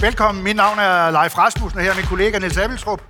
Velkommen, 0.00 0.44
mit 0.44 0.56
navn 0.56 0.78
er 0.78 1.10
Leif 1.10 1.38
Rasmussen, 1.38 1.78
og 1.78 1.84
her 1.84 1.90
er 1.90 1.96
min 1.96 2.04
kollega 2.04 2.38
Niels 2.38 2.58
Abeltrup. 2.58 3.02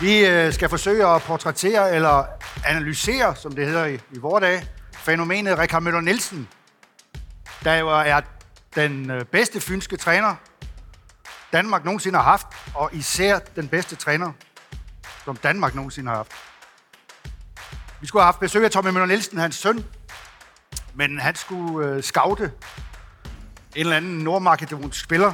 Vi 0.00 0.26
øh, 0.26 0.52
skal 0.52 0.68
forsøge 0.68 1.06
at 1.06 1.22
portrættere 1.22 1.94
eller 1.94 2.24
analysere, 2.66 3.36
som 3.36 3.52
det 3.52 3.66
hedder 3.66 3.86
i, 3.86 3.94
i 3.94 4.18
vores 4.18 4.42
dag, 4.42 4.68
fænomenet 4.92 5.58
Rikard 5.58 5.82
Møller 5.82 6.00
Nielsen, 6.00 6.48
der 7.64 7.74
jo 7.74 7.88
er 7.88 8.20
den 8.74 9.10
øh, 9.10 9.24
bedste 9.24 9.60
fynske 9.60 9.96
træner, 9.96 10.34
Danmark 11.52 11.84
nogensinde 11.84 12.18
har 12.18 12.24
haft, 12.24 12.46
og 12.74 12.90
især 12.92 13.38
den 13.38 13.68
bedste 13.68 13.96
træner, 13.96 14.32
som 15.24 15.36
Danmark 15.36 15.74
nogensinde 15.74 16.08
har 16.08 16.16
haft. 16.16 16.32
Vi 18.00 18.06
skulle 18.06 18.22
have 18.22 18.32
haft 18.32 18.40
besøg 18.40 18.64
af 18.64 18.70
Tommy 18.70 18.88
Møller 18.88 19.06
Nielsen, 19.06 19.38
hans 19.38 19.56
søn, 19.56 19.84
men 20.94 21.20
han 21.20 21.34
skulle 21.34 21.88
øh, 21.88 22.02
scoute 22.02 22.52
en 23.78 23.80
eller 23.80 23.96
anden 23.96 24.18
nordmakedonsk 24.18 25.04
spiller. 25.04 25.32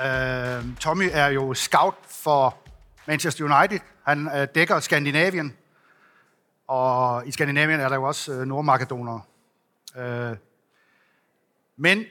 Øh, 0.00 0.76
Tommy 0.80 1.08
er 1.12 1.26
jo 1.26 1.54
scout 1.54 1.94
for 2.08 2.58
Manchester 3.06 3.44
United. 3.44 3.80
Han 4.02 4.28
øh, 4.36 4.48
dækker 4.54 4.80
Skandinavien. 4.80 5.56
Og 6.66 7.26
i 7.26 7.32
Skandinavien 7.32 7.80
er 7.80 7.88
der 7.88 7.96
jo 7.96 8.02
også 8.02 8.32
øh, 8.32 8.46
nordmakedonere. 8.46 9.22
Øh, 9.96 10.36
men 11.76 12.04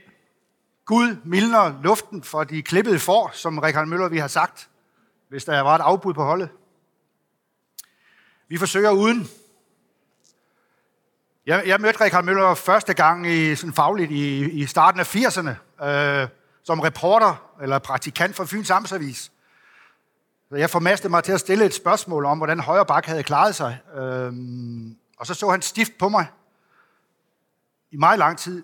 Gud 0.86 1.16
mildner 1.24 1.82
luften 1.84 2.24
for 2.24 2.44
de 2.44 2.62
klippede 2.62 3.00
får, 3.00 3.32
som 3.34 3.60
Rikard 3.60 3.88
Møller 3.88 4.10
vi 4.10 4.18
har 4.18 4.28
sagt, 4.28 4.70
hvis 5.30 5.46
der 5.46 5.62
var 5.62 5.76
et 5.76 5.82
afbud 5.82 6.14
på 6.14 6.24
holdet. 6.24 6.50
Vi 8.48 8.58
forsøger 8.58 8.92
uden. 8.92 9.28
Jeg, 11.46 11.64
jeg 11.68 11.82
mødte 11.82 12.04
Richard 12.04 12.24
Møller 12.24 12.54
første 12.54 12.94
gang 12.94 13.28
i, 13.28 13.56
sådan 13.56 13.74
fagligt 13.74 14.12
i, 14.12 14.50
i 14.50 14.66
starten 14.66 15.00
af 15.00 15.16
80'erne, 15.16 15.86
øh, 15.86 16.28
som 16.64 16.80
reporter 16.80 17.52
eller 17.62 17.80
praktikant 17.80 18.36
for 18.36 18.46
Fyns 18.46 18.70
Amtsavis. 18.70 19.32
Så 20.50 20.56
jeg 20.56 20.70
formastede 20.70 21.10
mig 21.10 21.24
til 21.24 21.32
at 21.32 21.40
stille 21.40 21.66
et 21.66 21.74
spørgsmål 21.74 22.26
om, 22.26 22.38
hvordan 22.38 22.60
højre 22.60 22.86
bak 22.86 23.06
havde 23.06 23.24
klaret 23.24 23.56
sig. 23.56 23.80
Øh, 23.96 24.34
og 25.18 25.28
så 25.28 25.34
så 25.34 25.50
han 25.50 25.62
stift 25.62 25.92
på 26.00 26.10
mig 26.10 26.28
i 27.92 27.98
meget 27.98 28.20
lang 28.20 28.38
tid. 28.38 28.64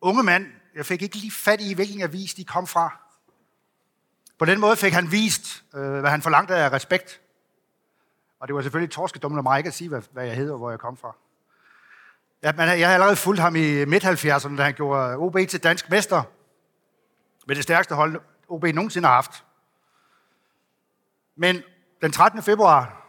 Unge 0.00 0.22
mand, 0.22 0.46
jeg 0.74 0.86
fik 0.86 1.02
ikke 1.02 1.16
lige 1.16 1.32
fat 1.32 1.60
i, 1.60 1.74
hvilken 1.74 2.02
avis 2.02 2.34
de 2.34 2.44
kom 2.44 2.66
fra. 2.66 3.00
På 4.38 4.44
den 4.44 4.60
måde 4.60 4.76
fik 4.76 4.92
han 4.92 5.10
vist, 5.12 5.64
øh, 5.74 6.00
hvad 6.00 6.10
han 6.10 6.22
forlangte 6.22 6.54
af 6.54 6.72
respekt. 6.72 7.20
Og 8.40 8.48
det 8.48 8.54
var 8.54 8.62
selvfølgelig 8.62 8.92
torskedummel 8.92 9.38
af 9.38 9.42
mig 9.42 9.58
ikke 9.58 9.68
at 9.68 9.74
sige, 9.74 9.88
hvad, 9.88 10.02
hvad 10.12 10.26
jeg 10.26 10.36
hedder 10.36 10.52
og 10.52 10.58
hvor 10.58 10.70
jeg 10.70 10.78
kom 10.78 10.96
fra. 10.96 11.16
Ja, 12.44 12.52
men 12.52 12.68
jeg 12.68 12.88
har 12.88 12.94
allerede 12.94 13.16
fulgt 13.16 13.40
ham 13.40 13.56
i 13.56 13.84
midt-70'erne, 13.84 14.56
da 14.56 14.62
han 14.62 14.74
gjorde 14.74 15.16
OB 15.16 15.36
til 15.48 15.62
dansk 15.62 15.90
mester 15.90 16.22
med 17.46 17.56
det 17.56 17.64
stærkeste 17.64 17.94
hold, 17.94 18.20
OB 18.48 18.64
nogensinde 18.64 19.08
har 19.08 19.14
haft. 19.14 19.44
Men 21.36 21.62
den 22.02 22.12
13. 22.12 22.42
februar, 22.42 23.06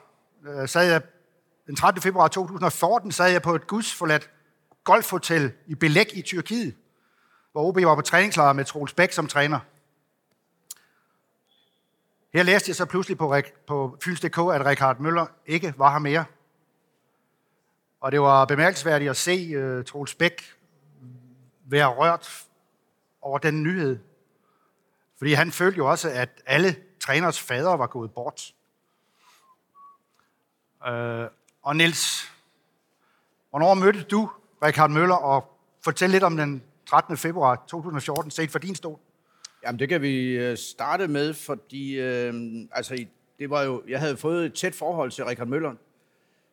øh, 0.48 0.70
sad 0.70 0.92
jeg, 0.92 1.02
den 1.68 1.76
13. 1.76 2.02
februar 2.02 2.28
2014 2.28 3.12
sad 3.12 3.32
jeg 3.32 3.42
på 3.42 3.56
et 3.56 3.68
gudsforladt 3.68 4.30
golfhotel 4.84 5.52
i 5.68 5.76
Belek 5.76 6.14
i 6.14 6.22
Tyrkiet, 6.22 6.76
hvor 7.52 7.64
OB 7.64 7.76
var 7.76 7.96
på 7.96 8.02
træningslejr 8.02 8.54
med 8.54 8.66
Troels 8.66 8.94
Bæk 8.94 9.12
som 9.12 9.28
træner. 9.28 9.60
Her 12.34 12.44
læste 12.44 12.70
jeg 12.70 12.76
så 12.76 12.86
pludselig 12.86 13.18
på, 13.18 13.36
på 13.68 13.98
Fyns.dk, 14.04 14.38
at 14.38 14.66
Richard 14.66 15.00
Møller 15.00 15.26
ikke 15.46 15.74
var 15.78 15.92
her 15.92 16.00
mere. 16.00 16.26
Og 18.06 18.12
det 18.12 18.22
var 18.22 18.46
bemærkelsesværdigt 18.46 19.10
at 19.10 19.18
se 19.18 19.58
uh, 19.58 19.84
Troels 19.84 20.16
Bæk 20.16 20.42
være 21.66 21.88
rørt 21.88 22.46
over 23.22 23.38
den 23.38 23.64
nyhed. 23.64 24.00
Fordi 25.18 25.34
han 25.34 25.52
følte 25.52 25.78
jo 25.78 25.90
også, 25.90 26.10
at 26.10 26.30
alle 26.46 26.76
træners 27.00 27.42
fader 27.42 27.76
var 27.76 27.88
gået 27.88 28.12
bort. 28.12 28.54
Uh, 30.88 31.26
og 31.62 31.76
Niels, 31.76 32.32
hvornår 33.50 33.74
mødte 33.74 34.04
du 34.04 34.30
Richard 34.64 34.90
Møller, 34.90 35.16
og 35.16 35.58
fortæl 35.84 36.10
lidt 36.10 36.24
om 36.24 36.38
den 36.38 36.64
13. 36.90 37.18
februar 37.18 37.66
2014, 37.68 38.32
set 38.32 38.52
for 38.52 38.60
din 38.60 38.76
stol. 38.76 39.00
Jamen, 39.64 39.80
det 39.80 39.90
kan 39.90 40.02
vi 40.02 40.28
øh, 40.28 40.58
starte 40.58 41.08
med, 41.08 41.34
fordi 41.34 42.00
øh, 42.00 42.34
altså, 42.72 43.06
det 43.40 43.50
var 43.50 43.62
jo, 43.62 43.84
jeg 43.88 44.00
havde 44.00 44.18
fået 44.18 44.46
et 44.46 44.54
tæt 44.54 44.76
forhold 44.76 45.12
til 45.12 45.26
Richard 45.26 45.48
Møller. 45.48 45.74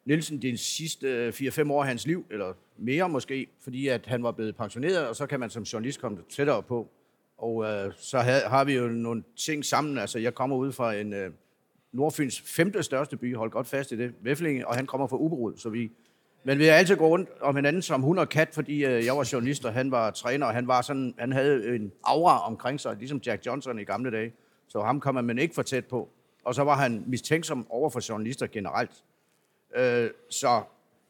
Nielsen 0.04 0.42
de 0.42 0.58
sidste 0.58 1.06
øh, 1.06 1.28
4-5 1.28 1.72
år 1.72 1.82
af 1.82 1.88
hans 1.88 2.06
liv, 2.06 2.26
eller 2.30 2.52
mere 2.78 3.08
måske, 3.08 3.46
fordi 3.60 3.88
at 3.88 4.06
han 4.06 4.22
var 4.22 4.32
blevet 4.32 4.56
pensioneret, 4.56 5.08
og 5.08 5.16
så 5.16 5.26
kan 5.26 5.40
man 5.40 5.50
som 5.50 5.62
journalist 5.62 6.00
komme 6.00 6.18
tættere 6.30 6.62
på. 6.62 6.88
Og 7.38 7.64
øh, 7.64 7.92
så 7.96 8.18
havde, 8.18 8.40
har 8.40 8.64
vi 8.64 8.74
jo 8.74 8.88
nogle 8.88 9.22
ting 9.36 9.64
sammen. 9.64 9.98
Altså, 9.98 10.18
jeg 10.18 10.34
kommer 10.34 10.56
ud 10.56 10.72
fra 10.72 10.94
en 10.94 11.12
øh, 11.12 11.30
Nordfyns 11.92 12.40
femte 12.40 12.82
største 12.82 13.16
by, 13.16 13.36
hold 13.36 13.50
godt 13.50 13.66
fast 13.66 13.92
i 13.92 13.96
det, 13.96 14.14
Væflinge, 14.22 14.68
og 14.68 14.74
han 14.74 14.86
kommer 14.86 15.06
fra 15.06 15.16
Uberud, 15.16 15.56
så 15.56 15.68
vi 15.68 15.90
men 16.44 16.58
vi 16.58 16.64
har 16.64 16.74
altid 16.74 16.96
gået 16.96 17.10
rundt 17.10 17.28
om 17.40 17.56
hinanden 17.56 17.82
som 17.82 18.02
hund 18.02 18.18
og 18.18 18.28
kat, 18.28 18.48
fordi 18.52 18.84
øh, 18.84 19.04
jeg 19.04 19.16
var 19.16 19.28
journalist, 19.32 19.64
og 19.64 19.72
han 19.72 19.90
var 19.90 20.10
træner, 20.10 20.46
og 20.46 20.54
han, 20.54 20.68
var 20.68 20.82
sådan, 20.82 21.14
han 21.18 21.32
havde 21.32 21.76
en 21.76 21.92
aura 22.04 22.46
omkring 22.46 22.80
sig, 22.80 22.96
ligesom 22.96 23.20
Jack 23.26 23.46
Johnson 23.46 23.78
i 23.78 23.84
gamle 23.84 24.10
dage. 24.10 24.32
Så 24.68 24.80
ham 24.80 25.00
kom 25.00 25.24
man 25.24 25.38
ikke 25.38 25.54
for 25.54 25.62
tæt 25.62 25.84
på. 25.84 26.08
Og 26.44 26.54
så 26.54 26.64
var 26.64 26.76
han 26.76 27.04
mistænksom 27.06 27.66
over 27.70 27.90
for 27.90 28.08
journalister 28.08 28.46
generelt. 28.46 28.90
Øh, 29.76 30.10
så, 30.30 30.62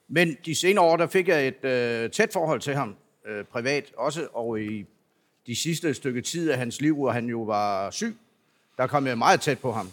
men 0.08 0.36
de 0.46 0.54
senere 0.54 0.84
år, 0.84 0.96
der 0.96 1.06
fik 1.06 1.28
jeg 1.28 1.48
et 1.48 1.64
øh, 1.64 2.10
tæt 2.10 2.32
forhold 2.32 2.60
til 2.60 2.74
ham, 2.74 2.96
øh, 3.26 3.44
privat 3.44 3.92
også, 3.96 4.28
og 4.32 4.60
i 4.60 4.86
de 5.46 5.56
sidste 5.56 5.94
stykke 5.94 6.20
tid 6.20 6.50
af 6.50 6.58
hans 6.58 6.80
liv, 6.80 6.94
hvor 6.94 7.10
han 7.10 7.26
jo 7.26 7.42
var 7.42 7.90
syg, 7.90 8.16
der 8.78 8.86
kom 8.86 9.06
jeg 9.06 9.18
meget 9.18 9.40
tæt 9.40 9.58
på 9.58 9.72
ham. 9.72 9.90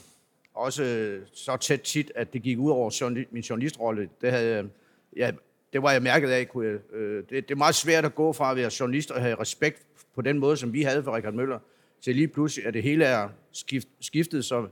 Også 0.53 0.83
øh, 0.83 1.21
så 1.33 1.57
tæt 1.57 1.81
tit, 1.81 2.11
at 2.15 2.33
det 2.33 2.41
gik 2.41 2.57
ud 2.57 2.71
over 2.71 2.89
journal- 3.01 3.27
min 3.31 3.43
journalistrolle. 3.43 4.09
Det 4.21 4.31
havde 4.31 4.69
ja, 5.15 5.31
det 5.73 5.83
var 5.83 5.91
jeg 5.91 6.01
mærket 6.01 6.29
af. 6.29 6.49
Kunne 6.49 6.67
jeg, 6.67 6.93
øh, 6.93 7.23
det, 7.29 7.29
det 7.29 7.51
er 7.51 7.55
meget 7.55 7.75
svært 7.75 8.05
at 8.05 8.15
gå 8.15 8.33
fra 8.33 8.51
at 8.51 8.57
være 8.57 8.71
journalist 8.79 9.11
og 9.11 9.21
have 9.21 9.39
respekt 9.39 9.85
på 10.15 10.21
den 10.21 10.39
måde, 10.39 10.57
som 10.57 10.73
vi 10.73 10.81
havde 10.81 11.03
for 11.03 11.15
Richard 11.15 11.33
Møller, 11.33 11.59
til 12.01 12.15
lige 12.15 12.27
pludselig, 12.27 12.65
at 12.65 12.73
det 12.73 12.83
hele 12.83 13.05
er 13.05 13.29
skift, 13.51 13.87
skiftet, 13.99 14.45
så 14.45 14.67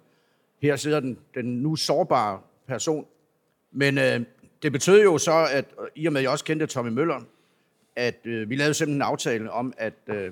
her 0.62 0.76
sidder 0.76 1.00
den, 1.00 1.20
den 1.36 1.46
nu 1.46 1.76
sårbare 1.76 2.42
person. 2.68 3.06
Men 3.72 3.98
øh, 3.98 4.22
det 4.62 4.72
betød 4.72 5.04
jo 5.04 5.18
så, 5.18 5.48
at 5.52 5.66
i 5.96 6.06
og 6.06 6.14
med, 6.14 6.20
at 6.20 6.24
jeg 6.24 6.32
også 6.32 6.46
kendte 6.46 6.66
Tommy 6.66 6.90
Møller, 6.90 7.22
at 7.96 8.20
øh, 8.26 8.50
vi 8.50 8.56
lavede 8.56 8.74
simpelthen 8.74 8.98
en 8.98 9.02
aftale 9.02 9.52
om, 9.52 9.74
at 9.78 9.94
øh, 10.08 10.32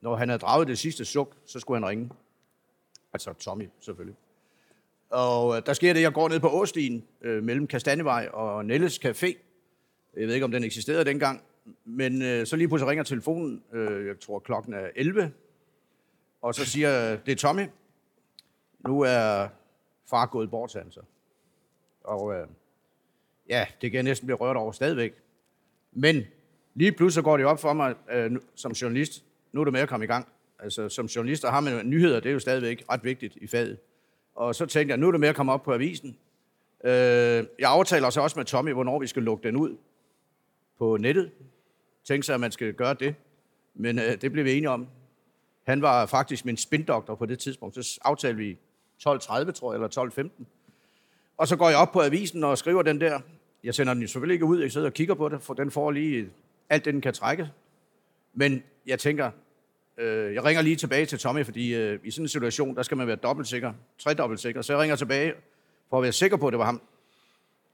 når 0.00 0.16
han 0.16 0.28
havde 0.28 0.38
draget 0.38 0.68
det 0.68 0.78
sidste 0.78 1.04
suk, 1.04 1.36
så 1.46 1.60
skulle 1.60 1.80
han 1.80 1.88
ringe. 1.88 2.10
Altså 3.12 3.32
Tommy, 3.32 3.68
selvfølgelig. 3.80 4.16
Og 5.10 5.56
øh, 5.56 5.62
der 5.66 5.72
sker 5.72 5.92
det, 5.92 6.00
jeg 6.00 6.12
går 6.12 6.28
ned 6.28 6.40
på 6.40 6.48
Åstien 6.48 7.04
øh, 7.22 7.42
mellem 7.42 7.66
Kastanevej 7.66 8.28
og 8.32 8.64
Nelles 8.64 9.04
Café. 9.04 9.36
Jeg 10.16 10.26
ved 10.26 10.34
ikke, 10.34 10.44
om 10.44 10.52
den 10.52 10.64
eksisterede 10.64 11.04
dengang. 11.04 11.42
Men 11.84 12.22
øh, 12.22 12.46
så 12.46 12.56
lige 12.56 12.68
pludselig 12.68 12.90
ringer 12.90 13.04
telefonen, 13.04 13.62
øh, 13.72 14.06
jeg 14.06 14.20
tror 14.20 14.38
klokken 14.38 14.74
er 14.74 14.90
11. 14.96 15.32
Og 16.42 16.54
så 16.54 16.64
siger 16.64 17.16
det 17.16 17.32
er 17.32 17.36
Tommy. 17.36 17.66
Nu 18.88 19.00
er 19.00 19.48
far 20.10 20.26
gået 20.26 20.50
bort, 20.50 20.72
han 20.72 20.90
så. 20.90 21.00
Og 22.04 22.34
øh, 22.34 22.46
ja, 23.48 23.66
det 23.80 23.90
kan 23.90 23.96
jeg 23.96 24.02
næsten 24.02 24.26
blive 24.26 24.36
rørt 24.36 24.56
over 24.56 24.72
stadigvæk. 24.72 25.12
Men 25.92 26.24
lige 26.74 26.92
pludselig 26.92 27.24
går 27.24 27.36
det 27.36 27.46
op 27.46 27.60
for 27.60 27.72
mig 27.72 27.94
øh, 28.10 28.32
som 28.54 28.72
journalist. 28.72 29.24
Nu 29.52 29.60
er 29.60 29.64
det 29.64 29.72
med 29.72 29.80
at 29.80 29.88
komme 29.88 30.04
i 30.04 30.08
gang. 30.08 30.28
Altså, 30.58 30.88
som 30.88 31.06
journalist 31.06 31.44
har 31.46 31.60
man 31.60 31.86
nyheder, 31.86 32.20
det 32.20 32.28
er 32.28 32.32
jo 32.32 32.38
stadigvæk 32.38 32.84
ret 32.90 33.04
vigtigt 33.04 33.36
i 33.36 33.46
faget. 33.46 33.78
Og 34.34 34.54
så 34.54 34.66
tænkte 34.66 34.90
jeg, 34.90 34.98
nu 34.98 35.06
er 35.06 35.10
det 35.10 35.20
med 35.20 35.28
at 35.28 35.36
komme 35.36 35.52
op 35.52 35.62
på 35.62 35.72
avisen. 35.74 36.16
Øh, 36.84 36.90
jeg 37.58 37.70
aftaler 37.70 38.10
så 38.10 38.20
også 38.20 38.38
med 38.38 38.44
Tommy, 38.44 38.72
hvornår 38.72 38.98
vi 38.98 39.06
skal 39.06 39.22
lukke 39.22 39.48
den 39.48 39.56
ud 39.56 39.76
på 40.78 40.96
nettet. 40.96 41.30
Tænkte 42.04 42.26
sig, 42.26 42.34
at 42.34 42.40
man 42.40 42.52
skal 42.52 42.74
gøre 42.74 42.94
det. 42.94 43.14
Men 43.74 43.98
øh, 43.98 44.20
det 44.20 44.32
blev 44.32 44.44
vi 44.44 44.52
enige 44.52 44.70
om. 44.70 44.88
Han 45.64 45.82
var 45.82 46.06
faktisk 46.06 46.44
min 46.44 46.56
spindoktor 46.56 47.14
på 47.14 47.26
det 47.26 47.38
tidspunkt. 47.38 47.74
Så 47.74 48.00
aftalte 48.04 48.36
vi 48.36 48.58
12.30, 49.08 49.50
tror 49.50 49.72
jeg, 49.72 49.82
eller 49.82 50.28
12.15. 50.38 50.44
Og 51.42 51.48
så 51.48 51.56
går 51.56 51.68
jeg 51.68 51.78
op 51.78 51.92
på 51.92 52.00
avisen 52.00 52.44
og 52.44 52.58
skriver 52.58 52.82
den 52.82 53.00
der. 53.00 53.20
Jeg 53.64 53.74
sender 53.74 53.94
den 53.94 54.08
selvfølgelig 54.08 54.34
ikke 54.34 54.44
ud. 54.44 54.60
Jeg 54.60 54.72
sidder 54.72 54.86
og 54.86 54.92
kigger 54.92 55.14
på 55.14 55.28
det, 55.28 55.42
for 55.42 55.54
den 55.54 55.70
får 55.70 55.90
lige 55.90 56.28
alt 56.70 56.84
det, 56.84 56.94
den 56.94 57.00
kan 57.00 57.14
trække. 57.14 57.50
Men 58.34 58.62
jeg 58.86 58.98
tænker, 58.98 59.30
Øh, 59.98 60.34
jeg 60.34 60.44
ringer 60.44 60.62
lige 60.62 60.76
tilbage 60.76 61.06
til 61.06 61.18
Tommy, 61.18 61.44
fordi 61.44 61.74
øh, 61.74 61.98
i 62.04 62.10
sådan 62.10 62.24
en 62.24 62.28
situation, 62.28 62.76
der 62.76 62.82
skal 62.82 62.96
man 62.96 63.06
være 63.06 63.16
dobbelt 63.16 63.48
sikker, 63.48 63.72
tredobbelt 63.98 64.40
sikker. 64.40 64.62
Så 64.62 64.72
jeg 64.72 64.80
ringer 64.80 64.96
tilbage 64.96 65.32
for 65.90 65.96
at 65.96 66.02
være 66.02 66.12
sikker 66.12 66.36
på, 66.36 66.46
at 66.46 66.52
det 66.52 66.58
var 66.58 66.64
ham. 66.64 66.80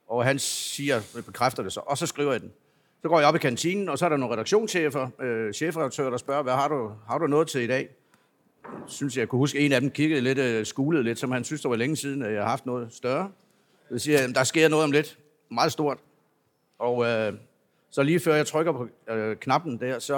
Og 0.08 0.24
han 0.24 0.38
siger, 0.38 1.22
bekræfter 1.26 1.62
det 1.62 1.72
så, 1.72 1.80
og 1.86 1.98
så 1.98 2.06
skriver 2.06 2.32
jeg 2.32 2.40
den. 2.40 2.52
Så 3.02 3.08
går 3.08 3.18
jeg 3.18 3.28
op 3.28 3.34
i 3.34 3.38
kantinen, 3.38 3.88
og 3.88 3.98
så 3.98 4.04
er 4.04 4.08
der 4.08 4.16
nogle 4.16 4.32
redaktionschefer, 4.32 5.08
øh, 5.20 5.52
chefredaktører, 5.52 6.10
der 6.10 6.16
spørger, 6.16 6.42
hvad 6.42 6.52
har 6.52 6.68
du, 6.68 6.92
har 7.08 7.18
du 7.18 7.26
noget 7.26 7.48
til 7.48 7.60
i 7.60 7.66
dag? 7.66 7.88
Jeg 8.64 8.72
synes, 8.86 9.16
jeg 9.16 9.28
kunne 9.28 9.38
huske, 9.38 9.58
at 9.58 9.64
en 9.64 9.72
af 9.72 9.80
dem 9.80 9.90
kiggede 9.90 10.20
lidt, 10.20 10.38
øh, 10.38 10.66
skulede 10.66 11.02
lidt, 11.02 11.18
som 11.18 11.30
han 11.30 11.44
synes, 11.44 11.62
det 11.62 11.70
var 11.70 11.76
længe 11.76 11.96
siden, 11.96 12.22
at 12.22 12.32
jeg 12.32 12.42
har 12.42 12.48
haft 12.48 12.66
noget 12.66 12.88
større. 12.92 13.30
Så 13.90 13.98
siger 13.98 14.20
jeg, 14.20 14.34
der 14.34 14.44
sker 14.44 14.68
noget 14.68 14.84
om 14.84 14.92
lidt, 14.92 15.18
meget 15.50 15.72
stort. 15.72 15.98
Og 16.78 17.06
øh, 17.06 17.32
så 17.90 18.02
lige 18.02 18.20
før 18.20 18.34
jeg 18.34 18.46
trykker 18.46 18.72
på 18.72 18.88
øh, 19.12 19.36
knappen 19.36 19.80
der, 19.80 19.98
så 19.98 20.16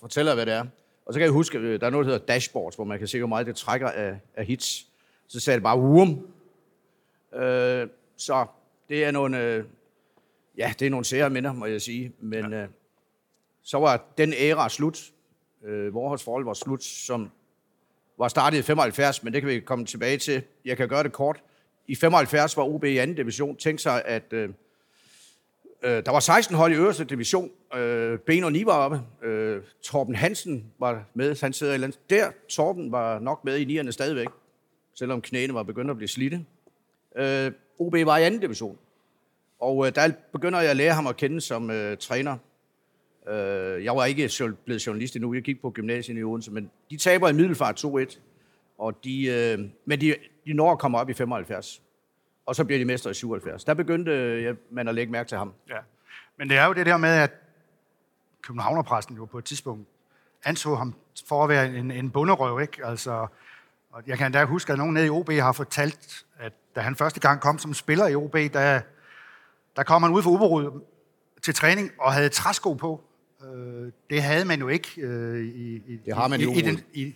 fortæller 0.00 0.32
jeg, 0.32 0.36
hvad 0.36 0.46
det 0.46 0.54
er. 0.54 0.64
Og 1.06 1.12
så 1.12 1.18
kan 1.18 1.24
jeg 1.24 1.32
huske, 1.32 1.58
øh, 1.58 1.80
der 1.80 1.86
er 1.86 1.90
noget, 1.90 2.06
der 2.06 2.12
hedder 2.12 2.26
dashboards, 2.26 2.76
hvor 2.76 2.84
man 2.84 2.98
kan 2.98 3.08
se, 3.08 3.18
hvor 3.18 3.28
meget 3.28 3.46
det 3.46 3.56
trækker 3.56 3.88
af, 3.88 4.18
af 4.34 4.46
hits. 4.46 4.86
Så 5.26 5.40
sagde 5.40 5.56
det 5.56 5.62
bare, 5.62 5.78
wum. 5.78 6.26
Øh, 7.34 7.88
så 8.16 8.46
det 8.88 9.04
er 9.04 9.10
nogle, 9.10 9.42
øh, 9.42 9.64
ja, 10.58 10.74
det 10.78 10.86
er 10.86 10.90
nogle 10.90 11.04
sære 11.04 11.30
minder, 11.30 11.52
må 11.52 11.66
jeg 11.66 11.82
sige. 11.82 12.12
Men 12.20 12.52
ja. 12.52 12.62
øh, 12.62 12.68
så 13.62 13.78
var 13.78 14.04
den 14.18 14.32
æra 14.32 14.68
slut. 14.68 15.10
Øh, 15.64 15.94
vores 15.94 16.24
forhold 16.24 16.44
var 16.44 16.54
slut, 16.54 16.84
som 16.84 17.30
var 18.18 18.28
startet 18.28 18.58
i 18.58 18.62
75, 18.62 19.22
men 19.22 19.32
det 19.32 19.42
kan 19.42 19.48
vi 19.48 19.60
komme 19.60 19.86
tilbage 19.86 20.18
til. 20.18 20.42
Jeg 20.64 20.76
kan 20.76 20.88
gøre 20.88 21.02
det 21.02 21.12
kort. 21.12 21.42
I 21.88 21.94
75 21.94 22.56
var 22.56 22.62
OB 22.62 22.84
i 22.84 22.96
anden 22.96 23.16
division. 23.16 23.56
Tænk 23.56 23.80
sig, 23.80 24.02
at 24.04 24.32
øh, 24.32 24.48
øh 25.82 26.04
der 26.04 26.10
var 26.10 26.20
16 26.20 26.56
hold 26.56 26.72
i 26.72 26.76
øverste 26.76 27.04
division. 27.04 27.50
Øh, 27.74 28.18
ben 28.18 28.44
og 28.44 28.52
Ni 28.52 28.66
var 28.66 28.72
oppe. 28.72 29.00
Øh, 29.22 29.62
Torben 29.82 30.14
Hansen 30.14 30.64
var 30.78 31.04
med. 31.14 31.40
Han 31.40 31.52
sidder 31.52 31.74
i 31.74 31.78
land. 31.78 31.92
Der, 32.10 32.30
Torben 32.48 32.92
var 32.92 33.18
nok 33.18 33.44
med 33.44 33.58
i 33.58 33.64
nierne 33.64 33.92
stadigvæk, 33.92 34.28
selvom 34.94 35.22
knæene 35.22 35.54
var 35.54 35.62
begyndt 35.62 35.90
at 35.90 35.96
blive 35.96 36.08
slidte. 36.08 36.44
Øh, 37.16 37.52
OB 37.78 37.92
var 37.92 38.16
i 38.16 38.22
anden 38.22 38.40
division. 38.40 38.78
Og 39.60 39.86
øh, 39.86 39.94
der 39.94 40.10
begynder 40.32 40.60
jeg 40.60 40.70
at 40.70 40.76
lære 40.76 40.94
ham 40.94 41.06
at 41.06 41.16
kende 41.16 41.40
som 41.40 41.70
øh, 41.70 41.96
træner. 41.96 42.36
Øh, 43.28 43.84
jeg 43.84 43.96
var 43.96 44.04
ikke 44.04 44.54
blevet 44.64 44.86
journalist 44.86 45.16
endnu, 45.16 45.34
jeg 45.34 45.42
gik 45.42 45.60
på 45.60 45.70
gymnasiet 45.70 46.18
i 46.18 46.22
Odense, 46.22 46.50
men 46.50 46.70
de 46.90 46.96
taber 46.96 47.28
i 47.28 47.32
middelfart 47.32 47.84
2-1, 47.84 48.18
og 48.78 49.04
de, 49.04 49.26
øh, 49.26 49.58
men 49.84 50.00
de, 50.00 50.14
de 50.46 50.52
når 50.52 50.72
at 50.72 50.78
komme 50.78 50.98
op 50.98 51.10
i 51.10 51.14
75. 51.14 51.82
Og 52.46 52.56
så 52.56 52.64
bliver 52.64 52.78
de 52.78 52.84
mestre 52.84 53.10
i 53.10 53.14
77. 53.14 53.64
Der 53.64 53.74
begyndte 53.74 54.12
øh, 54.12 54.56
man 54.70 54.88
at 54.88 54.94
lægge 54.94 55.12
mærke 55.12 55.28
til 55.28 55.38
ham. 55.38 55.52
Ja. 55.68 55.78
Men 56.38 56.48
det 56.48 56.56
er 56.56 56.66
jo 56.66 56.72
det 56.72 56.86
der 56.86 56.96
med, 56.96 57.08
at 57.08 57.30
Københavnerpræsten 58.42 59.16
jo 59.16 59.24
på 59.24 59.38
et 59.38 59.44
tidspunkt 59.44 59.88
anså 60.44 60.74
ham 60.74 60.94
for 61.28 61.42
at 61.42 61.48
være 61.48 61.74
en, 61.74 61.90
en 61.90 62.10
bunderøv, 62.10 62.60
ikke? 62.60 62.86
Altså, 62.86 63.26
og 63.90 64.02
jeg 64.06 64.18
kan 64.18 64.32
da 64.32 64.44
huske, 64.44 64.72
at 64.72 64.78
nogen 64.78 64.94
nede 64.94 65.06
i 65.06 65.10
OB 65.10 65.30
har 65.30 65.52
fortalt, 65.52 66.24
at 66.38 66.52
da 66.74 66.80
han 66.80 66.96
første 66.96 67.20
gang 67.20 67.40
kom 67.40 67.58
som 67.58 67.74
spiller 67.74 68.06
i 68.06 68.14
OB, 68.14 68.34
der, 68.34 68.80
der 69.76 69.82
kom 69.82 70.02
han 70.02 70.12
ud 70.12 70.22
for 70.22 70.30
Uberud 70.30 70.80
til 71.42 71.54
træning 71.54 71.90
og 71.98 72.12
havde 72.12 72.28
træsko 72.28 72.74
på. 72.74 73.04
Øh, 73.44 73.92
det 74.10 74.22
havde 74.22 74.44
man 74.44 74.60
jo 74.60 74.68
ikke 74.68 75.00
øh, 75.00 75.44
i, 75.44 75.74
i, 75.76 76.00
det 76.06 76.14
har 76.14 76.28
man 76.28 76.40
i, 76.40 76.44
i, 76.44 76.58
i, 76.58 76.60
den, 76.60 76.80
i 76.92 77.14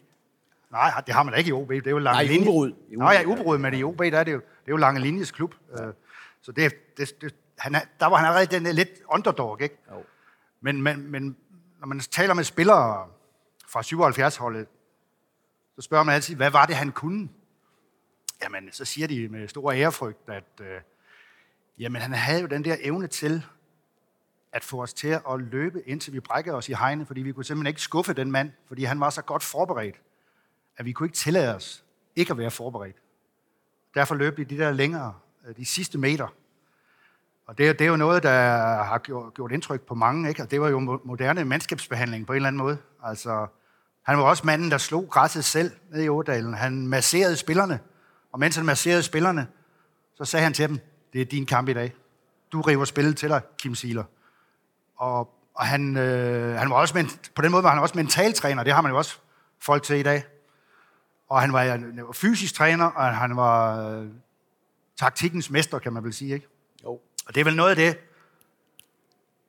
Nej, 0.70 1.02
det 1.06 1.14
har 1.14 1.22
man 1.22 1.32
da 1.32 1.38
ikke 1.38 1.48
i 1.48 1.52
OB. 1.52 1.70
Det 1.70 1.86
er 1.86 1.90
jo 1.90 1.98
lange 1.98 2.26
Nej, 2.26 2.34
i 2.34 2.40
Uberud. 2.40 2.72
Ja, 2.90 3.20
i 3.20 3.26
Uberud, 3.26 3.58
men 3.58 3.74
i 3.74 3.82
OB, 3.82 3.98
der 3.98 4.18
er 4.18 4.24
det 4.24 4.32
jo, 4.32 4.38
det 4.38 4.66
er 4.66 4.72
jo 4.72 4.76
lange 4.76 5.00
linjes 5.00 5.30
klub. 5.30 5.54
Ja. 5.78 5.86
Øh, 5.86 5.94
så 6.42 6.52
det, 6.52 6.72
det, 6.96 7.20
det, 7.20 7.34
han, 7.58 7.72
der 8.00 8.06
var 8.06 8.16
han 8.16 8.26
allerede 8.26 8.46
den 8.46 8.74
lidt 8.74 8.88
underdog, 9.08 9.62
ikke? 9.62 9.78
Jo. 9.90 10.04
Men, 10.60 10.82
men, 10.82 11.10
men 11.10 11.36
når 11.80 11.86
man 11.86 12.00
taler 12.00 12.34
med 12.34 12.44
spillere 12.44 13.08
fra 13.68 13.80
77-holdet, 13.80 14.66
så 15.76 15.82
spørger 15.82 16.04
man 16.04 16.14
altid, 16.14 16.36
hvad 16.36 16.50
var 16.50 16.66
det, 16.66 16.76
han 16.76 16.92
kunne? 16.92 17.28
Jamen, 18.42 18.72
så 18.72 18.84
siger 18.84 19.08
de 19.08 19.28
med 19.28 19.48
stor 19.48 19.72
ærefrygt, 19.72 20.28
at 20.28 20.60
øh, 20.60 20.80
jamen, 21.78 22.02
han 22.02 22.12
havde 22.12 22.40
jo 22.40 22.46
den 22.46 22.64
der 22.64 22.76
evne 22.80 23.06
til 23.06 23.44
at 24.52 24.64
få 24.64 24.82
os 24.82 24.94
til 24.94 25.08
at 25.08 25.40
løbe, 25.40 25.88
indtil 25.88 26.12
vi 26.12 26.20
brækkede 26.20 26.56
os 26.56 26.68
i 26.68 26.72
hegnet, 26.72 27.06
fordi 27.06 27.22
vi 27.22 27.32
kunne 27.32 27.44
simpelthen 27.44 27.70
ikke 27.70 27.80
skuffe 27.80 28.12
den 28.12 28.30
mand, 28.30 28.50
fordi 28.68 28.84
han 28.84 29.00
var 29.00 29.10
så 29.10 29.22
godt 29.22 29.42
forberedt, 29.42 30.00
at 30.80 30.86
vi 30.86 30.92
kunne 30.92 31.06
ikke 31.06 31.16
tillade 31.16 31.56
os 31.56 31.84
ikke 32.16 32.30
at 32.30 32.38
være 32.38 32.50
forberedt. 32.50 32.96
Derfor 33.94 34.14
løb 34.14 34.38
vi 34.38 34.44
de 34.44 34.58
der 34.58 34.72
længere, 34.72 35.14
øh, 35.46 35.56
de 35.56 35.64
sidste 35.64 35.98
meter. 35.98 36.26
Og 37.46 37.58
det, 37.58 37.78
det 37.78 37.84
er 37.84 37.88
jo 37.88 37.96
noget, 37.96 38.22
der 38.22 38.30
har 38.82 38.98
gjort, 38.98 39.34
gjort 39.34 39.52
indtryk 39.52 39.80
på 39.80 39.94
mange, 39.94 40.28
ikke? 40.28 40.42
Og 40.42 40.50
det 40.50 40.60
var 40.60 40.68
jo 40.68 41.00
moderne 41.04 41.44
mandskabsbehandling 41.44 42.26
på 42.26 42.32
en 42.32 42.36
eller 42.36 42.46
anden 42.46 42.62
måde. 42.62 42.78
Altså, 43.02 43.46
han 44.02 44.18
var 44.18 44.24
også 44.24 44.46
manden, 44.46 44.70
der 44.70 44.78
slog 44.78 45.08
græsset 45.10 45.44
selv 45.44 45.70
ned 45.90 46.02
i 46.02 46.08
Ådalen. 46.08 46.54
Han 46.54 46.86
masserede 46.86 47.36
spillerne, 47.36 47.80
og 48.32 48.38
mens 48.38 48.56
han 48.56 48.66
masserede 48.66 49.02
spillerne, 49.02 49.46
så 50.14 50.24
sagde 50.24 50.42
han 50.42 50.52
til 50.52 50.68
dem, 50.68 50.78
det 51.12 51.20
er 51.20 51.24
din 51.24 51.46
kamp 51.46 51.68
i 51.68 51.72
dag. 51.72 51.94
Du 52.52 52.60
river 52.60 52.84
spillet 52.84 53.16
til 53.16 53.28
dig, 53.28 53.42
Kim 53.58 53.74
Siler. 53.74 54.04
Og, 54.96 55.18
og 55.54 55.66
han, 55.66 55.96
øh, 55.96 56.54
han 56.54 56.70
var 56.70 56.76
også, 56.76 56.94
men, 56.94 57.10
på 57.34 57.42
den 57.42 57.50
måde 57.50 57.62
var 57.62 57.70
han 57.70 57.78
også 57.78 57.96
mentaltræner, 57.98 58.62
det 58.62 58.72
har 58.72 58.82
man 58.82 58.92
jo 58.92 58.98
også 58.98 59.18
folk 59.58 59.82
til 59.82 59.96
i 59.96 60.02
dag. 60.02 60.24
Og 61.30 61.40
han 61.40 61.52
var, 61.52 61.64
han 61.64 62.06
var 62.06 62.12
fysisk 62.12 62.54
træner, 62.54 62.84
og 62.84 63.16
han 63.16 63.36
var 63.36 63.88
øh, 63.90 64.08
taktikkens 64.96 65.50
mester, 65.50 65.78
kan 65.78 65.92
man 65.92 66.04
vel 66.04 66.12
sige, 66.12 66.34
ikke? 66.34 66.48
Jo. 66.84 66.90
Og 67.26 67.34
det 67.34 67.40
er 67.40 67.44
vel 67.44 67.56
noget 67.56 67.70
af 67.70 67.76
det, 67.76 67.98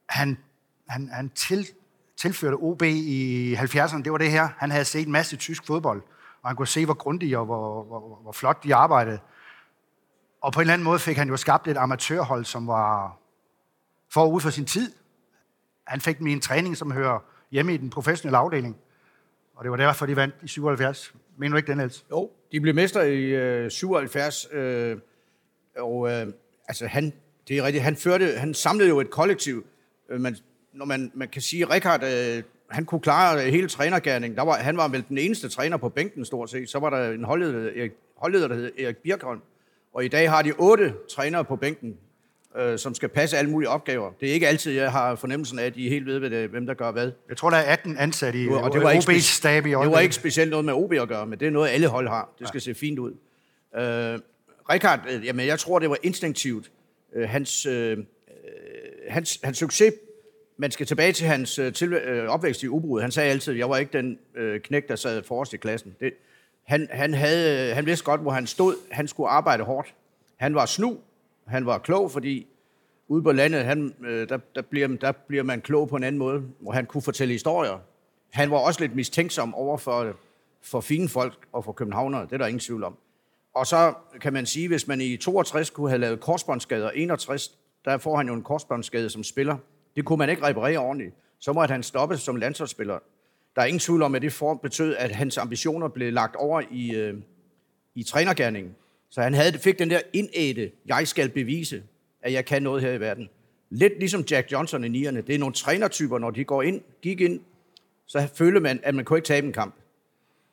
han, 0.10 0.38
han, 0.88 1.10
han 1.14 1.30
til, 1.30 1.68
tilførte 2.18 2.56
OB 2.56 2.82
i 2.82 3.56
70'erne, 3.56 4.02
det 4.02 4.12
var 4.12 4.18
det 4.18 4.32
her. 4.32 4.50
Han 4.58 4.72
havde 4.72 4.86
set 4.86 5.06
en 5.06 5.12
masse 5.12 5.36
tysk 5.36 5.66
fodbold, 5.68 6.02
og 6.42 6.50
han 6.50 6.56
kunne 6.56 6.68
se, 6.68 6.86
hvor 6.86 6.94
grundige 6.94 7.40
og 7.40 7.46
hvor, 7.46 7.84
hvor, 7.84 8.20
hvor 8.22 8.32
flot 8.32 8.64
de 8.64 8.76
arbejdede. 8.76 9.20
Og 10.42 10.54
på 10.54 10.60
en 10.60 10.62
eller 10.62 10.74
anden 10.74 10.84
måde 10.86 11.00
fik 11.00 11.18
han 11.18 11.30
jo 11.30 11.38
skabt 11.38 11.68
et 11.68 11.78
amatørhold, 11.78 12.46
som 12.46 12.68
var 12.68 13.18
forud 14.10 14.42
for 14.42 14.50
sin 14.50 14.66
tid. 14.66 14.96
Han 15.88 16.02
fik 16.02 16.18
dem 16.18 16.28
i 16.28 16.32
en 16.32 16.42
træning, 16.42 16.78
som 16.78 16.92
hører 16.92 17.20
hjemme 17.52 17.74
i 17.74 17.78
den 17.78 17.90
professionelle 17.90 18.38
afdeling. 18.38 18.78
Og 19.56 19.64
det 19.64 19.72
var 19.72 19.78
derfor, 19.78 20.06
de 20.06 20.16
vandt 20.16 20.36
i 20.42 20.48
77. 20.48 21.14
Mener 21.42 21.54
du 21.54 21.58
ikke 21.58 21.72
den, 21.72 21.80
ellers? 21.80 21.94
Altså- 21.94 22.06
jo, 22.12 22.30
de 22.52 22.62
blev 22.62 22.76
mester 22.76 23.02
i 23.02 23.24
øh, 23.24 23.72
77. 23.72 24.48
Øh, 24.52 24.98
og 25.78 26.12
øh, 26.12 26.28
altså, 26.68 26.88
han, 26.88 27.14
det 27.48 27.58
er 27.58 27.64
rigtigt, 27.64 27.84
han, 27.84 27.96
førte, 27.96 28.26
han 28.38 28.54
samlede 28.54 28.90
jo 28.90 29.00
et 29.00 29.10
kollektiv. 29.10 29.66
Øh, 30.10 30.22
man, 30.22 30.36
når 30.74 30.86
man, 30.86 31.12
man 31.16 31.28
kan 31.28 31.42
sige, 31.42 31.68
at 31.74 32.04
øh, 32.04 32.44
han 32.70 32.86
kunne 32.86 33.02
klare 33.02 33.46
øh, 33.46 33.52
hele 33.52 33.68
trænergærningen. 33.68 34.38
Der 34.38 34.44
var, 34.44 34.54
han 34.54 34.78
var 34.78 34.88
vel 34.88 35.04
den 35.10 35.18
eneste 35.18 35.50
træner 35.50 35.78
på 35.78 35.90
bænken, 35.90 36.26
stort 36.26 36.50
set. 36.50 36.70
Så 36.70 36.80
var 36.80 36.90
der 36.90 37.12
en 37.12 37.24
holdleder, 37.24 37.70
Erik, 37.82 37.92
holdleder 38.16 38.48
der 38.48 38.56
hed 38.56 38.72
Erik 38.80 38.98
Birkholm. 38.98 39.42
Og 39.94 40.06
i 40.06 40.08
dag 40.08 40.30
har 40.30 40.42
de 40.42 40.54
otte 40.58 40.94
trænere 41.10 41.46
på 41.46 41.56
bænken 41.56 41.98
øh, 42.58 42.80
som 42.80 42.96
skal 42.96 43.10
passe 43.10 43.38
alle 43.38 43.52
mulige 43.52 43.70
opgaver. 43.70 44.12
Det 44.20 44.30
er 44.30 44.34
ikke 44.34 44.48
altid, 44.48 44.72
jeg 44.72 44.92
har 44.92 45.16
fornemmelsen 45.16 45.60
af, 45.60 45.66
at 45.66 45.76
de 45.76 45.90
helt 45.90 46.06
ved, 46.06 46.30
det, 46.30 46.50
hvem 46.50 46.66
der 46.66 46.74
gør 46.74 46.92
hvad. 46.92 47.12
Jeg 47.30 47.38
tror, 47.38 47.50
der 47.50 47.58
er 47.58 47.74
18 47.74 47.98
ansatte 47.98 48.44
i 48.44 48.48
og 48.48 48.74
det 48.74 48.84
var 48.84 48.92
ikke 48.92 49.12
OB's 49.12 49.38
stab 49.38 49.66
i 49.66 49.70
Det 49.70 49.78
var 49.78 50.00
ikke 50.00 50.16
specielt 50.16 50.50
noget 50.50 50.66
med 50.66 50.74
OB 50.74 50.94
at 50.94 51.08
gøre, 51.08 51.26
men 51.26 51.40
det 51.40 51.48
er 51.48 51.52
noget, 51.52 51.70
alle 51.70 51.88
hold 51.88 52.08
har. 52.08 52.30
Det 52.40 52.48
skal 52.48 52.58
ja. 52.58 52.64
se 52.64 52.74
fint 52.74 53.00
ud. 53.00 53.12
Øh, 53.76 54.20
Rikard, 54.70 55.00
øh, 55.10 55.26
jamen, 55.26 55.48
jeg 55.48 55.60
tror, 55.60 55.80
det 55.80 55.90
var 55.90 55.98
instinktivt. 56.04 56.72
Øh, 57.16 57.30
hans, 57.30 57.66
øh, 57.66 57.98
hans, 59.10 59.40
hans 59.44 59.58
succes 59.58 59.94
man 60.62 60.72
skal 60.72 60.86
tilbage 60.86 61.14
til 61.14 61.28
hans 61.28 61.60
øh, 61.60 61.74
til, 61.74 61.94
øh, 61.94 62.30
opvækst 62.30 62.64
i 62.64 62.68
Ubrud. 62.68 63.02
Han 63.02 63.12
sagde 63.12 63.30
altid, 63.30 63.54
at 63.54 63.60
jeg 63.60 63.70
var 63.70 63.78
ikke 63.78 63.98
den 63.98 64.20
øh, 64.36 64.60
knæk, 64.60 64.88
der 64.88 64.96
sad 64.96 65.24
forrest 65.24 65.54
i 65.54 65.58
klassen. 65.58 65.96
Det, 66.00 66.14
han, 66.64 66.88
han, 66.92 67.14
havde, 67.14 67.74
han 67.74 67.86
vidste 67.86 68.06
godt, 68.06 68.22
hvor 68.22 68.32
han 68.32 68.48
stod. 68.48 68.76
Han 68.92 69.08
skulle 69.08 69.30
arbejde 69.30 69.64
hårdt. 69.64 69.94
Han 70.38 70.56
var 70.56 70.66
snu, 70.66 70.98
han 71.48 71.66
var 71.66 71.78
klog, 71.78 72.12
fordi 72.12 72.48
ude 73.08 73.24
på 73.24 73.32
landet, 73.32 73.66
han, 73.66 73.96
øh, 74.06 74.30
der, 74.30 74.38
der, 74.56 74.62
bliver, 74.62 74.88
der 74.88 75.12
bliver 75.12 75.44
man 75.44 75.62
klog 75.62 75.90
på 75.90 75.96
en 75.96 76.04
anden 76.04 76.20
måde, 76.20 76.44
hvor 76.60 76.72
han 76.72 76.86
kunne 76.86 77.02
fortælle 77.02 77.32
historier. 77.32 77.80
Han 78.30 78.52
var 78.52 78.58
også 78.58 78.80
lidt 78.80 78.96
mistænksom 78.96 79.56
over 79.56 79.78
for, 79.78 80.16
for 80.62 80.82
fine 80.82 81.10
folk 81.10 81.46
og 81.52 81.66
for 81.66 81.72
københavnere, 81.72 82.22
det 82.22 82.34
er 82.34 82.38
der 82.38 82.48
ingen 82.48 82.60
tvivl 82.60 82.84
om. 82.84 82.98
Og 83.56 83.68
så 83.68 83.94
kan 84.22 84.34
man 84.34 84.46
sige, 84.46 84.68
hvis 84.68 84.88
man 84.88 85.02
i 85.02 85.18
62 85.18 85.70
kunne 85.70 85.90
have 85.90 86.00
lavet 86.00 86.20
korsbåndsskader, 86.20 86.92
61, 86.92 87.58
der 87.86 87.98
får 87.98 88.18
han 88.18 88.28
jo 88.28 88.34
en 88.34 88.44
korsbåndsskade 88.44 89.10
som 89.10 89.24
spiller. 89.24 89.58
Det 89.96 90.06
kunne 90.06 90.18
man 90.18 90.30
ikke 90.30 90.44
reparere 90.44 90.78
ordentligt. 90.78 91.16
Så 91.40 91.54
måtte 91.54 91.72
han 91.72 91.84
stoppe 91.84 92.18
som 92.18 92.36
landsholdsspiller. 92.36 93.00
Der 93.56 93.62
er 93.62 93.66
ingen 93.66 93.80
tvivl 93.80 94.02
om, 94.02 94.16
at 94.16 94.22
det 94.22 94.34
form 94.34 94.60
betød, 94.60 94.96
at 94.96 95.12
hans 95.12 95.38
ambitioner 95.38 95.88
blev 95.88 96.14
lagt 96.14 96.36
over 96.36 96.62
i, 96.72 96.96
øh, 96.96 97.22
i 97.96 98.04
trænergærningen. 98.04 98.76
Så 99.12 99.22
han 99.22 99.34
havde, 99.34 99.60
fik 99.60 99.80
den 99.80 99.90
der 99.90 100.02
indæde, 100.14 100.72
jeg 100.86 101.08
skal 101.08 101.30
bevise, 101.30 101.84
at 102.22 102.34
jeg 102.34 102.46
kan 102.46 102.64
noget 102.64 102.82
her 102.82 102.92
i 102.92 103.00
verden. 103.00 103.30
Lidt 103.70 104.00
ligesom 104.00 104.24
Jack 104.32 104.52
Johnson 104.52 104.84
i 104.84 104.88
nierne. 104.88 105.22
Det 105.22 105.36
er 105.36 105.40
nogle 105.40 105.54
trænertyper, 105.54 106.18
når 106.18 106.32
de 106.32 106.44
går 106.44 106.62
ind, 106.62 106.82
gik 107.02 107.22
ind, 107.22 107.40
så 108.06 108.28
føler 108.34 108.60
man, 108.60 108.80
at 108.84 108.96
man 108.96 109.06
kunne 109.06 109.18
ikke 109.18 109.28
tabe 109.28 109.48
en 109.48 109.54
kamp. 109.54 109.76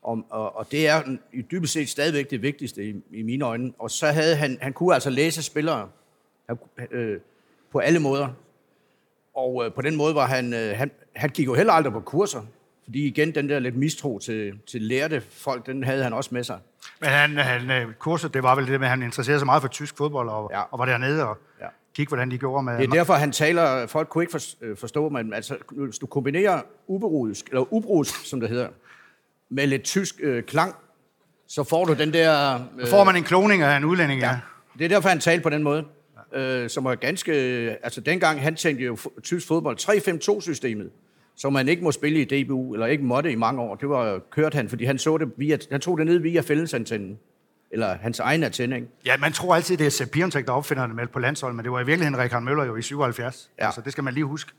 Og, 0.03 0.25
og, 0.31 0.57
og 0.57 0.73
det 0.73 0.88
er 0.88 1.03
i 1.33 1.43
dybest 1.43 1.73
set 1.73 1.88
stadigvæk 1.88 2.31
det 2.31 2.43
vigtigste 2.43 2.88
i, 2.88 2.95
i 3.11 3.23
mine 3.23 3.45
øjne. 3.45 3.73
Og 3.79 3.91
så 3.91 4.07
havde 4.07 4.37
han, 4.37 4.59
han 4.61 4.73
kunne 4.73 4.95
altså 4.95 5.11
læse 5.11 5.43
spillere 5.43 5.88
øh, 6.91 7.21
på 7.71 7.79
alle 7.79 7.99
måder. 7.99 8.29
Og 9.35 9.65
øh, 9.65 9.73
på 9.73 9.83
den 9.83 9.97
måde 9.97 10.15
var 10.15 10.27
han, 10.27 10.53
øh, 10.53 10.77
han, 10.77 10.91
han 11.17 11.31
gik 11.31 11.47
jo 11.47 11.55
heller 11.55 11.73
aldrig 11.73 11.93
på 11.93 12.00
kurser. 12.00 12.43
Fordi 12.85 13.07
igen, 13.07 13.35
den 13.35 13.49
der 13.49 13.59
lidt 13.59 13.77
mistro 13.77 14.19
til, 14.19 14.59
til 14.67 14.83
lærte 14.83 15.21
folk, 15.21 15.67
den 15.67 15.85
havde 15.85 16.03
han 16.03 16.12
også 16.12 16.31
med 16.33 16.45
sig. 16.45 16.59
Men 17.01 17.11
han, 17.11 17.37
han, 17.37 17.71
øh, 17.71 17.95
kurset, 17.95 18.35
det 18.35 18.43
var 18.43 18.55
vel 18.55 18.67
det 18.67 18.81
med, 18.81 18.87
at 18.87 18.91
han 18.91 19.03
interesserede 19.03 19.41
sig 19.41 19.47
meget 19.47 19.63
for 19.63 19.69
tysk 19.69 19.97
fodbold, 19.97 20.29
og, 20.29 20.51
ja. 20.53 20.63
og 20.71 20.79
var 20.79 20.87
dernede 20.87 21.29
og 21.29 21.39
ja. 21.61 21.67
kigge, 21.95 22.11
hvordan 22.11 22.31
de 22.31 22.39
gjorde 22.39 22.63
med... 22.63 22.79
Det 22.79 22.85
er 22.85 22.91
derfor, 22.91 23.15
han 23.15 23.33
taler, 23.33 23.87
folk 23.87 24.09
kunne 24.09 24.25
ikke 24.25 24.41
øh, 24.61 24.77
forstå, 24.77 25.09
men 25.09 25.33
altså, 25.33 25.57
hvis 25.71 25.99
du 25.99 26.07
kombinerer 26.07 26.63
uberudisk, 26.87 27.47
eller 27.47 27.73
ubrusk, 27.73 28.27
som 28.27 28.41
det 28.41 28.49
hedder, 28.49 28.69
med 29.51 29.67
lidt 29.67 29.83
tysk 29.83 30.15
øh, 30.23 30.43
klang, 30.43 30.75
så 31.49 31.65
får 31.65 31.85
du 31.85 31.95
den 31.95 32.13
der... 32.13 32.61
Øh, 32.79 32.87
får 32.89 33.05
man 33.05 33.17
en 33.17 33.25
kloning 33.25 33.63
af 33.63 33.77
en 33.77 33.85
udlænding, 33.85 34.21
ja. 34.21 34.29
ja. 34.29 34.39
Det 34.79 34.85
er 34.85 34.89
derfor, 34.89 35.09
han 35.09 35.21
talte 35.21 35.43
på 35.43 35.51
den 35.51 35.63
måde, 35.63 35.85
øh, 36.33 36.71
som 36.71 36.85
var 36.85 36.95
ganske... 36.95 37.33
Altså, 37.83 38.01
dengang 38.01 38.43
han 38.43 38.57
tænkte 38.57 38.85
jo 38.85 38.99
tysk 39.23 39.47
fodbold, 39.47 39.79
3-5-2-systemet, 39.81 40.91
som 41.38 41.52
man 41.52 41.68
ikke 41.68 41.85
må 41.85 41.92
spille 41.92 42.21
i 42.21 42.45
DBU, 42.45 42.73
eller 42.73 42.87
ikke 42.87 43.04
måtte 43.04 43.33
i 43.33 43.35
mange 43.35 43.61
år. 43.62 43.75
Det 43.75 43.88
var 43.88 44.18
kørt 44.30 44.54
han, 44.54 44.68
fordi 44.68 44.85
han, 44.85 44.99
så 44.99 45.18
det 45.18 45.28
via, 45.37 45.59
han 45.71 45.80
tog 45.80 45.99
det 45.99 46.07
ned 46.07 46.18
via 46.18 46.40
fællesantennen, 46.40 47.18
eller 47.71 47.97
hans 47.97 48.21
egen 48.21 48.45
antenne. 48.45 48.76
Ikke? 48.76 48.88
Ja, 49.07 49.16
man 49.16 49.33
tror 49.33 49.54
altid, 49.54 49.76
det 49.76 49.87
er 49.87 49.90
Sepp 49.90 50.11
Piontek, 50.11 50.47
der 50.47 50.52
opfinder 50.52 50.87
det 50.87 50.97
med 50.97 51.07
på 51.07 51.18
landsholdet, 51.18 51.57
men 51.57 51.64
det 51.64 51.73
var 51.73 51.80
i 51.80 51.87
virkeligheden 51.87 52.23
Rikard 52.23 52.42
Møller 52.42 52.64
jo 52.64 52.76
i 52.76 52.83
77. 52.83 53.50
Ja. 53.59 53.66
Altså, 53.66 53.80
det 53.80 53.92
skal 53.92 54.04
man 54.04 54.14
lige 54.14 54.25
huske, 54.25 54.52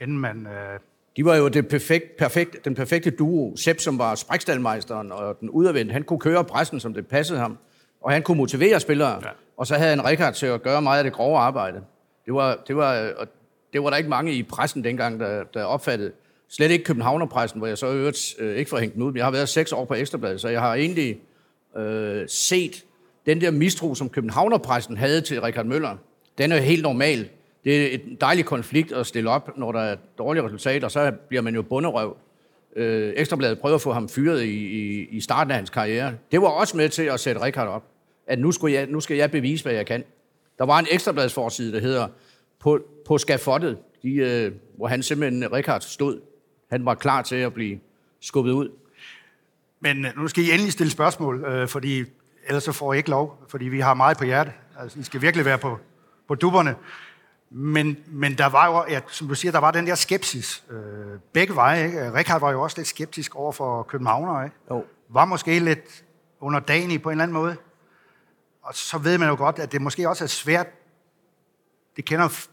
inden 0.00 0.18
man... 0.18 0.46
Øh... 0.46 0.78
De 1.16 1.24
var 1.24 1.36
jo 1.36 1.48
det 1.48 1.68
perfekt, 1.68 2.16
perfekt, 2.16 2.64
den 2.64 2.74
perfekte 2.74 3.10
duo. 3.10 3.56
Sepp, 3.56 3.80
som 3.80 3.98
var 3.98 4.14
sprækstalmejsteren, 4.14 5.12
og 5.12 5.40
den 5.40 5.50
udadvendte, 5.50 5.92
han 5.92 6.02
kunne 6.02 6.20
køre 6.20 6.44
pressen, 6.44 6.80
som 6.80 6.94
det 6.94 7.06
passede 7.06 7.38
ham, 7.38 7.58
og 8.00 8.12
han 8.12 8.22
kunne 8.22 8.36
motivere 8.36 8.80
spillere, 8.80 9.20
ja. 9.22 9.28
og 9.56 9.66
så 9.66 9.74
havde 9.74 9.90
han 9.90 10.06
Rikard 10.06 10.34
til 10.34 10.46
at 10.46 10.62
gøre 10.62 10.82
meget 10.82 10.98
af 10.98 11.04
det 11.04 11.12
grove 11.12 11.38
arbejde. 11.38 11.80
Det 12.26 12.34
var, 12.34 12.58
det 12.68 12.76
var, 12.76 13.12
og 13.16 13.26
det 13.72 13.82
var 13.82 13.90
der 13.90 13.96
ikke 13.96 14.10
mange 14.10 14.32
i 14.32 14.42
pressen 14.42 14.84
dengang, 14.84 15.20
der, 15.20 15.44
der 15.44 15.64
opfattede. 15.64 16.12
Slet 16.48 16.70
ikke 16.70 16.84
Københavnerpressen, 16.84 17.58
hvor 17.58 17.66
jeg 17.66 17.78
så 17.78 17.86
øvrigt 17.86 18.34
øh, 18.38 18.56
ikke 18.56 18.68
får 18.68 18.78
hængt 18.78 18.94
den 18.94 19.02
ud. 19.02 19.12
Men 19.12 19.16
jeg 19.16 19.26
har 19.26 19.30
været 19.30 19.48
seks 19.48 19.72
år 19.72 19.84
på 19.84 19.94
Ekstrabladet, 19.94 20.40
så 20.40 20.48
jeg 20.48 20.60
har 20.60 20.74
egentlig 20.74 21.20
øh, 21.76 22.24
set 22.28 22.84
den 23.26 23.40
der 23.40 23.50
mistro, 23.50 23.94
som 23.94 24.08
Københavnerpressen 24.08 24.96
havde 24.96 25.20
til 25.20 25.40
Richard 25.40 25.66
Møller. 25.66 25.96
Den 26.38 26.52
er 26.52 26.56
helt 26.56 26.82
normal. 26.82 27.28
Det 27.64 27.82
er 27.82 27.94
et 27.94 28.20
dejligt 28.20 28.46
konflikt 28.46 28.92
at 28.92 29.06
stille 29.06 29.30
op, 29.30 29.58
når 29.58 29.72
der 29.72 29.80
er 29.80 29.96
dårlige 30.18 30.44
resultater, 30.44 30.88
så 30.88 31.12
bliver 31.28 31.42
man 31.42 31.54
jo 31.54 31.62
bunderøv. 31.62 32.16
Øh, 32.76 33.12
Ekstrabladet 33.16 33.58
prøver 33.58 33.74
at 33.74 33.80
få 33.80 33.92
ham 33.92 34.08
fyret 34.08 34.42
i, 34.42 34.66
i, 34.66 35.08
i 35.10 35.20
starten 35.20 35.50
af 35.50 35.56
hans 35.56 35.70
karriere. 35.70 36.14
Det 36.32 36.42
var 36.42 36.48
også 36.48 36.76
med 36.76 36.88
til 36.88 37.02
at 37.02 37.20
sætte 37.20 37.42
Richard 37.42 37.68
op. 37.68 37.84
At 38.26 38.38
nu, 38.38 38.52
skulle 38.52 38.74
jeg, 38.74 38.86
nu 38.86 39.00
skal 39.00 39.16
jeg 39.16 39.30
bevise, 39.30 39.64
hvad 39.64 39.72
jeg 39.74 39.86
kan. 39.86 40.04
Der 40.58 40.64
var 40.64 40.78
en 40.78 40.86
ekstrabladsforside, 40.90 41.72
der 41.72 41.80
hedder 41.80 42.08
på, 42.60 42.80
på 43.06 43.18
skafottet, 43.18 43.78
de, 44.02 44.14
øh, 44.14 44.52
hvor 44.76 44.86
han 44.86 45.02
simpelthen, 45.02 45.52
Richard, 45.52 45.80
stod. 45.80 46.20
Han 46.70 46.84
var 46.84 46.94
klar 46.94 47.22
til 47.22 47.36
at 47.36 47.54
blive 47.54 47.80
skubbet 48.20 48.52
ud. 48.52 48.68
Men 49.80 50.04
øh, 50.04 50.16
nu 50.16 50.28
skal 50.28 50.44
I 50.44 50.50
endelig 50.50 50.72
stille 50.72 50.90
spørgsmål, 50.90 51.44
øh, 51.44 51.68
fordi 51.68 52.04
ellers 52.46 52.64
så 52.64 52.72
får 52.72 52.92
I 52.92 52.96
ikke 52.96 53.10
lov, 53.10 53.44
fordi 53.48 53.64
vi 53.64 53.80
har 53.80 53.94
meget 53.94 54.18
på 54.18 54.24
hjerte. 54.24 54.52
Altså, 54.78 54.98
I 54.98 55.02
skal 55.02 55.22
virkelig 55.22 55.44
være 55.44 55.58
på, 55.58 55.78
på 56.28 56.34
dubberne. 56.34 56.76
Men, 57.50 57.96
men 58.06 58.38
der 58.38 58.46
var 58.46 58.66
jo, 58.66 58.94
ja, 58.94 59.00
som 59.08 59.28
du 59.28 59.34
siger, 59.34 59.52
der 59.52 59.58
var 59.58 59.70
den 59.70 59.86
der 59.86 59.94
skepsis. 59.94 60.64
Øh, 60.70 61.18
begge 61.32 61.54
veje, 61.54 61.86
ikke? 61.86 62.12
Richard 62.12 62.40
var 62.40 62.50
jo 62.50 62.62
også 62.62 62.78
lidt 62.78 62.88
skeptisk 62.88 63.36
over 63.36 63.52
for 63.52 63.82
Københavner, 63.82 64.44
ikke? 64.44 64.56
Jo. 64.70 64.84
Var 65.08 65.24
måske 65.24 65.58
lidt 65.58 66.04
under 66.40 66.60
dagen 66.60 66.90
i 66.90 66.98
på 66.98 67.08
en 67.08 67.12
eller 67.12 67.22
anden 67.22 67.34
måde. 67.34 67.56
Og 68.62 68.74
så 68.74 68.98
ved 68.98 69.18
man 69.18 69.28
jo 69.28 69.36
godt, 69.36 69.58
at 69.58 69.72
det 69.72 69.82
måske 69.82 70.08
også 70.08 70.24
er 70.24 70.28
svært. 70.28 70.66
Det 71.98 72.06
kender 72.06 72.46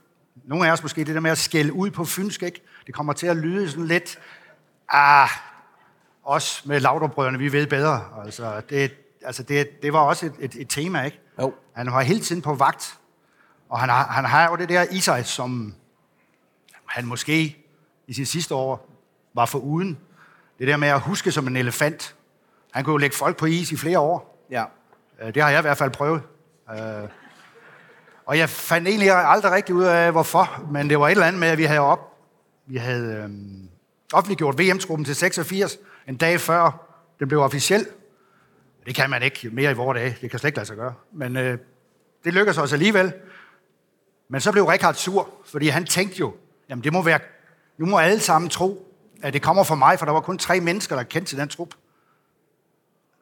nogle 0.44 0.68
af 0.68 0.72
os 0.72 0.82
måske, 0.82 1.04
det 1.04 1.16
der 1.16 1.22
med 1.22 1.32
at 1.32 1.38
skælde 1.38 1.74
ud 1.74 1.92
på 1.92 2.06
fynsk, 2.06 2.44
ikke? 2.44 2.62
Det 2.86 2.96
kommer 2.96 3.14
til 3.14 3.28
at 3.28 3.38
lyde 3.38 3.70
sådan 3.70 3.88
lidt, 3.88 4.20
ah, 4.90 5.30
os 6.24 6.66
med 6.66 6.80
Laudrupbrødrene, 6.80 7.38
vi 7.38 7.52
ved 7.52 7.68
bedre. 7.68 8.04
Altså, 8.25 8.62
det, 8.70 8.94
altså 9.25 9.44
det, 9.44 9.82
det 9.82 9.94
var 9.94 10.00
også 10.00 10.25
et, 10.25 10.34
et, 10.40 10.56
et 10.56 10.70
tema, 10.70 11.04
ikke? 11.04 11.20
Jo. 11.42 11.54
Han 11.75 11.92
var 11.92 12.02
hele 12.02 12.20
tiden 12.20 12.42
på 12.42 12.54
vagt. 12.54 12.98
Og 13.70 13.80
han 13.80 13.90
har, 13.90 14.08
han 14.08 14.25
har 14.25 14.50
jo 14.50 14.56
det 14.56 14.70
der 14.70 14.86
i 14.92 15.00
sig, 15.00 15.25
som 15.25 15.75
han 16.86 17.06
måske 17.06 17.58
i 18.08 18.14
sin 18.14 18.25
sidste 18.25 18.56
år 18.56 18.90
var 19.34 19.46
for 19.46 19.60
uden. 19.60 19.98
Det 20.60 20.68
der 20.68 20.78
med 20.78 20.88
at 20.88 21.02
huske 21.02 21.32
som 21.32 21.48
en 21.48 21.56
elefant. 21.56 22.16
Han 22.72 22.84
kunne 22.84 22.94
jo 22.94 22.98
lægge 22.98 23.16
folk 23.16 23.38
på 23.38 23.46
is 23.46 23.72
i 23.72 23.78
flere 23.78 24.00
år. 24.00 24.46
Ja. 24.52 24.64
Øh, 25.22 25.34
det 25.34 25.44
har 25.44 25.50
jeg 25.50 25.60
i 25.60 25.62
hvert 25.62 25.78
fald 25.78 25.92
prøvet. 25.92 26.22
Og 28.25 28.38
jeg 28.38 28.50
fandt 28.50 28.88
egentlig 28.88 29.12
aldrig 29.12 29.51
rigtig 29.51 29.75
ud 29.75 29.84
af, 29.84 30.12
hvorfor, 30.12 30.65
men 30.72 30.89
det 30.89 31.00
var 31.00 31.08
et 31.08 31.12
eller 31.12 31.25
andet 31.25 31.39
med, 31.39 31.48
at 31.48 31.58
vi 31.58 31.63
havde 31.63 31.79
op, 31.79 32.17
vi 32.65 32.77
havde 32.77 33.15
øhm, 33.15 33.70
offentliggjort 34.13 34.60
VM-truppen 34.60 35.05
til 35.05 35.15
86, 35.15 35.77
en 36.08 36.15
dag 36.17 36.39
før 36.39 36.88
den 37.20 37.27
blev 37.27 37.41
officiel. 37.41 37.88
Det 38.86 38.96
kan 38.96 39.10
man 39.10 39.24
ikke 39.24 39.50
mere 39.50 39.72
i 39.72 39.74
vores 39.74 39.98
dage, 39.98 40.17
det 40.22 40.29
kan 40.29 40.39
slet 40.39 40.48
ikke 40.48 40.58
lade 40.58 40.67
sig 40.67 40.77
gøre. 40.77 40.94
Men 41.13 41.38
øh, 41.38 41.58
det 42.24 42.34
lykkedes 42.34 42.58
os 42.58 42.74
alligevel. 42.74 43.13
Men 44.29 44.41
så 44.41 44.51
blev 44.51 44.65
Richard 44.65 44.94
sur, 44.94 45.29
fordi 45.46 45.67
han 45.67 45.86
tænkte 45.86 46.20
jo, 46.20 46.34
jamen 46.70 46.84
det 46.84 46.94
må 46.94 47.01
være, 47.01 47.20
nu 47.77 47.86
må 47.86 47.98
alle 47.98 48.20
sammen 48.20 48.50
tro, 48.50 48.96
at 49.22 49.34
det 49.34 49.41
kommer 49.41 49.63
fra 49.63 49.75
mig, 49.75 50.00
for 50.00 50.05
der 50.05 50.13
var 50.13 50.22
kun 50.22 50.38
tre 50.38 50.60
mennesker, 50.60 50.96
der 50.96 51.03
kendte 51.03 51.32
til 51.32 51.38
den 51.38 51.50
trup. 51.50 51.70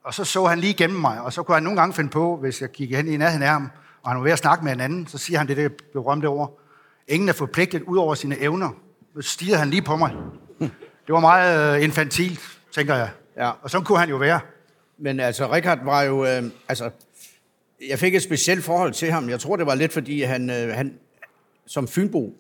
Og 0.04 0.14
så 0.14 0.24
så 0.24 0.46
han 0.46 0.60
lige 0.60 0.74
igennem 0.74 1.00
mig, 1.00 1.22
og 1.22 1.34
så 1.34 1.44
kunne 1.44 1.56
han 1.56 1.64
nogle 1.64 1.80
gange 1.80 1.94
finde 1.94 2.10
på, 2.10 2.38
hvis 2.38 2.62
jeg 2.62 2.72
kiggede 2.72 2.98
hen 2.98 3.14
i 3.14 3.18
nærheden 3.18 3.44
af 3.44 3.50
ham, 3.50 3.70
og 4.04 4.10
han 4.10 4.18
var 4.18 4.24
ved 4.24 4.32
at 4.32 4.38
snakke 4.38 4.64
med 4.64 4.72
en 4.72 4.80
anden, 4.80 5.08
så 5.08 5.18
siger 5.18 5.38
han 5.38 5.48
det 5.48 5.58
der 5.58 5.70
berømte 5.94 6.26
ord. 6.26 6.60
Ingen 7.08 7.30
er 7.30 7.34
forpligtet 7.34 7.82
ud 7.82 7.98
over 7.98 8.16
sine 8.16 8.40
evner. 8.40 8.70
Så 9.16 9.30
stiger 9.30 9.58
han 9.58 9.70
lige 9.70 9.82
på 9.82 9.96
mig. 9.96 10.12
Det 11.08 11.14
var 11.14 11.20
meget 11.20 11.78
øh, 11.78 11.84
infantilt, 11.84 12.40
tænker 12.72 12.96
jeg. 12.96 13.10
Ja. 13.38 13.52
Og 13.62 13.70
så 13.70 13.80
kunne 13.80 14.00
han 14.00 14.10
jo 14.10 14.16
være. 14.16 14.40
Men 14.98 15.20
altså, 15.20 15.52
Richard 15.52 15.84
var 15.84 16.02
jo... 16.02 16.26
Øh, 16.26 16.44
altså, 16.68 16.90
jeg 17.90 18.00
fik 18.00 18.16
et 18.16 18.24
specielt 18.24 18.64
forhold 18.64 18.94
til 18.94 19.12
ham. 19.12 19.30
Jeg 19.30 19.40
tror, 19.40 19.56
det 19.56 19.66
var 19.66 19.76
lidt, 19.76 19.94
fordi 19.94 20.22
han, 20.22 20.50
øh, 20.50 20.76
han 20.76 21.00
som 21.66 21.88
Fynbo, 21.88 22.36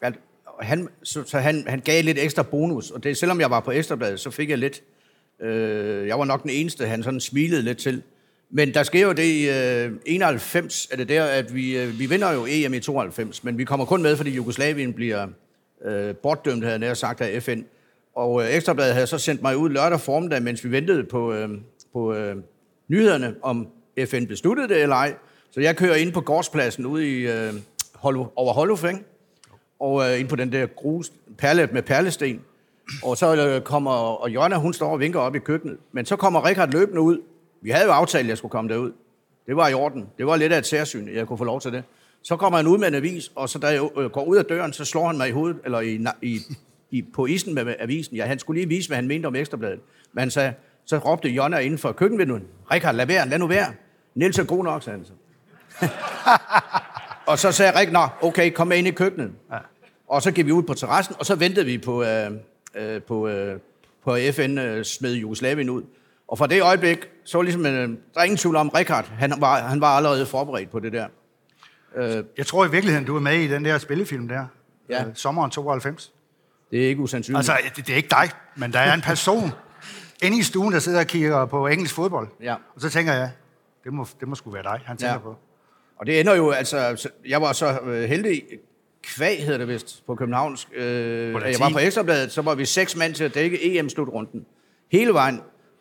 at 0.00 0.14
han, 0.60 0.88
så, 1.02 1.22
så 1.26 1.38
han, 1.38 1.64
han 1.68 1.80
gav 1.80 2.04
lidt 2.04 2.18
ekstra 2.18 2.42
bonus. 2.42 2.90
Og 2.90 3.04
det, 3.04 3.16
selvom 3.16 3.40
jeg 3.40 3.50
var 3.50 3.60
på 3.60 3.70
Ekstrabladet, 3.70 4.20
så 4.20 4.30
fik 4.30 4.50
jeg 4.50 4.58
lidt... 4.58 4.82
Øh, 5.40 6.08
jeg 6.08 6.18
var 6.18 6.24
nok 6.24 6.42
den 6.42 6.50
eneste, 6.50 6.86
han 6.86 7.02
sådan 7.02 7.20
smilede 7.20 7.62
lidt 7.62 7.78
til. 7.78 8.02
Men 8.50 8.74
der 8.74 8.82
sker 8.82 9.00
jo 9.00 9.12
det 9.12 9.22
i 9.22 9.48
øh, 9.48 9.92
91, 10.06 10.88
er 10.92 10.96
det 10.96 11.08
der, 11.08 11.24
at 11.24 11.54
vi, 11.54 11.78
øh, 11.78 11.98
vi 11.98 12.06
vinder 12.06 12.32
jo 12.32 12.46
EM 12.48 12.74
i 12.74 12.80
92, 12.80 13.44
men 13.44 13.58
vi 13.58 13.64
kommer 13.64 13.86
kun 13.86 14.02
med, 14.02 14.16
fordi 14.16 14.30
Jugoslavien 14.30 14.92
bliver 14.92 15.26
øh, 15.84 16.14
bortdømt, 16.14 16.64
havde 16.64 16.86
jeg 16.86 16.96
sagt, 16.96 17.20
af 17.20 17.42
FN. 17.42 17.60
Og 18.14 18.42
øh, 18.42 18.54
Ekstrabladet 18.54 18.94
havde 18.94 19.06
så 19.06 19.18
sendt 19.18 19.42
mig 19.42 19.56
ud 19.56 19.70
lørdag 19.70 20.00
formiddag, 20.00 20.42
mens 20.42 20.64
vi 20.64 20.70
ventede 20.70 21.04
på, 21.04 21.32
øh, 21.32 21.48
på 21.92 22.14
øh, 22.14 22.36
nyhederne, 22.88 23.34
om 23.42 23.68
FN 24.06 24.26
besluttede 24.26 24.68
det 24.68 24.82
eller 24.82 24.96
ej. 24.96 25.14
Så 25.50 25.60
jeg 25.60 25.76
kører 25.76 25.94
ind 25.94 26.12
på 26.12 26.20
gårdspladsen 26.20 26.86
ude 26.86 27.08
i, 27.08 27.26
øh, 27.26 27.52
Holo, 27.94 28.26
over 28.36 28.52
Holluf, 28.52 28.84
og 29.80 30.10
øh, 30.10 30.20
ind 30.20 30.28
på 30.28 30.36
den 30.36 30.52
der 30.52 30.66
grus, 30.66 31.12
perle, 31.38 31.68
med 31.72 31.82
perlesten. 31.82 32.40
Og 33.02 33.16
så 33.16 33.36
øh, 33.36 33.60
kommer, 33.62 33.90
og 33.90 34.30
Jonna, 34.30 34.56
hun 34.56 34.72
står 34.72 34.92
og 34.92 35.00
vinker 35.00 35.20
op 35.20 35.34
i 35.34 35.38
køkkenet. 35.38 35.78
Men 35.92 36.06
så 36.06 36.16
kommer 36.16 36.48
Richard 36.48 36.72
løbende 36.72 37.00
ud, 37.00 37.18
vi 37.62 37.70
havde 37.70 37.84
jo 37.86 37.92
aftalt, 37.92 38.24
at 38.24 38.28
jeg 38.28 38.38
skulle 38.38 38.52
komme 38.52 38.70
derud. 38.70 38.92
Det 39.46 39.56
var 39.56 39.68
i 39.68 39.74
orden. 39.74 40.06
Det 40.18 40.26
var 40.26 40.36
lidt 40.36 40.52
af 40.52 40.58
et 40.58 40.66
særsyn, 40.66 41.08
jeg 41.14 41.26
kunne 41.26 41.38
få 41.38 41.44
lov 41.44 41.60
til 41.60 41.72
det. 41.72 41.84
Så 42.22 42.36
kommer 42.36 42.56
han 42.56 42.66
ud 42.66 42.78
med 42.78 42.88
en 42.88 42.94
avis, 42.94 43.32
og 43.34 43.48
så 43.48 43.58
da 43.58 43.66
jeg 43.66 43.88
øh, 43.96 44.10
går 44.10 44.24
ud 44.24 44.36
af 44.36 44.44
døren, 44.44 44.72
så 44.72 44.84
slår 44.84 45.06
han 45.06 45.16
mig 45.16 45.28
i 45.28 45.32
hovedet, 45.32 45.56
eller 45.64 45.80
i, 45.80 46.06
i, 46.22 46.40
i, 46.90 47.02
på 47.02 47.26
isen 47.26 47.54
med 47.54 47.74
avisen. 47.78 48.16
Ja, 48.16 48.26
han 48.26 48.38
skulle 48.38 48.60
lige 48.60 48.68
vise, 48.68 48.88
hvad 48.88 48.96
han 48.96 49.08
mente 49.08 49.26
om 49.26 49.36
Ekstrabladet. 49.36 49.80
Men 50.12 50.20
han 50.20 50.30
sagde, 50.30 50.52
så 50.84 50.98
råbte 50.98 51.28
Jonna 51.28 51.58
inden 51.58 51.78
for 51.78 51.92
køkkenvinduet, 51.92 52.42
Rikard, 52.72 52.94
lad 52.94 53.06
være, 53.06 53.28
lad 53.28 53.38
nu 53.38 53.46
være. 53.46 53.72
Niels 54.14 54.38
er 54.38 54.44
god 54.44 54.64
nok, 54.64 54.82
sagde 54.82 54.98
han 54.98 55.06
så. 55.06 55.12
og 57.30 57.38
så 57.38 57.52
sagde 57.52 57.78
Rik, 57.78 57.92
nå, 57.92 58.08
okay, 58.22 58.50
kom 58.50 58.68
med 58.68 58.78
ind 58.78 58.86
i 58.86 58.90
køkkenet. 58.90 59.32
Ja. 59.52 59.58
Og 60.08 60.22
så 60.22 60.32
gik 60.32 60.46
vi 60.46 60.52
ud 60.52 60.62
på 60.62 60.74
terrassen, 60.74 61.14
og 61.18 61.26
så 61.26 61.34
ventede 61.34 61.66
vi 61.66 61.78
på, 61.78 62.02
øh, 62.02 62.30
øh, 62.74 63.02
på, 63.02 63.28
øh, 63.28 63.58
på 64.04 64.16
FN 64.32 64.58
øh, 64.58 64.84
smed 64.84 65.14
Jugoslavien 65.14 65.70
ud. 65.70 65.82
Og 66.30 66.38
fra 66.38 66.46
det 66.46 66.62
øjeblik, 66.62 66.98
så 67.24 67.38
var 67.38 67.42
ligesom, 67.42 67.66
øh, 67.66 67.88
der 68.14 68.20
er 68.20 68.22
ingen 68.22 68.36
tvivl 68.36 68.56
om, 68.56 68.68
Richard, 68.68 69.04
han 69.04 69.34
var, 69.38 69.60
han 69.60 69.80
var 69.80 69.86
allerede 69.86 70.26
forberedt 70.26 70.70
på 70.70 70.80
det 70.80 70.92
der. 70.92 71.06
Øh, 71.96 72.24
jeg 72.38 72.46
tror 72.46 72.66
i 72.66 72.70
virkeligheden, 72.70 73.06
du 73.06 73.16
er 73.16 73.20
med 73.20 73.38
i 73.38 73.48
den 73.48 73.64
der 73.64 73.78
spillefilm 73.78 74.28
der. 74.28 74.46
Ja. 74.88 75.04
Øh, 75.04 75.10
sommeren 75.14 75.50
92. 75.50 76.12
Det 76.70 76.84
er 76.84 76.88
ikke 76.88 77.02
usandsynligt. 77.02 77.38
Altså, 77.38 77.52
det, 77.76 77.86
det 77.86 77.92
er 77.92 77.96
ikke 77.96 78.08
dig, 78.08 78.30
men 78.56 78.72
der 78.72 78.78
er 78.78 78.94
en 78.94 79.00
person 79.00 79.50
inde 80.24 80.38
i 80.38 80.42
stuen, 80.42 80.72
der 80.72 80.78
sidder 80.78 81.00
og 81.00 81.06
kigger 81.06 81.46
på 81.46 81.66
engelsk 81.66 81.94
fodbold. 81.94 82.28
Ja. 82.42 82.54
Og 82.74 82.80
så 82.80 82.90
tænker 82.90 83.12
jeg, 83.12 83.30
det 83.84 83.92
må, 83.92 84.06
det 84.20 84.28
må 84.28 84.34
sgu 84.34 84.50
være 84.50 84.62
dig, 84.62 84.80
han 84.84 84.96
tænker 84.96 85.12
ja. 85.12 85.18
på. 85.18 85.36
Og 85.96 86.06
det 86.06 86.20
ender 86.20 86.34
jo, 86.34 86.50
altså, 86.50 87.10
jeg 87.26 87.42
var 87.42 87.52
så 87.52 87.78
øh, 87.84 88.08
heldig, 88.08 88.42
kvæg 89.02 89.44
hedder 89.44 89.58
det 89.58 89.68
vist, 89.68 90.06
på 90.06 90.14
Københavns. 90.14 90.68
Øh, 90.74 91.32
jeg 91.32 91.60
var 91.60 91.70
på 91.72 91.78
Ekstrabladet, 91.78 92.32
så 92.32 92.42
var 92.42 92.54
vi 92.54 92.64
seks 92.64 92.96
mand 92.96 93.14
til 93.14 93.24
at 93.24 93.34
dække 93.34 93.78
EM-slutrunden. 93.78 94.46
Hele 94.92 95.12
vejen. 95.12 95.40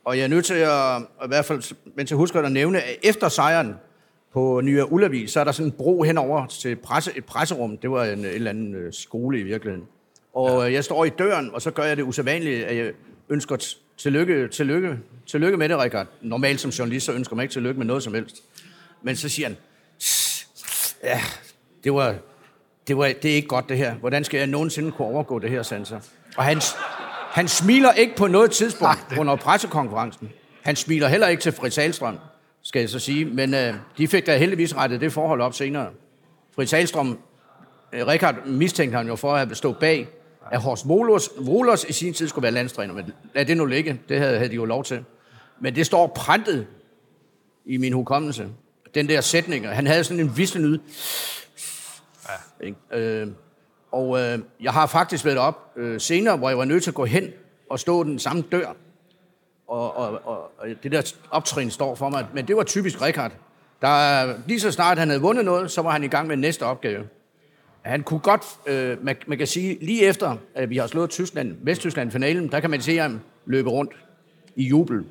Og 0.10 0.18
jeg 0.18 0.24
er 0.24 0.28
nødt 0.28 0.46
til 0.46 0.54
at, 0.54 1.02
i 1.26 1.28
hvert 1.28 1.46
fald, 1.46 1.76
mens 1.96 2.12
jeg 2.12 2.18
husker 2.18 2.42
at 2.42 2.52
nævne, 2.52 2.82
at 2.82 2.96
efter 3.04 3.30
sejren 3.30 3.76
på 4.34 4.62
Nye 4.64 4.92
Ullavi, 4.92 5.28
så 5.28 5.40
er 5.40 5.44
der 5.44 5.52
sådan 5.52 5.66
en 5.66 5.72
bro 5.72 6.04
henover 6.04 6.46
til 6.46 6.76
presse, 6.76 7.12
et 7.16 7.26
presserum. 7.26 7.78
Det 7.78 7.92
var 7.92 8.06
en, 8.06 8.20
en 8.20 8.26
eller 8.26 8.50
anden 8.50 8.76
øh, 8.76 8.94
skole 8.94 9.40
i 9.40 9.44
virkeligheden. 9.44 9.88
Og 10.34 10.68
ja. 10.68 10.74
jeg 10.74 10.84
står 10.84 11.06
i 11.06 11.10
døren, 11.10 11.50
og 11.54 11.62
så 11.62 11.72
gør 11.72 11.84
jeg 11.84 11.98
det 11.98 12.04
usædvanlige, 12.04 12.66
at 12.66 12.78
jeg 12.78 12.92
ønsker 13.30 13.76
tillykke, 13.98 14.48
tillykke, 14.48 15.00
tillykke 15.28 15.58
med 15.58 15.70
det, 15.70 15.78
Rikard. 15.78 16.08
Normalt 16.22 16.60
som 16.60 16.72
journalist, 16.72 17.06
så 17.06 17.12
ønsker 17.12 17.36
man 17.36 17.44
ikke 17.44 17.54
tillykke 17.54 17.78
med 17.78 17.88
noget 17.88 18.04
som 18.04 18.14
helst. 18.14 18.36
Men 19.02 19.16
så 19.16 19.30
siger 19.30 19.48
han, 19.48 19.58
ja, 21.04 21.22
det 21.84 21.94
var, 21.94 22.16
det, 22.88 22.98
var, 22.98 23.06
det 23.22 23.32
er 23.32 23.36
ikke 23.36 23.48
godt 23.48 23.70
det 23.70 23.78
her. 23.78 23.96
Hvordan 23.96 24.24
skal 24.24 24.38
jeg 24.38 24.48
nogensinde 24.48 24.92
kunne 24.92 25.08
overgå 25.08 25.40
det 25.40 25.50
her, 25.50 25.64
Sansa? 25.64 25.96
Og 26.38 26.44
han, 26.44 26.62
han 27.40 27.48
smiler 27.48 27.92
ikke 27.92 28.16
på 28.16 28.28
noget 28.28 28.52
tidspunkt 28.52 29.06
Ach, 29.12 29.20
under 29.20 29.36
pressekonferencen. 29.36 30.30
Han 30.62 30.76
smiler 30.76 31.08
heller 31.08 31.28
ikke 31.28 31.42
til 31.42 31.52
Fritz 31.52 31.78
Alstrøm, 31.78 32.18
skal 32.62 32.80
jeg 32.80 32.90
så 32.90 33.00
sige. 33.00 33.26
Men 33.26 33.54
øh, 33.54 33.74
de 33.98 34.08
fik 34.08 34.26
da 34.26 34.38
heldigvis 34.38 34.76
rettet 34.76 35.02
det 35.02 35.14
forhold 35.14 35.42
op 35.42 35.54
senere. 35.54 35.90
Fritz 36.56 36.74
Alstrøm, 36.74 37.20
øh, 37.94 38.08
Richard 38.08 38.46
mistænkte 38.46 38.98
han 38.98 39.08
jo 39.08 39.16
for 39.16 39.34
at 39.34 39.40
have 39.40 39.56
stået 39.56 39.78
bag 39.78 40.08
at 40.52 40.62
Horst 40.62 40.88
Volos, 40.88 41.30
Volos 41.38 41.86
i 41.90 41.94
sin 41.94 42.14
tid 42.14 42.28
skulle 42.28 42.44
være 42.44 42.52
landstræner, 42.52 42.94
men 42.94 43.14
lad 43.36 43.46
det 43.46 43.58
nu 43.58 43.66
ligge. 43.66 44.02
Det 44.10 44.20
havde, 44.20 44.38
havde 44.38 44.50
de 44.50 44.56
jo 44.56 44.66
lov 44.66 44.84
til. 44.84 45.04
Men 45.60 45.76
det 45.76 45.86
står 45.86 46.08
printet 46.08 46.68
i 47.66 47.78
min 47.78 47.94
hukommelse. 47.94 48.48
Den 48.96 49.10
der 49.10 49.22
sætning. 49.22 49.68
Han 49.68 49.88
havde 49.88 50.04
sådan 50.04 50.20
en 50.20 50.38
visselyd. 50.38 50.80
Ja. 52.30 52.66
Ikke? 52.66 52.78
Øh, 52.92 53.28
og 53.92 54.20
øh, 54.20 54.40
jeg 54.62 54.72
har 54.72 54.88
faktisk 54.88 55.26
været 55.26 55.38
op 55.38 55.72
øh, 55.76 56.00
senere, 56.00 56.38
hvor 56.38 56.50
jeg 56.50 56.58
var 56.58 56.66
nødt 56.66 56.84
til 56.84 56.92
at 56.92 56.96
gå 56.96 57.06
hen 57.06 57.28
og 57.70 57.80
stå 57.80 58.04
den 58.04 58.20
samme 58.20 58.44
dør. 58.52 58.76
Og, 59.68 59.98
og, 59.98 60.20
og, 60.24 60.52
og 60.58 60.68
det 60.84 60.92
der 60.92 61.14
optrin 61.32 61.72
står 61.72 61.96
for 61.96 62.10
mig. 62.10 62.26
Men 62.34 62.48
det 62.48 62.56
var 62.56 62.64
typisk 62.64 63.02
Rikard. 63.02 63.32
Der, 63.82 64.34
lige 64.48 64.60
så 64.60 64.72
snart 64.72 64.98
han 64.98 65.08
havde 65.08 65.22
vundet 65.22 65.46
noget, 65.46 65.72
så 65.72 65.82
var 65.82 65.92
han 65.92 66.04
i 66.04 66.08
gang 66.08 66.28
med 66.28 66.38
næste 66.38 66.64
opgave. 66.64 67.04
Han 67.82 68.04
kunne 68.04 68.20
godt, 68.20 68.46
øh, 68.66 69.06
man, 69.06 69.16
man 69.28 69.38
kan 69.38 69.48
sige, 69.48 69.78
lige 69.82 70.04
efter, 70.04 70.38
at 70.56 70.70
vi 70.70 70.78
har 70.78 70.88
slået 70.88 71.10
Tyskland, 71.10 71.58
Vesttyskland 71.62 72.12
finalen, 72.12 72.52
der 72.52 72.60
kan 72.60 72.70
man 72.70 72.82
se 72.82 72.98
ham 72.98 73.20
løbe 73.46 73.70
rundt 73.70 73.92
i 74.56 74.64
jubel. 74.64 75.06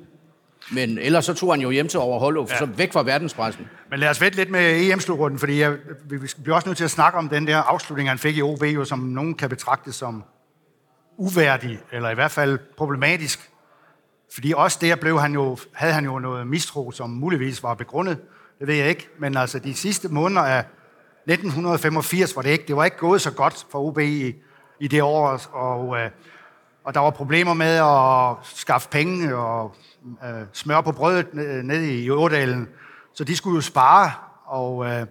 Men 0.72 0.98
ellers 0.98 1.24
så 1.24 1.34
tog 1.34 1.52
han 1.52 1.60
jo 1.60 1.70
hjem 1.70 1.88
til 1.88 2.00
overhold, 2.00 2.46
ja. 2.48 2.58
så 2.58 2.66
væk 2.66 2.92
fra 2.92 3.02
verdenspressen. 3.02 3.66
Men 3.90 3.98
lad 3.98 4.08
os 4.08 4.20
vente 4.20 4.36
lidt 4.36 4.50
med 4.50 4.90
EM-slutrunden, 4.90 5.38
fordi 5.38 5.60
jeg, 5.60 5.76
vi 6.04 6.18
bliver 6.42 6.56
også 6.56 6.68
nødt 6.68 6.76
til 6.76 6.84
at 6.84 6.90
snakke 6.90 7.18
om 7.18 7.28
den 7.28 7.46
der 7.46 7.58
afslutning, 7.58 8.08
han 8.08 8.18
fik 8.18 8.36
i 8.36 8.42
OB, 8.42 8.62
jo, 8.62 8.84
som 8.84 8.98
nogen 8.98 9.34
kan 9.34 9.48
betragte 9.48 9.92
som 9.92 10.24
uværdig, 11.16 11.78
eller 11.92 12.10
i 12.10 12.14
hvert 12.14 12.30
fald 12.30 12.58
problematisk. 12.76 13.50
Fordi 14.34 14.52
også 14.56 14.78
der 14.80 14.96
blev 14.96 15.20
han 15.20 15.34
jo, 15.34 15.58
havde 15.72 15.92
han 15.92 16.04
jo 16.04 16.18
noget 16.18 16.46
mistro, 16.46 16.90
som 16.90 17.10
muligvis 17.10 17.62
var 17.62 17.74
begrundet. 17.74 18.18
Det 18.58 18.66
ved 18.66 18.74
jeg 18.74 18.88
ikke. 18.88 19.08
Men 19.18 19.36
altså 19.36 19.58
de 19.58 19.74
sidste 19.74 20.08
måneder 20.08 20.42
af 20.42 20.64
1985 21.26 22.36
var 22.36 22.42
det 22.42 22.50
ikke. 22.50 22.64
Det 22.68 22.76
var 22.76 22.84
ikke 22.84 22.96
gået 22.96 23.20
så 23.20 23.30
godt 23.30 23.66
for 23.70 23.78
OB 23.78 23.98
i, 23.98 24.34
i 24.80 24.88
det 24.88 25.02
år. 25.02 25.40
Og, 25.52 25.98
øh, 25.98 26.10
og 26.84 26.94
der 26.94 27.00
var 27.00 27.10
problemer 27.10 27.54
med 27.54 27.76
at 27.76 28.46
skaffe 28.56 28.88
penge 28.88 29.36
og 29.36 29.74
øh, 30.24 30.42
smør 30.52 30.80
på 30.80 30.92
brødet 30.92 31.26
øh, 31.32 31.62
nede 31.64 31.98
i 31.98 32.10
Ådalen. 32.10 32.68
Så 33.14 33.24
de 33.24 33.36
skulle 33.36 33.54
jo 33.54 33.60
spare. 33.60 34.12
Og, 34.44 34.86
øh, 34.86 35.06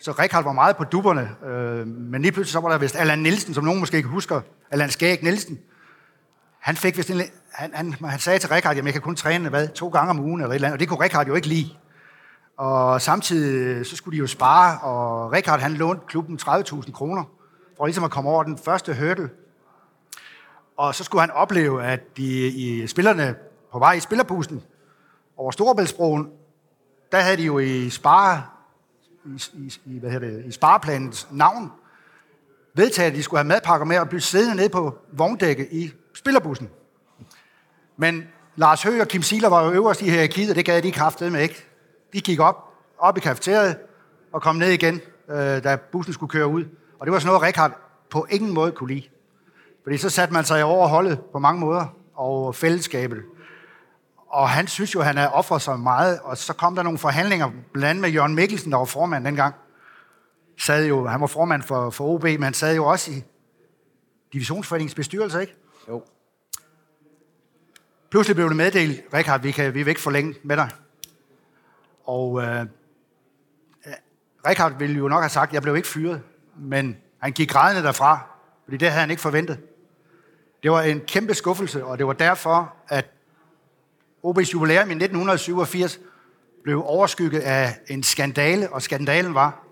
så 0.00 0.12
Rikard 0.12 0.44
var 0.44 0.52
meget 0.52 0.76
på 0.76 0.84
dupperne. 0.84 1.30
Øh, 1.46 1.86
men 1.86 2.22
lige 2.22 2.32
pludselig 2.32 2.52
så 2.52 2.60
var 2.60 2.70
der 2.70 2.78
vist 2.78 2.96
Allan 2.96 3.18
Nielsen, 3.18 3.54
som 3.54 3.64
nogen 3.64 3.80
måske 3.80 3.96
ikke 3.96 4.08
husker. 4.08 4.40
Allan 4.70 4.90
Skæg 4.90 5.22
Nielsen. 5.22 5.58
Han 6.58 6.76
fik 6.76 6.96
vist 6.96 7.10
en, 7.10 7.22
han, 7.52 7.70
han, 7.74 7.92
han 7.92 8.18
sagde 8.18 8.38
til 8.38 8.48
Rikard, 8.48 8.76
at 8.76 8.84
jeg 8.84 8.92
kan 8.92 9.02
kun 9.02 9.16
træne 9.16 9.48
hvad, 9.48 9.68
to 9.68 9.88
gange 9.88 10.10
om 10.10 10.20
ugen, 10.20 10.40
eller 10.40 10.50
et 10.50 10.54
eller 10.54 10.68
andet, 10.68 10.76
og 10.76 10.80
det 10.80 10.88
kunne 10.88 11.04
Rikard 11.04 11.26
jo 11.26 11.34
ikke 11.34 11.48
lide. 11.48 11.68
Og 12.56 13.00
samtidig 13.00 13.78
øh, 13.78 13.84
så 13.84 13.96
skulle 13.96 14.16
de 14.16 14.18
jo 14.18 14.26
spare, 14.26 14.78
og 14.80 15.32
Rikard 15.32 15.60
han 15.60 15.72
lånte 15.72 16.06
klubben 16.08 16.38
30.000 16.42 16.92
kroner, 16.92 17.24
for 17.76 17.86
ligesom 17.86 18.04
at 18.04 18.10
komme 18.10 18.30
over 18.30 18.42
den 18.42 18.58
første 18.58 18.94
hurdle. 18.94 19.30
Og 20.76 20.94
så 20.94 21.04
skulle 21.04 21.20
han 21.20 21.30
opleve, 21.30 21.84
at 21.84 22.16
de 22.16 22.48
i 22.48 22.86
spillerne 22.86 23.34
på 23.72 23.78
vej 23.78 23.92
i 23.92 24.00
spillerbussen 24.00 24.62
over 25.36 25.50
Storebæltsbroen, 25.50 26.28
der 27.12 27.18
havde 27.18 27.36
de 27.36 27.42
jo 27.42 27.58
i 27.58 27.90
spare, 27.90 28.42
i, 29.54 29.72
i, 29.84 29.98
hvad 29.98 30.10
hedder 30.10 30.30
det, 30.30 30.44
i 30.44 30.50
spareplanens 30.50 31.28
navn 31.30 31.72
vedtaget, 32.74 33.10
at 33.10 33.16
de 33.16 33.22
skulle 33.22 33.38
have 33.38 33.48
madpakker 33.48 33.86
med 33.86 33.98
og 33.98 34.08
blive 34.08 34.20
siddende 34.20 34.56
nede 34.56 34.68
på 34.68 34.98
vogndækket 35.12 35.68
i 35.70 35.92
spillerbussen. 36.14 36.68
Men 37.96 38.24
Lars 38.56 38.82
Høgh 38.82 39.00
og 39.00 39.08
Kim 39.08 39.22
Siler 39.22 39.48
var 39.48 39.64
jo 39.64 39.70
øverst 39.70 40.02
i 40.02 40.10
hierarkiet, 40.10 40.50
og 40.50 40.56
det 40.56 40.64
gav 40.64 40.80
de 40.80 40.86
ikke 40.86 41.00
med 41.20 41.42
ikke. 41.42 41.64
De 42.12 42.20
gik 42.20 42.40
op, 42.40 42.56
op 42.98 43.16
i 43.16 43.20
kafeteriet 43.20 43.76
og 44.32 44.42
kom 44.42 44.56
ned 44.56 44.68
igen, 44.68 45.00
øh, 45.28 45.36
da 45.36 45.76
bussen 45.92 46.14
skulle 46.14 46.30
køre 46.30 46.46
ud. 46.46 46.64
Og 46.98 47.06
det 47.06 47.12
var 47.12 47.18
sådan 47.18 47.26
noget, 47.26 47.42
Rikard 47.42 47.72
på 48.10 48.26
ingen 48.30 48.54
måde 48.54 48.72
kunne 48.72 48.94
lide. 48.94 49.08
Fordi 49.82 49.96
så 49.96 50.10
satte 50.10 50.34
man 50.34 50.44
sig 50.44 50.64
over 50.64 50.88
holdet 50.88 51.20
på 51.32 51.38
mange 51.38 51.60
måder, 51.60 51.86
og 52.14 52.54
fællesskabet. 52.54 53.22
Og 54.32 54.48
han 54.48 54.66
synes 54.66 54.94
jo, 54.94 55.02
han 55.02 55.18
er 55.18 55.28
offret 55.28 55.62
så 55.62 55.76
meget, 55.76 56.20
og 56.20 56.38
så 56.38 56.52
kom 56.52 56.74
der 56.74 56.82
nogle 56.82 56.98
forhandlinger, 56.98 57.50
blandt 57.72 57.88
andet 57.88 58.02
med 58.02 58.10
Jørgen 58.10 58.34
Mikkelsen, 58.34 58.72
der 58.72 58.78
var 58.78 58.84
formand 58.84 59.24
dengang. 59.24 59.54
Sad 60.58 60.86
jo, 60.86 61.06
han 61.06 61.20
var 61.20 61.26
formand 61.26 61.62
for, 61.62 61.90
for 61.90 62.04
OB, 62.04 62.22
men 62.22 62.42
han 62.42 62.54
sad 62.54 62.76
jo 62.76 62.86
også 62.86 63.10
i 63.10 63.24
divisionsforeningens 64.32 64.94
bestyrelse, 64.94 65.40
ikke? 65.40 65.54
Jo. 65.88 66.04
Pludselig 68.10 68.36
blev 68.36 68.48
det 68.48 68.56
meddelt, 68.56 69.00
Rikard, 69.14 69.40
vi, 69.40 69.50
kan, 69.50 69.74
vi 69.74 69.82
vil 69.82 69.88
ikke 69.88 70.00
forlænge 70.00 70.34
med 70.42 70.56
dig. 70.56 70.70
Og 72.04 72.42
øh, 72.42 72.66
Rikard 74.46 74.78
ville 74.78 74.96
jo 74.96 75.08
nok 75.08 75.22
have 75.22 75.30
sagt, 75.30 75.52
jeg 75.52 75.62
blev 75.62 75.76
ikke 75.76 75.88
fyret, 75.88 76.22
men 76.56 76.96
han 77.18 77.32
gik 77.32 77.48
grædende 77.48 77.82
derfra, 77.82 78.20
fordi 78.64 78.76
det 78.76 78.88
havde 78.88 79.00
han 79.00 79.10
ikke 79.10 79.22
forventet. 79.22 79.60
Det 80.62 80.70
var 80.70 80.82
en 80.82 81.00
kæmpe 81.00 81.34
skuffelse, 81.34 81.84
og 81.84 81.98
det 81.98 82.06
var 82.06 82.12
derfor, 82.12 82.74
at 82.88 83.06
OB's 84.24 84.52
jubilæum 84.52 84.90
i 84.90 84.94
1987 84.94 86.00
blev 86.62 86.82
overskygget 86.84 87.40
af 87.40 87.78
en 87.88 88.02
skandale, 88.02 88.72
og 88.72 88.82
skandalen 88.82 89.34
var, 89.34 89.64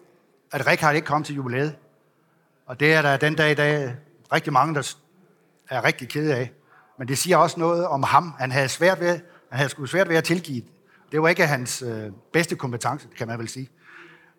at 0.52 0.66
Rikard 0.66 0.94
ikke 0.94 1.06
kom 1.06 1.22
til 1.22 1.34
jubilæet. 1.34 1.76
Og 2.66 2.80
det 2.80 2.94
er 2.94 3.02
der 3.02 3.16
den 3.16 3.34
dag 3.34 3.50
i 3.50 3.54
dag 3.54 3.94
rigtig 4.32 4.52
mange, 4.52 4.74
der 4.74 4.94
er 5.70 5.84
rigtig 5.84 6.08
kede 6.08 6.34
af. 6.34 6.52
Men 6.98 7.08
det 7.08 7.18
siger 7.18 7.36
også 7.36 7.60
noget 7.60 7.86
om 7.86 8.02
ham. 8.02 8.34
Han 8.38 8.52
havde 8.52 8.68
svært 8.68 9.00
ved, 9.00 9.08
han 9.08 9.58
havde 9.58 9.68
sgu 9.68 9.86
svært 9.86 10.08
ved 10.08 10.16
at 10.16 10.24
tilgive. 10.24 10.62
Det 11.12 11.22
var 11.22 11.28
ikke 11.28 11.46
hans 11.46 11.82
øh, 11.82 12.12
bedste 12.32 12.56
kompetence, 12.56 13.08
kan 13.16 13.28
man 13.28 13.38
vel 13.38 13.48
sige. 13.48 13.68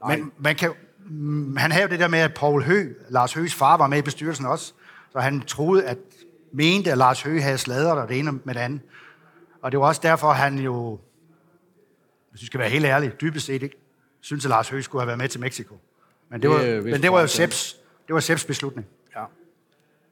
Nej. 0.06 0.17
Men 0.17 0.32
man 0.38 0.56
kan, 0.56 0.71
mm, 1.10 1.58
han 1.58 1.71
havde 1.71 1.84
jo 1.84 1.89
det 1.89 2.00
der 2.00 2.08
med, 2.08 2.19
at 2.19 2.34
Paul 2.34 2.63
Hø, 2.63 2.93
Lars 3.10 3.34
Høs 3.34 3.54
far, 3.54 3.78
var 3.78 3.88
med 3.88 3.97
i 3.97 4.02
bestyrelsen 4.02 4.45
også. 4.45 4.74
Så 5.12 5.19
han 5.19 5.41
troede, 5.41 5.86
at 5.86 5.97
mente, 6.54 6.91
at 6.91 6.97
Lars 6.97 7.21
Høgh 7.21 7.43
havde 7.43 7.58
sladret 7.58 8.02
og 8.02 8.10
det 8.10 8.19
ene 8.19 8.32
med 8.32 8.54
det 8.54 8.62
andet. 8.62 8.82
Og 9.62 9.71
det 9.71 9.80
var 9.80 9.88
også 9.88 10.02
derfor, 10.04 10.32
han 10.32 10.58
jo, 10.60 11.00
hvis 12.32 12.41
vi 12.41 12.45
skal 12.45 12.60
være 12.60 12.69
helt 12.69 12.86
ærlige, 12.86 13.12
dybest 13.21 13.45
set 13.45 13.63
ikke, 13.63 13.76
synes, 14.21 14.45
at 14.45 14.50
Lars 14.50 14.69
Høgh 14.69 14.84
skulle 14.84 15.02
have 15.02 15.08
været 15.08 15.17
med 15.17 15.28
til 15.28 15.39
Mexico. 15.39 15.76
Men 16.30 16.41
det, 16.41 16.50
var, 16.50 16.58
det, 16.58 16.84
men 16.84 17.02
det 17.02 17.12
var 17.12 17.21
jo 17.21 17.28
Seps, 17.28 17.78
det 18.08 18.13
var 18.13 18.19
Seps 18.19 18.45
beslutning. 18.45 18.88
Ja. 19.15 19.24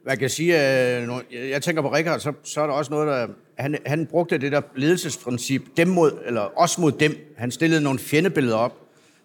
Hvad 0.04 0.18
kan 0.18 0.30
sige, 0.30 0.58
jeg 1.32 1.62
tænker 1.62 1.82
på 1.82 1.94
Rikard, 1.94 2.20
så, 2.20 2.34
så 2.44 2.62
er 2.62 2.68
der 2.68 2.74
også 2.74 2.92
noget, 2.92 3.08
der... 3.08 3.28
Han, 3.58 3.78
han 3.86 4.06
brugte 4.06 4.38
det 4.38 4.52
der 4.52 4.62
ledelsesprincip, 4.76 5.62
dem 5.78 5.88
mod, 5.88 6.12
eller 6.26 6.60
os 6.60 6.78
mod 6.78 6.92
dem. 6.92 7.34
Han 7.38 7.52
stillede 7.52 7.82
nogle 7.82 8.00
fjendebilleder 8.00 8.58
op. 8.58 8.74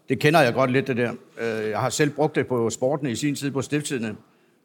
Det 0.08 0.18
kender 0.18 0.40
jeg 0.40 0.54
godt 0.54 0.70
lidt, 0.70 0.87
det 0.87 0.96
der. 0.96 1.12
Øh, 1.38 1.70
jeg 1.70 1.80
har 1.80 1.90
selv 1.90 2.10
brugt 2.10 2.34
det 2.34 2.46
på 2.46 2.70
sporten 2.70 3.06
i 3.06 3.16
sin 3.16 3.34
tid 3.34 3.50
på 3.50 3.62
stiftstidene. 3.62 4.16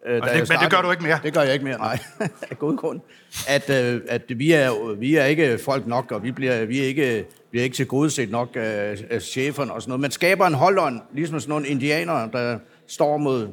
Øh, 0.06 0.16
det, 0.16 0.24
startede, 0.24 0.54
men 0.54 0.60
det 0.60 0.72
gør 0.72 0.82
du 0.82 0.92
ikke 0.92 1.04
mere? 1.04 1.20
Det 1.24 1.34
gør 1.34 1.42
jeg 1.42 1.54
ikke 1.54 1.66
mere, 1.66 1.78
nej. 1.78 2.00
Af 2.52 2.60
god 2.60 2.78
grund. 2.78 3.00
At, 3.48 3.70
øh, 3.70 4.02
at 4.08 4.22
vi, 4.28 4.52
er, 4.52 4.96
vi 4.96 5.16
er 5.16 5.26
ikke 5.26 5.58
folk 5.58 5.88
nok, 5.88 6.12
og 6.12 6.24
vi 6.24 6.32
bliver, 6.32 6.66
vi 6.66 6.80
er 6.80 6.86
ikke, 6.86 7.26
vi 7.52 7.60
er 7.60 7.64
ikke 7.64 7.76
til 7.76 7.88
godset 7.88 8.32
nok 8.32 8.50
af, 8.56 8.98
af 9.10 9.22
cheferne 9.22 9.74
og 9.74 9.82
sådan 9.82 9.90
noget. 9.90 10.02
Man 10.02 10.12
skaber 10.12 10.48
en 10.48 10.54
holdånd, 10.54 11.02
ligesom 11.14 11.40
sådan 11.40 11.50
nogle 11.50 11.68
indianere, 11.68 12.30
der 12.34 12.60
står 12.88 13.18
mod, 13.18 13.48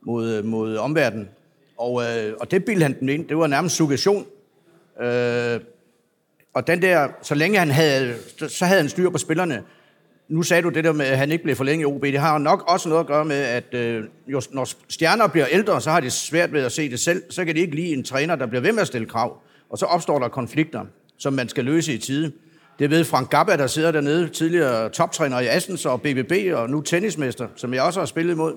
mod, 0.00 0.42
mod 0.42 0.76
omverdenen. 0.76 1.28
Og, 1.78 2.02
øh, 2.02 2.34
og 2.40 2.50
det 2.50 2.64
bildte 2.64 2.82
han 2.82 3.00
den 3.00 3.08
ind. 3.08 3.28
Det 3.28 3.38
var 3.38 3.46
nærmest 3.46 3.76
suggestion. 3.76 4.26
Øh, 5.00 5.60
og 6.54 6.66
den 6.66 6.82
der, 6.82 7.08
så 7.22 7.34
længe 7.34 7.58
han 7.58 7.70
havde, 7.70 8.14
så 8.48 8.64
havde 8.64 8.80
han 8.80 8.88
styr 8.88 9.10
på 9.10 9.18
spillerne 9.18 9.62
nu 10.28 10.42
sagde 10.42 10.62
du 10.62 10.68
det 10.68 10.84
der 10.84 10.92
med, 10.92 11.06
at 11.06 11.18
han 11.18 11.32
ikke 11.32 11.44
blev 11.44 11.56
forlænget 11.56 11.82
i 11.82 11.86
OB. 11.86 12.02
Det 12.02 12.18
har 12.18 12.38
nok 12.38 12.64
også 12.68 12.88
noget 12.88 13.00
at 13.00 13.06
gøre 13.06 13.24
med, 13.24 13.36
at 13.36 13.74
øh, 13.74 14.04
jo, 14.26 14.42
når 14.50 14.68
stjerner 14.88 15.26
bliver 15.26 15.46
ældre, 15.50 15.80
så 15.80 15.90
har 15.90 16.00
de 16.00 16.10
svært 16.10 16.52
ved 16.52 16.62
at 16.62 16.72
se 16.72 16.90
det 16.90 17.00
selv. 17.00 17.22
Så 17.30 17.44
kan 17.44 17.54
de 17.54 17.60
ikke 17.60 17.76
lide 17.76 17.92
en 17.92 18.04
træner, 18.04 18.36
der 18.36 18.46
bliver 18.46 18.62
ved 18.62 18.72
med 18.72 18.80
at 18.80 18.86
stille 18.86 19.06
krav. 19.06 19.42
Og 19.70 19.78
så 19.78 19.86
opstår 19.86 20.18
der 20.18 20.28
konflikter, 20.28 20.84
som 21.18 21.32
man 21.32 21.48
skal 21.48 21.64
løse 21.64 21.94
i 21.94 21.98
tide. 21.98 22.32
Det 22.78 22.90
ved 22.90 23.04
Frank 23.04 23.30
Gabba, 23.30 23.56
der 23.56 23.66
sidder 23.66 23.92
dernede, 23.92 24.28
tidligere 24.28 24.88
toptræner 24.88 25.40
i 25.40 25.46
Assens 25.46 25.86
og 25.86 26.02
BBB, 26.02 26.32
og 26.54 26.70
nu 26.70 26.80
tennismester, 26.80 27.48
som 27.56 27.74
jeg 27.74 27.82
også 27.82 28.00
har 28.00 28.06
spillet 28.06 28.34
imod. 28.34 28.54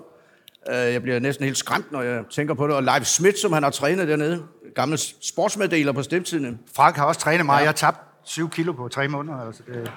Øh, 0.69 0.93
jeg 0.93 1.01
bliver 1.01 1.19
næsten 1.19 1.45
helt 1.45 1.57
skræmt, 1.57 1.91
når 1.91 2.01
jeg 2.01 2.23
tænker 2.29 2.53
på 2.53 2.67
det. 2.67 2.75
Og 2.75 2.83
Leif 2.83 3.03
Schmidt, 3.03 3.39
som 3.39 3.53
han 3.53 3.63
har 3.63 3.69
trænet 3.69 4.07
dernede. 4.07 4.43
Gammel 4.75 4.97
sportsmeddeler 5.21 5.91
på 5.91 6.03
stifttidene. 6.03 6.57
Frank 6.75 6.95
har 6.95 7.05
også 7.05 7.21
trænet 7.21 7.45
mig. 7.45 7.53
Ja. 7.53 7.59
Jeg 7.59 7.67
har 7.67 7.73
tabt 7.73 7.99
7 8.23 8.49
kilo 8.49 8.71
på 8.71 8.87
tre 8.87 9.07
måneder. 9.07 9.37
Altså 9.37 9.63
det... 9.67 9.91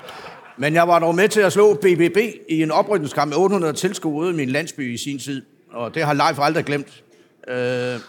Men 0.56 0.74
jeg 0.74 0.88
var 0.88 0.98
dog 0.98 1.14
med 1.14 1.28
til 1.28 1.40
at 1.40 1.52
slå 1.52 1.74
BBB 1.74 2.16
i 2.48 2.62
en 2.62 2.70
oprykningskamp 2.70 3.28
med 3.28 3.36
800 3.36 3.72
tilskuere 3.72 4.16
ude 4.16 4.30
i 4.30 4.36
min 4.36 4.48
landsby 4.48 4.94
i 4.94 4.96
sin 4.96 5.18
tid. 5.18 5.42
Og 5.72 5.94
det 5.94 6.02
har 6.02 6.12
Leif 6.12 6.38
aldrig 6.38 6.64
glemt. 6.64 7.02
Øh, 7.48 8.00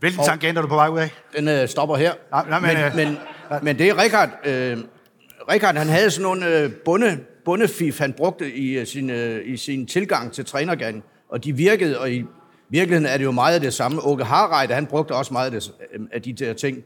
Hvilken 0.00 0.24
tangent 0.24 0.58
er 0.58 0.62
du 0.62 0.68
på 0.68 0.74
vej 0.74 0.88
ud 0.88 0.98
af? 0.98 1.10
Den 1.36 1.48
øh, 1.48 1.68
stopper 1.68 1.96
her. 1.96 2.12
Nej, 2.30 2.48
nej, 2.48 2.60
men, 2.60 2.96
men, 2.96 3.08
øh, 3.08 3.18
men, 3.50 3.64
men 3.64 3.78
det 3.78 3.88
er 3.88 4.02
Richard. 4.02 4.30
Øh, 4.44 4.78
Richard, 5.50 5.76
han 5.76 5.88
havde 5.88 6.10
sådan 6.10 6.22
nogle 6.22 6.58
øh, 6.58 6.72
bunde, 6.84 7.18
bundefif, 7.44 7.98
han 7.98 8.12
brugte 8.12 8.52
i, 8.52 8.78
øh, 8.78 8.86
sin, 8.86 9.10
øh, 9.10 9.40
i 9.44 9.56
sin 9.56 9.86
tilgang 9.86 10.32
til 10.32 10.44
trænergangen. 10.44 11.02
Og 11.28 11.44
de 11.44 11.52
virkede, 11.52 11.98
og 11.98 12.12
i 12.12 12.24
virkeligheden 12.68 13.06
er 13.06 13.16
det 13.16 13.24
jo 13.24 13.30
meget 13.30 13.54
af 13.54 13.60
det 13.60 13.74
samme. 13.74 14.04
Åke 14.04 14.24
Harreide, 14.24 14.74
han 14.74 14.86
brugte 14.86 15.12
også 15.12 15.32
meget 15.32 15.54
af, 15.54 15.60
det, 15.60 15.72
af 16.12 16.22
de 16.22 16.32
der 16.32 16.52
ting 16.52 16.78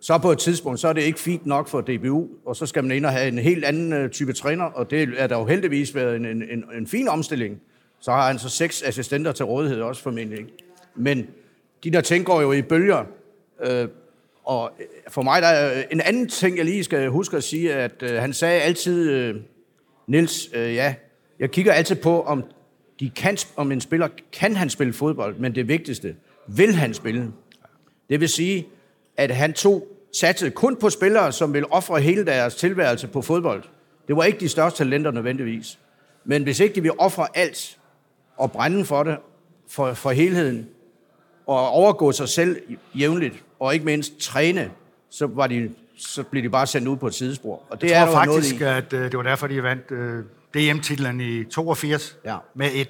så 0.00 0.18
på 0.18 0.32
et 0.32 0.38
tidspunkt, 0.38 0.80
så 0.80 0.88
er 0.88 0.92
det 0.92 1.02
ikke 1.02 1.20
fint 1.20 1.46
nok 1.46 1.68
for 1.68 1.80
DBU, 1.80 2.28
og 2.46 2.56
så 2.56 2.66
skal 2.66 2.84
man 2.84 2.96
ind 2.96 3.06
og 3.06 3.12
have 3.12 3.28
en 3.28 3.38
helt 3.38 3.64
anden 3.64 3.92
øh, 3.92 4.10
type 4.10 4.32
træner, 4.32 4.64
og 4.64 4.90
det 4.90 5.14
er 5.16 5.26
der 5.26 5.38
jo 5.38 5.44
heldigvis 5.44 5.94
været 5.94 6.16
en, 6.16 6.26
en, 6.26 6.42
en, 6.42 6.64
en 6.78 6.86
fin 6.86 7.08
omstilling. 7.08 7.60
Så 8.00 8.10
har 8.10 8.26
han 8.26 8.38
så 8.38 8.48
seks 8.48 8.82
assistenter 8.82 9.32
til 9.32 9.44
rådighed 9.44 9.80
også 9.80 10.02
formentlig. 10.02 10.46
Men 10.94 11.26
de 11.84 11.90
der 11.90 12.00
ting 12.00 12.24
går 12.24 12.40
jo 12.40 12.52
i 12.52 12.62
bølger. 12.62 13.04
Øh, 13.64 13.88
og 14.44 14.72
øh, 14.80 14.86
for 15.08 15.22
mig, 15.22 15.42
der 15.42 15.48
er 15.48 15.78
øh, 15.78 15.84
en 15.90 16.00
anden 16.00 16.28
ting, 16.28 16.56
jeg 16.56 16.64
lige 16.64 16.84
skal 16.84 17.08
huske 17.08 17.36
at 17.36 17.44
sige, 17.44 17.74
at 17.74 18.02
øh, 18.02 18.20
han 18.20 18.32
sagde 18.32 18.60
altid, 18.60 19.10
øh, 19.10 19.36
Nils, 20.06 20.48
øh, 20.54 20.74
ja, 20.74 20.94
jeg 21.38 21.50
kigger 21.50 21.72
altid 21.72 21.96
på, 21.96 22.22
om, 22.22 22.44
de 23.00 23.10
kan, 23.10 23.36
om 23.56 23.72
en 23.72 23.80
spiller 23.80 24.08
kan 24.32 24.56
han 24.56 24.70
spille 24.70 24.92
fodbold, 24.92 25.36
men 25.36 25.54
det 25.54 25.68
vigtigste, 25.68 26.16
vil 26.46 26.74
han 26.74 26.94
spille? 26.94 27.32
Det 28.10 28.20
vil 28.20 28.28
sige, 28.28 28.66
at 29.18 29.30
han 29.30 29.52
tog 29.52 29.88
satsede 30.12 30.50
kun 30.50 30.76
på 30.76 30.90
spillere, 30.90 31.32
som 31.32 31.54
ville 31.54 31.72
ofre 31.72 32.00
hele 32.00 32.26
deres 32.26 32.54
tilværelse 32.54 33.08
på 33.08 33.22
fodbold. 33.22 33.62
Det 34.08 34.16
var 34.16 34.24
ikke 34.24 34.40
de 34.40 34.48
største 34.48 34.78
talenter 34.78 35.10
nødvendigvis. 35.10 35.78
Men 36.24 36.42
hvis 36.42 36.60
ikke 36.60 36.74
de 36.74 36.80
ville 36.80 37.00
ofre 37.00 37.26
alt 37.34 37.78
og 38.36 38.52
brænde 38.52 38.84
for 38.84 39.02
det, 39.02 39.18
for, 39.68 39.92
for 39.92 40.10
helheden, 40.10 40.68
og 41.46 41.68
overgå 41.68 42.12
sig 42.12 42.28
selv 42.28 42.56
jævnligt, 42.94 43.44
og 43.60 43.74
ikke 43.74 43.84
mindst 43.84 44.18
træne, 44.18 44.70
så, 45.10 45.26
var 45.26 45.46
de, 45.46 45.70
så 45.98 46.22
blev 46.22 46.42
de 46.42 46.50
bare 46.50 46.66
sendt 46.66 46.88
ud 46.88 46.96
på 46.96 47.06
et 47.06 47.14
sidespor. 47.14 47.62
Og 47.70 47.80
det 47.80 47.90
jeg 47.90 48.06
tror 48.06 48.20
er 48.20 48.24
faktisk, 48.24 48.60
noget 48.60 48.76
i. 48.76 48.78
at 48.78 48.92
uh, 48.92 49.00
det 49.00 49.16
var 49.16 49.22
derfor, 49.22 49.46
de 49.46 49.62
vandt 49.62 49.90
øh, 49.90 50.24
DM-titlen 50.54 51.20
i 51.20 51.44
82, 51.44 52.18
ja. 52.24 52.36
med 52.54 52.70
et 52.74 52.88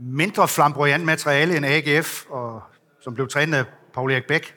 mindre 0.00 0.48
flamboyant 0.48 1.04
materiale 1.04 1.56
end 1.56 1.66
AGF, 1.66 2.24
og, 2.30 2.62
som 3.00 3.14
blev 3.14 3.28
trænet 3.28 3.58
af 3.58 3.64
Paul 3.94 4.12
Erik 4.12 4.26
Bæk. 4.26 4.54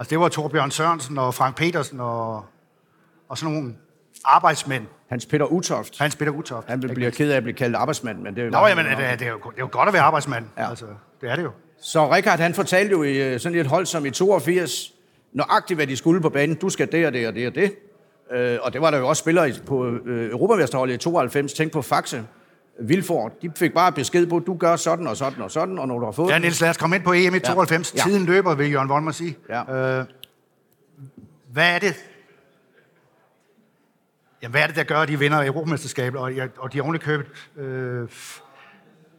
Altså 0.00 0.10
det 0.10 0.20
var 0.20 0.28
Torbjørn 0.28 0.70
Sørensen 0.70 1.18
og 1.18 1.34
Frank 1.34 1.56
Petersen 1.56 2.00
og, 2.00 2.44
og 3.28 3.38
sådan 3.38 3.54
nogle 3.54 3.74
arbejdsmænd. 4.24 4.86
Hans 5.08 5.26
Peter 5.26 5.46
Utoft. 5.46 5.98
Hans 5.98 6.16
Peter 6.16 6.32
Utoft. 6.32 6.68
Han 6.68 6.80
bliver 6.80 7.10
ked 7.10 7.30
af 7.30 7.36
at 7.36 7.42
blive 7.42 7.56
kaldt 7.56 7.76
arbejdsmand, 7.76 8.18
men 8.18 8.34
det 8.34 8.40
er 8.40 8.44
jo... 8.44 8.50
Nå, 8.50 8.66
jamen, 8.66 8.84
det, 8.84 8.92
er, 8.92 9.16
det, 9.16 9.26
er 9.26 9.30
jo, 9.30 9.36
det 9.36 9.46
er 9.46 9.58
jo 9.58 9.68
godt 9.72 9.88
at 9.88 9.92
være 9.92 10.02
arbejdsmand. 10.02 10.44
Ja. 10.58 10.68
Altså, 10.68 10.84
det 11.20 11.30
er 11.30 11.36
det 11.36 11.42
jo. 11.42 11.50
Så 11.82 12.12
Richard, 12.14 12.38
han 12.38 12.54
fortalte 12.54 12.90
jo 12.90 13.02
i 13.02 13.32
øh, 13.32 13.40
sådan 13.40 13.58
et 13.58 13.66
hold 13.66 13.86
som 13.86 14.06
i 14.06 14.10
82, 14.10 14.92
nøjagtigt 15.32 15.78
hvad 15.78 15.86
de 15.86 15.96
skulle 15.96 16.20
på 16.20 16.28
banen. 16.28 16.56
Du 16.56 16.68
skal 16.68 16.92
det 16.92 17.06
og 17.06 17.12
det 17.12 17.28
og 17.28 17.34
det 17.34 17.46
og 17.46 17.54
det. 17.54 17.74
Øh, 18.32 18.58
og 18.62 18.72
det 18.72 18.80
var 18.80 18.90
der 18.90 18.98
jo 18.98 19.08
også 19.08 19.20
spillere 19.20 19.52
på 19.66 19.86
øh, 20.06 20.30
Europamesterholdet 20.30 20.94
i 20.94 20.96
92. 20.96 21.52
Tænk 21.52 21.72
på 21.72 21.82
Faxe. 21.82 22.24
Vilford, 22.80 23.32
de 23.42 23.50
fik 23.56 23.74
bare 23.74 23.92
besked 23.92 24.26
på, 24.26 24.36
at 24.36 24.42
du 24.46 24.56
gør 24.56 24.76
sådan 24.76 25.06
og 25.06 25.16
sådan 25.16 25.42
og 25.42 25.50
sådan, 25.50 25.78
og 25.78 25.88
når 25.88 25.98
du 25.98 26.04
har 26.04 26.12
fået 26.12 26.30
Ja, 26.30 26.38
Niels, 26.38 26.60
lad 26.60 26.70
os 26.70 26.76
komme 26.76 26.96
ind 26.96 27.04
på 27.04 27.12
EM 27.12 27.34
i 27.34 27.40
92. 27.40 27.94
Ja. 27.94 28.02
Tiden 28.02 28.26
løber, 28.26 28.54
vil 28.54 28.70
Jørgen 28.70 28.88
Voldmer 28.88 29.12
sige. 29.12 29.36
Ja. 29.48 29.98
Øh, 29.98 30.04
hvad 31.52 31.74
er 31.74 31.78
det, 31.78 31.94
Jamen, 34.42 34.52
hvad 34.52 34.62
er 34.62 34.66
det, 34.66 34.76
der 34.76 34.82
gør, 34.82 34.98
at 34.98 35.08
de 35.08 35.18
vinder 35.18 35.46
Europamesterskabet, 35.46 36.20
og, 36.20 36.32
og 36.58 36.72
de 36.72 36.80
ordentligt 36.80 37.04
købet 37.04 37.26
øh, 37.56 38.08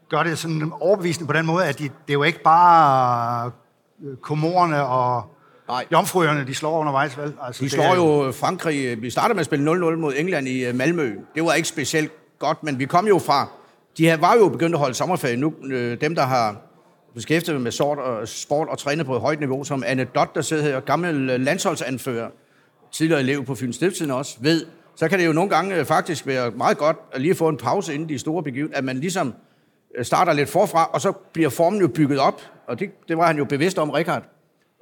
gør 0.10 0.24
det 0.24 0.38
sådan 0.38 0.71
overbevisende 0.80 1.28
på 1.28 1.34
den 1.34 1.45
måde, 1.45 1.65
at 1.65 1.80
de, 1.80 1.84
det 1.84 1.91
er 2.10 2.13
jo 2.13 2.24
ikke 2.24 2.43
bare 2.43 3.52
øh, 4.04 4.17
komorerne 4.17 4.86
og 4.86 5.36
Nej. 5.67 5.86
jomfruerne, 5.91 6.47
de 6.47 6.56
slår 6.56 6.80
undervejs, 6.80 7.17
vel? 7.17 7.34
Altså, 7.43 7.63
de 7.63 7.69
slår 7.69 7.95
jo 7.95 8.32
Frankrig. 8.32 9.02
Vi 9.02 9.10
startede 9.10 9.34
med 9.34 9.39
at 9.39 9.45
spille 9.45 9.71
0-0 9.71 9.95
mod 9.95 10.13
England 10.17 10.47
i 10.47 10.65
øh, 10.65 10.76
Malmø. 10.76 11.15
Det 11.36 11.43
var 11.43 11.54
ikke 11.54 11.67
specielt 11.67 12.12
godt, 12.41 12.63
men 12.63 12.80
vi 12.80 12.86
kom 12.86 13.08
jo 13.08 13.19
fra... 13.19 13.47
De 13.97 14.06
her 14.06 14.17
var 14.17 14.36
jo 14.36 14.49
begyndt 14.49 14.75
at 14.75 14.80
holde 14.80 14.93
sommerferie 14.93 15.38
nu. 15.38 15.54
Øh, 15.63 16.01
dem, 16.01 16.15
der 16.15 16.25
har 16.25 16.56
beskæftiget 17.13 17.62
med 17.62 17.71
sort 17.71 17.97
og 17.97 18.27
sport 18.27 18.67
og 18.67 18.77
trænet 18.77 19.06
på 19.06 19.15
et 19.15 19.21
højt 19.21 19.39
niveau, 19.39 19.63
som 19.63 19.84
Anne 19.86 20.04
Dot, 20.04 20.36
der 20.36 20.41
sidder 20.41 20.63
her, 20.63 20.80
gammel 20.80 21.39
landsholdsanfører, 21.39 22.30
tidligere 22.91 23.19
elev 23.21 23.45
på 23.45 23.56
Fyns 23.56 23.75
Stiftstiden 23.75 24.12
også, 24.12 24.38
ved, 24.39 24.65
så 24.95 25.08
kan 25.08 25.19
det 25.19 25.25
jo 25.25 25.34
nogle 25.34 25.49
gange 25.49 25.75
øh, 25.75 25.86
faktisk 25.86 26.27
være 26.27 26.51
meget 26.51 26.77
godt 26.77 26.97
at 27.12 27.21
lige 27.21 27.36
få 27.36 27.49
en 27.49 27.58
pause 27.58 27.93
inden 27.93 28.10
de 28.10 28.19
store 28.19 28.43
begivenheder, 28.43 28.77
at 28.77 28.84
man 28.84 28.97
ligesom 28.97 29.34
øh, 29.97 30.06
starter 30.06 30.34
lidt 30.34 30.49
forfra, 30.49 30.89
og 30.93 31.01
så 31.01 31.12
bliver 31.12 31.49
formen 31.49 31.82
jo 31.82 31.88
bygget 31.88 32.19
op, 32.19 32.41
og 32.67 32.80
det, 32.80 32.89
det 33.08 33.17
var 33.17 33.27
han 33.27 33.38
jo 33.38 33.45
bevidst 33.45 33.80
om, 33.80 33.89
Richard. 33.89 34.23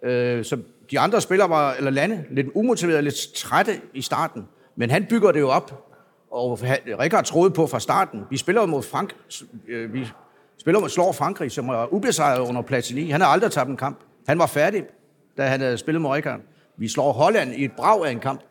Øh, 0.04 0.46
så 0.46 0.58
de 0.92 1.00
andre 1.00 1.22
spillere 1.22 1.50
var, 1.50 1.74
eller 1.74 1.92
lande, 1.92 2.24
lidt 2.32 2.48
umotiverede, 2.56 3.02
lidt 3.02 3.16
trætte 3.36 3.82
i 3.94 4.02
starten, 4.02 4.48
men 4.76 4.92
han 4.92 5.06
bygger 5.10 5.32
det 5.32 5.40
jo 5.40 5.50
op, 5.50 5.89
og 6.32 6.60
Rikard 7.00 7.26
troede 7.26 7.52
på 7.52 7.68
fra 7.68 7.80
starten. 7.80 8.22
Vi 8.30 8.38
spiller 8.38 8.66
mod 8.66 8.84
Frank, 8.84 9.16
øh, 9.68 9.94
vi 9.94 10.08
spiller 10.58 10.80
mod 10.80 10.90
slår 10.90 11.12
Frankrig, 11.12 11.52
som 11.52 11.70
er 11.70 11.94
ubesejret 11.94 12.40
under 12.50 12.62
Platini. 12.62 13.10
Han 13.10 13.22
har 13.22 13.28
aldrig 13.28 13.52
tabt 13.52 13.70
en 13.70 13.78
kamp. 13.78 14.00
Han 14.28 14.40
var 14.40 14.46
færdig, 14.48 14.84
da 15.38 15.48
han 15.48 15.60
havde 15.60 15.78
spillet 15.78 16.02
mod 16.02 16.12
Rikard. 16.12 16.40
Vi 16.78 16.88
slår 16.88 17.12
Holland 17.12 17.54
i 17.54 17.64
et 17.64 17.72
brag 17.72 18.06
af 18.06 18.12
en 18.12 18.20
kamp. 18.20 18.42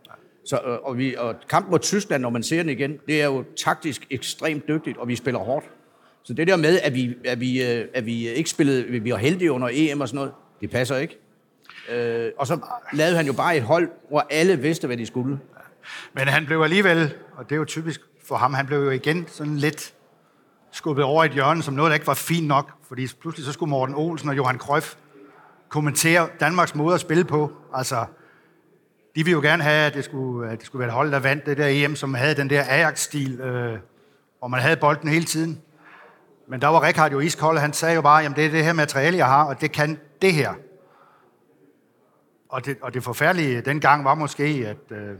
Så, 0.44 0.60
øh, 0.66 0.78
og, 0.82 0.98
vi, 0.98 1.14
og 1.18 1.34
kampen 1.48 1.70
mod 1.70 1.78
Tyskland, 1.78 2.22
når 2.22 2.30
man 2.30 2.42
ser 2.42 2.62
den 2.62 2.68
igen, 2.68 2.98
det 3.06 3.22
er 3.22 3.26
jo 3.26 3.44
taktisk 3.56 4.06
ekstremt 4.10 4.68
dygtigt, 4.68 4.98
og 4.98 5.08
vi 5.08 5.16
spiller 5.16 5.40
hårdt. 5.40 5.66
Så 6.22 6.34
det 6.34 6.46
der 6.46 6.56
med, 6.56 6.80
at 6.82 6.94
vi, 6.94 7.14
at 7.24 7.40
vi, 7.40 7.62
øh, 7.62 7.84
at 7.94 8.06
vi 8.06 8.28
ikke 8.28 8.50
spillede, 8.50 8.84
vi 8.84 9.12
var 9.12 9.16
heldige 9.16 9.52
under 9.52 9.68
EM 9.72 10.00
og 10.00 10.08
sådan 10.08 10.16
noget, 10.16 10.32
det 10.60 10.70
passer 10.70 10.96
ikke. 10.96 11.18
Øh, 11.92 12.32
og 12.38 12.46
så 12.46 12.58
lavede 12.92 13.16
han 13.16 13.26
jo 13.26 13.32
bare 13.32 13.56
et 13.56 13.62
hold, 13.62 13.88
hvor 14.08 14.26
alle 14.30 14.58
vidste, 14.58 14.86
hvad 14.86 14.96
de 14.96 15.06
skulle. 15.06 15.38
Men 16.12 16.28
han 16.28 16.46
blev 16.46 16.62
alligevel, 16.62 17.14
og 17.36 17.44
det 17.44 17.52
er 17.52 17.58
jo 17.58 17.64
typisk 17.64 18.00
for 18.28 18.36
ham, 18.36 18.54
han 18.54 18.66
blev 18.66 18.78
jo 18.78 18.90
igen 18.90 19.28
sådan 19.28 19.56
lidt 19.56 19.94
skubbet 20.70 21.04
over 21.04 21.24
et 21.24 21.32
hjørne, 21.32 21.62
som 21.62 21.74
noget, 21.74 21.90
der 21.90 21.94
ikke 21.94 22.06
var 22.06 22.14
fint 22.14 22.46
nok, 22.46 22.72
fordi 22.88 23.08
pludselig 23.20 23.46
så 23.46 23.52
skulle 23.52 23.70
Morten 23.70 23.94
Olsen 23.94 24.28
og 24.28 24.36
Johan 24.36 24.58
Krøf 24.58 24.94
kommentere 25.68 26.28
Danmarks 26.40 26.74
måde 26.74 26.94
at 26.94 27.00
spille 27.00 27.24
på. 27.24 27.52
Altså, 27.74 28.06
de 29.16 29.24
ville 29.24 29.30
jo 29.30 29.40
gerne 29.40 29.62
have, 29.62 29.86
at 29.86 29.94
det 29.94 30.04
skulle, 30.04 30.50
at 30.50 30.58
det 30.58 30.66
skulle 30.66 30.80
være 30.80 30.88
et 30.88 30.94
hold, 30.94 31.12
der 31.12 31.18
vandt 31.18 31.46
det 31.46 31.56
der 31.56 31.66
EM, 31.66 31.96
som 31.96 32.14
havde 32.14 32.34
den 32.34 32.50
der 32.50 32.64
Ajax-stil, 32.68 33.40
øh, 33.40 33.78
hvor 34.38 34.48
man 34.48 34.60
havde 34.60 34.76
bolden 34.76 35.08
hele 35.08 35.24
tiden. 35.24 35.62
Men 36.48 36.60
der 36.60 36.68
var 36.68 36.82
Rikard 36.82 37.12
jo 37.12 37.20
iskold, 37.20 37.58
han 37.58 37.72
sagde 37.72 37.94
jo 37.94 38.02
bare, 38.02 38.22
jamen 38.22 38.36
det 38.36 38.46
er 38.46 38.50
det 38.50 38.64
her 38.64 38.72
materiale, 38.72 39.16
jeg 39.16 39.26
har, 39.26 39.44
og 39.44 39.60
det 39.60 39.72
kan 39.72 40.00
det 40.22 40.32
her. 40.32 40.54
Og 42.48 42.64
det, 42.66 42.76
og 42.82 42.94
det 42.94 43.02
forfærdelige 43.02 43.60
dengang 43.60 44.04
var 44.04 44.14
måske, 44.14 44.44
at 44.44 44.96
øh, 44.96 45.18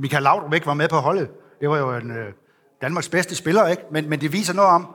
Michael 0.00 0.22
Laudrup 0.22 0.54
ikke 0.54 0.66
var 0.66 0.74
med 0.74 0.88
på 0.88 0.96
holdet. 0.96 1.28
Det 1.60 1.70
var 1.70 1.78
jo 1.78 1.96
en 1.96 2.10
øh, 2.10 2.32
Danmarks 2.82 3.08
bedste 3.08 3.34
spiller, 3.34 3.66
ikke? 3.66 3.82
Men, 3.90 4.08
men 4.08 4.20
det 4.20 4.32
viser 4.32 4.54
noget 4.54 4.70
om, 4.70 4.86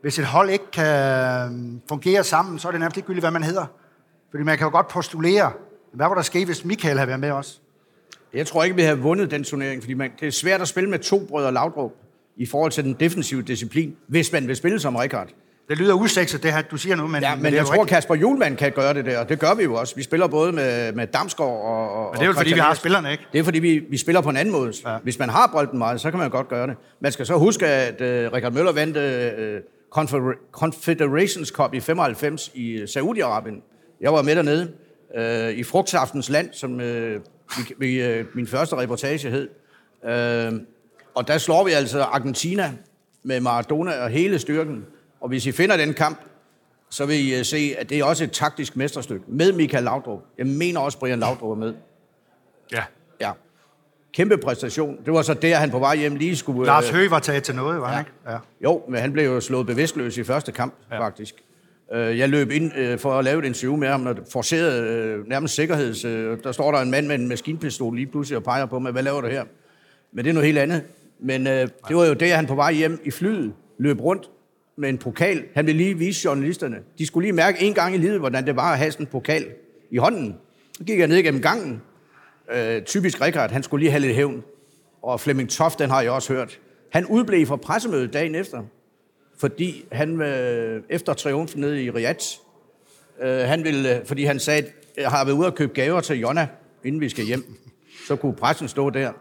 hvis 0.00 0.18
et 0.18 0.24
hold 0.24 0.50
ikke 0.50 0.70
kan 0.72 0.86
øh, 0.86 1.80
fungere 1.88 2.24
sammen, 2.24 2.58
så 2.58 2.68
er 2.68 2.72
det 2.72 2.80
nærmest 2.80 2.96
ligegyldigt, 2.96 3.22
hvad 3.22 3.30
man 3.30 3.42
hedder. 3.42 3.66
Fordi 4.30 4.44
man 4.44 4.58
kan 4.58 4.64
jo 4.66 4.70
godt 4.70 4.88
postulere, 4.88 5.52
hvad 5.92 6.08
var 6.08 6.14
der 6.14 6.22
sket, 6.22 6.46
hvis 6.46 6.64
Michael 6.64 6.96
havde 6.96 7.08
været 7.08 7.20
med 7.20 7.30
os? 7.30 7.62
Jeg 8.34 8.46
tror 8.46 8.64
ikke, 8.64 8.76
vi 8.76 8.82
havde 8.82 8.98
vundet 8.98 9.30
den 9.30 9.44
turnering, 9.44 9.82
fordi 9.82 9.94
man, 9.94 10.10
det 10.20 10.28
er 10.28 10.32
svært 10.32 10.60
at 10.60 10.68
spille 10.68 10.90
med 10.90 10.98
to 10.98 11.26
brødre 11.28 11.52
Laudrup 11.52 11.92
i 12.36 12.46
forhold 12.46 12.72
til 12.72 12.84
den 12.84 12.92
defensive 12.92 13.42
disciplin, 13.42 13.96
hvis 14.06 14.32
man 14.32 14.48
vil 14.48 14.56
spille 14.56 14.80
som 14.80 14.96
Rikard. 14.96 15.28
Det 15.68 15.78
lyder 15.78 15.94
usekset, 15.94 16.42
det 16.42 16.52
her, 16.52 16.62
du 16.62 16.76
siger 16.76 16.96
nu, 16.96 17.06
men... 17.06 17.22
Ja, 17.22 17.36
men, 17.36 17.54
jeg 17.54 17.66
tror, 17.66 17.72
rigtigt. 17.72 17.88
Kasper 17.88 18.14
Julemand 18.14 18.56
kan 18.56 18.72
gøre 18.72 18.94
det 18.94 19.04
der, 19.04 19.18
og 19.18 19.28
det 19.28 19.38
gør 19.38 19.54
vi 19.54 19.62
jo 19.62 19.74
også. 19.74 19.96
Vi 19.96 20.02
spiller 20.02 20.26
både 20.26 20.52
med, 20.52 20.92
med 20.92 21.06
Damsgaard 21.06 21.50
og... 21.50 21.92
og 21.92 22.10
men 22.12 22.14
det 22.14 22.22
er 22.22 22.26
jo 22.26 22.32
fordi, 22.32 22.52
vi 22.52 22.58
har 22.58 22.74
spillerne, 22.74 23.12
ikke? 23.12 23.24
Det 23.32 23.38
er 23.38 23.44
fordi, 23.44 23.58
vi, 23.58 23.84
vi 23.90 23.96
spiller 23.96 24.20
på 24.20 24.30
en 24.30 24.36
anden 24.36 24.52
måde. 24.52 24.72
Ja. 24.86 24.96
Hvis 25.02 25.18
man 25.18 25.28
har 25.28 25.50
bolden 25.52 25.78
meget, 25.78 26.00
så 26.00 26.10
kan 26.10 26.18
man 26.18 26.30
godt 26.30 26.48
gøre 26.48 26.66
det. 26.66 26.76
Man 27.00 27.12
skal 27.12 27.26
så 27.26 27.34
huske, 27.34 27.66
at 27.66 28.00
uh, 28.00 28.32
Richard 28.32 28.52
Møller 28.52 28.72
vandt 28.72 28.96
uh, 28.96 30.32
Confederations 30.52 31.48
Cup 31.48 31.74
i 31.74 31.80
95 31.80 32.50
i 32.54 32.82
Saudi-Arabien. 32.82 33.62
Jeg 34.00 34.12
var 34.12 34.22
med 34.22 34.36
dernede 34.36 34.72
uh, 35.18 35.58
i 35.58 35.62
Frugtsaftens 35.62 36.28
Land, 36.28 36.48
som 36.52 36.72
uh, 36.72 36.80
vi, 36.80 37.74
vi, 37.78 38.20
uh, 38.20 38.26
min 38.34 38.46
første 38.46 38.76
reportage 38.76 39.30
hed. 39.30 39.48
Uh, 40.02 40.60
og 41.14 41.28
der 41.28 41.38
slår 41.38 41.64
vi 41.64 41.72
altså 41.72 42.02
Argentina 42.02 42.72
med 43.22 43.40
Maradona 43.40 44.02
og 44.02 44.08
hele 44.08 44.38
styrken. 44.38 44.84
Og 45.20 45.28
hvis 45.28 45.46
I 45.46 45.52
finder 45.52 45.76
den 45.76 45.94
kamp, 45.94 46.18
så 46.90 47.06
vil 47.06 47.16
I 47.16 47.38
øh, 47.38 47.44
se, 47.44 47.74
at 47.78 47.90
det 47.90 47.98
er 47.98 48.04
også 48.04 48.24
et 48.24 48.32
taktisk 48.32 48.76
mesterstykke 48.76 49.24
med 49.28 49.52
Michael 49.52 49.84
Laudrup. 49.84 50.20
Jeg 50.38 50.46
mener 50.46 50.80
også, 50.80 50.98
Brian 50.98 51.18
Laudrup 51.18 51.50
er 51.50 51.60
med. 51.60 51.74
Ja. 52.72 52.82
Ja. 53.20 53.30
Kæmpe 54.12 54.38
præstation. 54.38 54.98
Det 55.04 55.12
var 55.12 55.22
så 55.22 55.34
der, 55.34 55.56
han 55.56 55.70
på 55.70 55.78
vej 55.78 55.96
hjem 55.96 56.16
lige 56.16 56.36
skulle... 56.36 56.66
Lars 56.66 56.88
øh, 56.88 56.94
Høgh 56.94 57.10
var 57.10 57.18
taget 57.18 57.42
til 57.42 57.54
noget, 57.54 57.80
var 57.80 57.88
ja. 57.88 57.94
han 57.94 58.04
ikke? 58.04 58.12
Ja. 58.30 58.38
Jo, 58.64 58.82
men 58.88 59.00
han 59.00 59.12
blev 59.12 59.24
jo 59.24 59.40
slået 59.40 59.66
bevidstløs 59.66 60.18
i 60.18 60.24
første 60.24 60.52
kamp, 60.52 60.74
ja. 60.90 61.00
faktisk. 61.00 61.34
Øh, 61.92 62.18
jeg 62.18 62.28
løb 62.28 62.50
ind 62.50 62.98
for 62.98 63.18
at 63.18 63.24
lave 63.24 63.38
et 63.38 63.44
interview 63.44 63.76
med 63.76 63.88
ham, 63.88 64.06
og 64.06 64.16
forcerede 64.32 65.24
nærmest 65.28 65.54
sikkerheds... 65.54 66.02
Der 66.42 66.52
står 66.52 66.72
der 66.72 66.78
en 66.78 66.90
mand 66.90 67.06
med 67.06 67.14
en 67.14 67.28
maskinpistol 67.28 67.96
lige 67.96 68.06
pludselig 68.06 68.36
og 68.36 68.44
peger 68.44 68.66
på 68.66 68.78
mig, 68.78 68.92
hvad 68.92 69.02
laver 69.02 69.20
du 69.20 69.28
her? 69.28 69.44
Men 70.12 70.24
det 70.24 70.30
er 70.30 70.34
noget 70.34 70.46
helt 70.46 70.58
andet. 70.58 70.82
Men 71.20 71.46
det 71.46 71.96
var 71.96 72.04
jo 72.04 72.14
det, 72.14 72.32
han 72.32 72.46
på 72.46 72.54
vej 72.54 72.72
hjem 72.72 73.00
i 73.04 73.10
flyet 73.10 73.52
løb 73.78 74.00
rundt 74.00 74.30
med 74.78 74.88
en 74.88 74.98
pokal. 74.98 75.44
Han 75.54 75.66
ville 75.66 75.82
lige 75.82 75.98
vise 75.98 76.24
journalisterne. 76.24 76.76
De 76.98 77.06
skulle 77.06 77.24
lige 77.24 77.32
mærke 77.32 77.62
en 77.62 77.74
gang 77.74 77.94
i 77.94 77.98
livet, 77.98 78.18
hvordan 78.18 78.46
det 78.46 78.56
var 78.56 78.72
at 78.72 78.78
have 78.78 78.92
sådan 78.92 79.06
en 79.06 79.10
pokal 79.10 79.46
i 79.90 79.96
hånden. 79.96 80.36
Så 80.72 80.84
gik 80.84 80.98
jeg 80.98 81.08
ned 81.08 81.22
gennem 81.22 81.42
gangen. 81.42 81.82
Øh, 82.52 82.82
typisk 82.82 83.20
Rikard, 83.20 83.50
han 83.50 83.62
skulle 83.62 83.82
lige 83.82 83.90
have 83.90 84.00
lidt 84.00 84.14
hævn. 84.14 84.42
Og 85.02 85.20
Flemming 85.20 85.50
Toft, 85.50 85.78
den 85.78 85.90
har 85.90 86.02
jeg 86.02 86.10
også 86.10 86.32
hørt. 86.32 86.60
Han 86.92 87.06
udblev 87.06 87.46
fra 87.46 87.56
pressemødet 87.56 88.12
dagen 88.12 88.34
efter, 88.34 88.62
fordi 89.38 89.84
han 89.92 90.20
øh, 90.20 90.82
efter 90.88 91.12
triumfen 91.12 91.60
nede 91.60 91.84
i 91.84 91.90
Riyadh, 91.90 92.24
øh, 93.22 93.38
han 93.38 93.64
ville, 93.64 93.96
øh, 93.96 94.06
fordi 94.06 94.24
han 94.24 94.38
sagde, 94.40 94.62
at 94.62 94.72
jeg 94.96 95.10
har 95.10 95.24
været 95.24 95.36
ude 95.36 95.46
og 95.46 95.54
købe 95.54 95.72
gaver 95.72 96.00
til 96.00 96.18
Jonna, 96.18 96.48
inden 96.84 97.00
vi 97.00 97.08
skal 97.08 97.24
hjem. 97.24 97.44
Så 98.06 98.16
kunne 98.16 98.34
pressen 98.34 98.68
stå 98.68 98.90
der. 98.90 99.12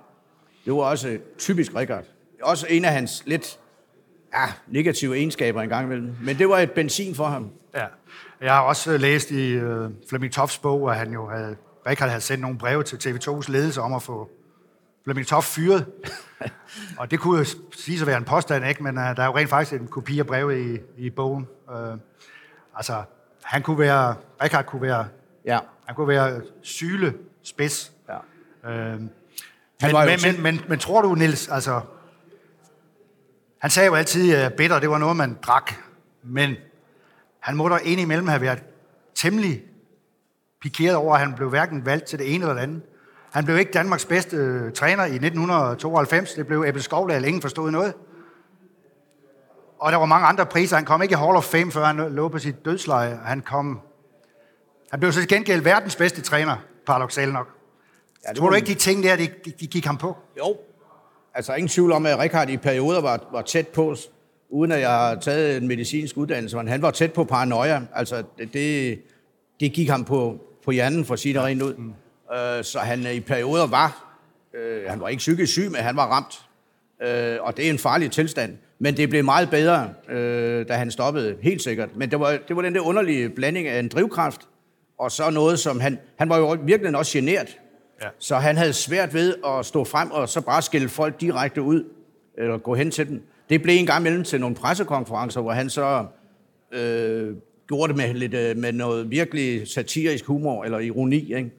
Det 0.66 0.74
var 0.74 0.80
også 0.80 1.18
typisk 1.38 1.76
Rikard. 1.76 2.04
Også 2.42 2.68
en 2.70 2.86
af 2.86 2.92
hans 2.92 3.24
lidt 3.26 3.60
ja, 4.34 4.46
negative 4.68 5.16
egenskaber 5.18 5.62
en 5.62 5.70
gang 5.70 5.86
imellem. 5.86 6.16
Men 6.22 6.38
det 6.38 6.50
var 6.50 6.58
et 6.60 6.72
benzin 6.72 7.16
for 7.16 7.26
ham. 7.26 7.50
Ja. 7.76 7.86
Jeg 8.42 8.54
har 8.54 8.62
også 8.62 8.98
læst 8.98 9.32
i 9.32 9.52
øh, 9.52 9.90
Flemming 10.10 10.34
Toffs 10.34 10.58
bog, 10.58 10.92
at 10.92 10.98
han 10.98 11.14
jo 11.14 11.30
havde, 11.30 11.56
Richard 11.88 12.10
havde 12.10 12.22
sendt 12.22 12.42
nogle 12.42 12.58
breve 12.58 12.84
til 12.84 12.96
TV2's 13.10 13.52
ledelse 13.52 13.82
om 13.82 13.94
at 13.94 14.02
få 14.04 14.30
Flemming 15.04 15.28
Toff 15.28 15.46
fyret. 15.48 15.86
og 17.00 17.12
det 17.12 17.20
kunne 17.20 17.40
jo 17.40 17.46
sige 17.76 18.02
at 18.02 18.08
være 18.08 18.18
en 18.18 18.24
påstand, 18.24 18.66
ikke? 18.66 18.84
men 18.84 18.98
uh, 18.98 19.04
der 19.04 19.22
er 19.22 19.26
jo 19.26 19.38
rent 19.38 19.50
faktisk 19.50 19.82
en 19.82 19.88
kopi 19.88 20.20
af 20.20 20.28
brevet 20.28 20.58
i, 20.58 20.80
i 21.06 21.10
bogen. 21.10 21.48
Uh, 21.68 21.98
altså, 22.76 23.04
han 23.44 23.62
kunne 23.62 23.80
være, 23.80 24.16
Richard 24.44 24.66
kunne 24.66 24.82
være, 24.82 25.08
Ja. 25.46 25.60
han 25.86 25.96
kunne 25.96 26.08
være 26.08 26.42
syle 26.62 27.14
spids. 27.44 27.92
ja. 28.10 28.18
Uh, 28.64 29.00
men, 29.02 29.10
jo 29.92 30.00
men, 30.06 30.20
til- 30.20 30.34
men, 30.34 30.44
men, 30.44 30.62
men, 30.70 30.80
tror 30.80 31.02
du, 31.02 31.16
Nils, 31.16 31.48
altså, 31.48 31.82
han 33.60 33.70
sagde 33.70 33.88
jo 33.88 33.96
altid, 33.96 34.36
at 34.36 34.54
bitter, 34.54 34.80
det 34.80 34.90
var 34.90 34.98
noget, 34.98 35.16
man 35.16 35.38
drak. 35.42 35.74
Men 36.24 36.56
han 37.40 37.56
må 37.56 37.70
da 37.70 37.78
indimellem 37.78 38.28
have 38.28 38.42
været 38.42 38.64
temmelig 39.16 39.64
pikeret 40.62 40.96
over, 40.96 41.14
at 41.14 41.20
han 41.20 41.34
blev 41.34 41.50
hverken 41.50 41.86
valgt 41.86 42.06
til 42.06 42.20
det 42.20 42.36
ene 42.36 42.44
eller 42.44 42.54
det 42.54 42.62
andet. 42.62 42.82
Han 43.32 43.46
blev 43.46 43.58
ikke 43.58 43.72
Danmarks 43.72 44.06
bedste 44.06 44.38
øh, 44.38 44.74
træner 44.74 45.04
i 45.04 45.16
1992. 45.16 46.34
Det 46.34 46.48
blev 46.48 46.64
Ebbe 46.68 46.82
Skovdal. 46.82 47.26
Ingen 47.26 47.42
forstod 47.42 47.72
noget. 47.72 47.94
Og 49.80 49.92
der 49.92 49.98
var 49.98 50.06
mange 50.06 50.28
andre 50.28 50.46
priser. 50.46 50.76
Han 50.76 50.86
kom 50.86 51.02
ikke 51.02 51.14
i 51.14 51.16
Hall 51.16 51.36
of 51.36 51.44
Fame, 51.44 51.72
før 51.72 51.86
han 51.86 51.98
lå 51.98 52.30
på 52.30 52.40
sit 52.40 52.66
dødsleje. 52.66 53.20
Han 53.26 53.42
kom... 53.42 53.82
Han 54.92 55.00
blev 55.00 55.12
så 55.12 55.20
til 55.20 55.30
gengæld 55.30 55.62
verdens 55.62 55.96
bedste 55.96 56.22
træner, 56.22 56.56
paradoxalt 56.86 57.34
nok. 57.34 57.48
ja 58.26 58.30
det 58.30 58.38
Tror 58.38 58.50
du 58.50 58.56
ikke, 58.56 58.68
de 58.68 58.74
ting 58.74 59.04
der, 59.04 59.16
de, 59.16 59.30
de, 59.46 59.54
de 59.60 59.68
gik 59.68 59.86
ham 59.86 59.98
på? 59.98 60.18
Jo. 60.38 60.58
Altså 61.38 61.54
ingen 61.54 61.70
tvivl 61.70 61.92
om, 61.92 62.06
at 62.06 62.20
Richard 62.20 62.50
i 62.50 62.58
perioder 62.58 63.02
var, 63.02 63.30
var 63.32 63.42
tæt 63.42 63.68
på, 63.68 63.96
uden 64.50 64.72
at 64.72 64.80
jeg 64.80 64.90
har 64.90 65.16
taget 65.16 65.58
en 65.58 65.68
medicinsk 65.68 66.18
uddannelse, 66.18 66.58
men 66.58 66.68
han 66.68 66.82
var 66.82 66.92
tæt 66.92 67.14
på 67.14 67.24
paranoia. 67.24 67.82
Altså 67.96 68.24
det, 68.38 68.54
det, 68.54 69.00
det 69.60 69.74
gik 69.74 69.90
ham 69.90 70.06
på, 70.06 70.40
på 70.66 70.72
hjernen, 70.72 71.06
for 71.06 71.14
at 71.14 71.20
sige 71.20 71.34
det 71.34 71.42
rent 71.42 71.62
ud. 71.62 71.74
Mm. 71.74 71.94
Øh, 72.36 72.64
så 72.64 72.80
han 72.80 73.06
øh, 73.06 73.14
i 73.14 73.20
perioder 73.20 73.68
var, 73.68 74.18
øh, 74.54 74.90
han 74.90 75.00
var 75.00 75.08
ikke 75.08 75.20
psykisk 75.20 75.52
syg, 75.52 75.72
men 75.72 75.82
han 75.82 75.96
var 75.96 76.08
ramt. 76.08 76.42
Øh, 77.02 77.38
og 77.42 77.58
det 77.58 77.66
er 77.66 77.70
en 77.70 77.80
farlig 77.80 78.12
tilstand. 78.12 78.58
Men 78.80 78.98
det 78.98 79.10
blev 79.10 79.24
meget 79.24 79.50
bedre, 79.50 79.90
øh, 80.10 80.68
da 80.68 80.74
han 80.74 80.92
stoppede, 80.92 81.38
helt 81.42 81.62
sikkert. 81.62 81.90
Men 81.96 82.12
det 82.12 82.20
var, 82.20 82.38
det 82.48 82.56
var 82.56 82.62
den 82.62 82.76
der 82.76 82.82
underlige 82.82 83.30
blanding 83.30 83.68
af 83.68 83.80
en 83.80 83.88
drivkraft, 83.88 84.42
og 85.00 85.12
så 85.12 85.30
noget, 85.30 85.60
som 85.60 85.80
han... 85.80 86.00
Han 86.18 86.30
var 86.30 86.38
jo 86.38 86.58
virkelig 86.64 86.98
også 86.98 87.18
genert. 87.18 87.58
Ja. 88.02 88.08
Så 88.20 88.36
han 88.36 88.58
havde 88.58 88.74
svært 88.74 89.14
ved 89.14 89.36
at 89.46 89.66
stå 89.66 89.84
frem 89.84 90.12
og 90.12 90.30
så 90.30 90.42
bare 90.42 90.62
skælde 90.62 90.90
folk 90.90 91.22
direkte 91.22 91.62
ud, 91.62 91.84
eller 92.38 92.58
gå 92.58 92.76
hen 92.76 92.92
til 92.92 93.08
dem. 93.08 93.22
Det 93.50 93.62
blev 93.62 93.76
en 93.80 93.86
gang 93.86 94.02
imellem 94.02 94.24
til 94.24 94.40
nogle 94.40 94.56
pressekonferencer, 94.56 95.42
hvor 95.42 95.52
han 95.52 95.70
så 95.70 96.06
øh, 96.72 97.36
gjorde 97.68 97.88
det 97.88 97.98
med, 97.98 98.14
lidt, 98.14 98.34
øh, 98.34 98.58
med 98.58 98.72
noget 98.72 99.12
virkelig 99.12 99.68
satirisk 99.68 100.26
humor 100.26 100.64
eller 100.64 100.80
ironi. 100.80 101.36
Ikke? 101.36 101.52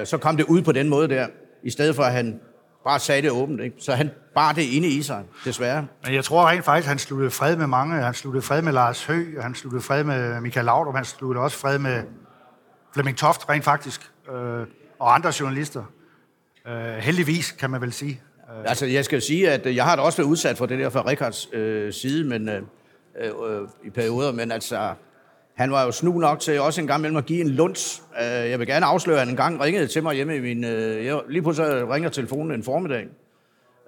Øh, 0.00 0.06
så 0.06 0.18
kom 0.18 0.36
det 0.36 0.44
ud 0.44 0.62
på 0.62 0.72
den 0.72 0.88
måde 0.88 1.08
der, 1.08 1.26
i 1.62 1.70
stedet 1.70 1.96
for 1.96 2.02
at 2.02 2.12
han 2.12 2.40
bare 2.84 2.98
sagde 2.98 3.22
det 3.22 3.30
åbent. 3.30 3.60
Ikke? 3.60 3.76
Så 3.78 3.92
han 3.92 4.10
bar 4.34 4.52
det 4.52 4.62
inde 4.62 4.88
i 4.88 5.02
sig, 5.02 5.24
desværre. 5.44 5.86
Men 6.04 6.14
jeg 6.14 6.24
tror 6.24 6.48
rent 6.48 6.64
faktisk, 6.64 6.88
han 6.88 6.98
sluttede 6.98 7.30
fred 7.30 7.56
med 7.56 7.66
mange. 7.66 7.94
Han 7.94 8.14
sluttede 8.14 8.42
fred 8.42 8.62
med 8.62 8.72
Lars 8.72 9.04
Høgh, 9.04 9.36
og 9.36 9.42
han 9.42 9.54
sluttede 9.54 9.82
fred 9.82 10.04
med 10.04 10.40
Michael 10.40 10.66
Laudrup, 10.66 10.94
han 10.94 11.04
sluttede 11.04 11.44
også 11.44 11.58
fred 11.58 11.78
med 11.78 12.02
Flemming 12.94 13.16
Toft, 13.16 13.48
rent 13.48 13.64
faktisk, 13.64 14.10
øh, 14.32 14.66
og 14.98 15.14
andre 15.14 15.32
journalister. 15.40 15.84
Øh, 16.66 16.96
heldigvis, 16.96 17.52
kan 17.52 17.70
man 17.70 17.80
vel 17.80 17.92
sige. 17.92 18.20
Øh. 18.50 18.64
Altså, 18.70 18.86
jeg 18.86 19.04
skal 19.04 19.22
sige, 19.22 19.50
at 19.50 19.66
øh, 19.66 19.76
jeg 19.76 19.84
har 19.84 19.96
da 19.96 20.02
også 20.02 20.18
været 20.18 20.28
udsat 20.28 20.58
for 20.58 20.66
det 20.66 20.78
der 20.78 20.90
fra 20.90 21.06
Rikards 21.06 21.48
øh, 21.52 21.92
side, 21.92 22.24
men 22.24 22.48
øh, 22.48 22.62
øh, 23.20 23.30
øh, 23.50 23.68
i 23.84 23.90
perioder, 23.90 24.32
men 24.32 24.52
altså, 24.52 24.94
han 25.54 25.70
var 25.70 25.84
jo 25.84 25.92
snu 25.92 26.18
nok 26.18 26.40
til 26.40 26.60
også 26.60 26.80
en 26.80 26.86
gang 26.86 27.00
imellem 27.00 27.16
at 27.16 27.26
give 27.26 27.40
en 27.40 27.48
lunds. 27.48 28.02
Øh, 28.20 28.50
jeg 28.50 28.58
vil 28.58 28.66
gerne 28.66 28.86
afsløre, 28.86 29.16
at 29.16 29.20
han 29.20 29.28
en 29.28 29.36
gang 29.36 29.60
ringede 29.60 29.86
til 29.86 30.02
mig 30.02 30.14
hjemme 30.14 30.36
i 30.36 30.40
min... 30.40 30.64
Øh, 30.64 31.06
jeg, 31.06 31.20
lige 31.28 31.42
pludselig 31.42 31.88
ringer 31.88 32.08
telefonen 32.08 32.52
en 32.52 32.62
formiddag, 32.62 33.06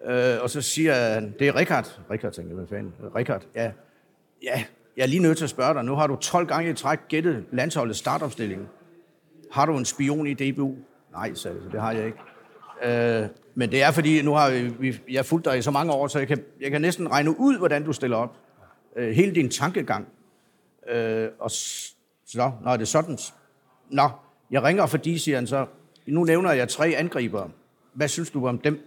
øh, 0.06 0.42
og 0.42 0.50
så 0.50 0.62
siger 0.62 0.94
han, 0.94 1.34
det 1.38 1.48
er 1.48 1.56
Rikard. 1.56 2.00
Rikard, 2.10 2.32
tænker 2.32 2.50
jeg, 2.50 2.56
hvad 2.56 2.66
fanden? 2.66 2.94
Rikard, 3.16 3.42
ja. 3.54 3.70
Ja, 4.42 4.64
jeg 4.96 5.02
er 5.02 5.06
lige 5.06 5.22
nødt 5.22 5.36
til 5.36 5.44
at 5.44 5.50
spørge 5.50 5.74
dig. 5.74 5.84
Nu 5.84 5.94
har 5.94 6.06
du 6.06 6.16
12 6.16 6.46
gange 6.46 6.70
i 6.70 6.74
træk 6.74 6.98
gættet 7.08 7.44
landsholdets 7.52 7.98
startopstilling. 7.98 8.68
Har 9.50 9.66
du 9.66 9.76
en 9.76 9.84
spion 9.84 10.26
i 10.26 10.34
DBU? 10.34 10.74
Nej, 11.12 11.34
sagde 11.34 11.56
jeg, 11.56 11.64
så 11.64 11.70
det 11.72 11.80
har 11.80 11.92
jeg 11.92 12.06
ikke. 12.06 12.18
Øh, 12.82 13.28
men 13.54 13.70
det 13.70 13.82
er 13.82 13.90
fordi, 13.90 14.22
nu 14.22 14.32
har 14.32 14.70
vi, 14.78 15.00
jeg 15.10 15.26
fulgt 15.26 15.44
dig 15.44 15.58
i 15.58 15.62
så 15.62 15.70
mange 15.70 15.92
år, 15.92 16.08
så 16.08 16.18
jeg 16.18 16.28
kan, 16.28 16.44
jeg 16.60 16.70
kan 16.70 16.80
næsten 16.80 17.10
regne 17.10 17.40
ud, 17.40 17.58
hvordan 17.58 17.84
du 17.84 17.92
stiller 17.92 18.16
op. 18.16 18.36
Øh, 18.96 19.10
hele 19.10 19.34
din 19.34 19.50
tankegang. 19.50 20.08
Øh, 20.88 21.28
og 21.38 21.50
så, 21.50 22.52
nå, 22.64 22.70
er 22.70 22.76
det 22.76 22.88
sådan? 22.88 23.18
Nå, 23.90 24.10
jeg 24.50 24.62
ringer 24.62 24.86
fordi, 24.86 25.18
siger 25.18 25.36
han 25.36 25.46
så, 25.46 25.66
nu 26.06 26.24
nævner 26.24 26.52
jeg 26.52 26.68
tre 26.68 26.86
angribere. 26.96 27.50
Hvad 27.92 28.08
synes 28.08 28.30
du 28.30 28.46
om 28.46 28.58
dem? 28.58 28.80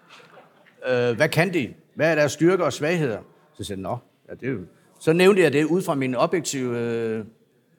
øh, 0.88 1.16
hvad 1.16 1.28
kan 1.28 1.54
de? 1.54 1.74
Hvad 1.94 2.10
er 2.10 2.14
deres 2.14 2.32
styrker 2.32 2.64
og 2.64 2.72
svagheder? 2.72 3.18
Så 3.54 3.64
siger 3.64 3.76
han, 3.76 3.82
nå, 3.82 3.98
ja, 4.28 4.34
det 4.34 4.48
er 4.48 4.52
jo... 4.52 4.60
Så 5.00 5.12
nævnte 5.12 5.42
jeg 5.42 5.52
det 5.52 5.64
ud 5.64 5.82
fra 5.82 5.94
min 5.94 6.14
objektive 6.14 6.78
øh, 6.78 7.24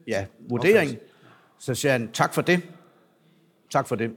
ja, 0.08 0.26
vurdering. 0.50 0.98
Så 1.60 1.76
siger 1.76 1.92
han, 1.92 2.12
tak 2.12 2.34
for 2.34 2.42
det. 2.42 2.62
Tak 3.76 3.88
for 3.88 3.96
det. 3.96 4.12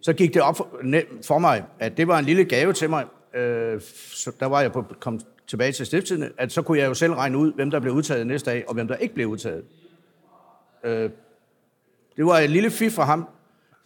Så 0.00 0.12
gik 0.12 0.34
det 0.34 0.42
op 0.42 0.56
for, 0.56 1.38
mig, 1.38 1.64
at 1.78 1.96
det 1.96 2.08
var 2.08 2.18
en 2.18 2.24
lille 2.24 2.44
gave 2.44 2.72
til 2.72 2.90
mig. 2.90 3.04
Øh, 3.34 3.80
så 4.12 4.32
der 4.40 4.46
var 4.46 4.60
jeg 4.60 4.72
på, 4.72 4.84
kom 5.00 5.20
tilbage 5.46 5.72
til 5.72 5.86
stiftstidene, 5.86 6.30
at 6.38 6.52
så 6.52 6.62
kunne 6.62 6.78
jeg 6.78 6.88
jo 6.88 6.94
selv 6.94 7.12
regne 7.12 7.38
ud, 7.38 7.52
hvem 7.52 7.70
der 7.70 7.80
blev 7.80 7.92
udtaget 7.92 8.26
næste 8.26 8.50
dag, 8.50 8.64
og 8.68 8.74
hvem 8.74 8.88
der 8.88 8.96
ikke 8.96 9.14
blev 9.14 9.26
udtaget. 9.26 9.64
Øh, 10.84 11.10
det 12.16 12.26
var 12.26 12.38
et 12.38 12.50
lille 12.50 12.70
fif 12.70 12.92
fra 12.92 13.04
ham. 13.04 13.28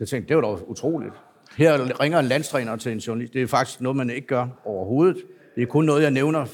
Jeg 0.01 0.09
tænkte, 0.09 0.29
det 0.29 0.37
var 0.37 0.43
da 0.43 0.63
utroligt. 0.67 1.15
Her 1.57 2.01
ringer 2.01 2.19
en 2.19 2.27
landstræner 2.27 2.77
til 2.77 2.93
en 2.93 2.99
journalist. 2.99 3.33
Det 3.33 3.43
er 3.43 3.47
faktisk 3.47 3.81
noget, 3.81 3.97
man 3.97 4.11
ikke 4.11 4.27
gør 4.27 4.47
overhovedet. 4.65 5.17
Det 5.55 5.63
er 5.63 5.67
kun 5.67 5.85
noget, 5.85 6.03
jeg 6.03 6.11
nævner 6.11 6.47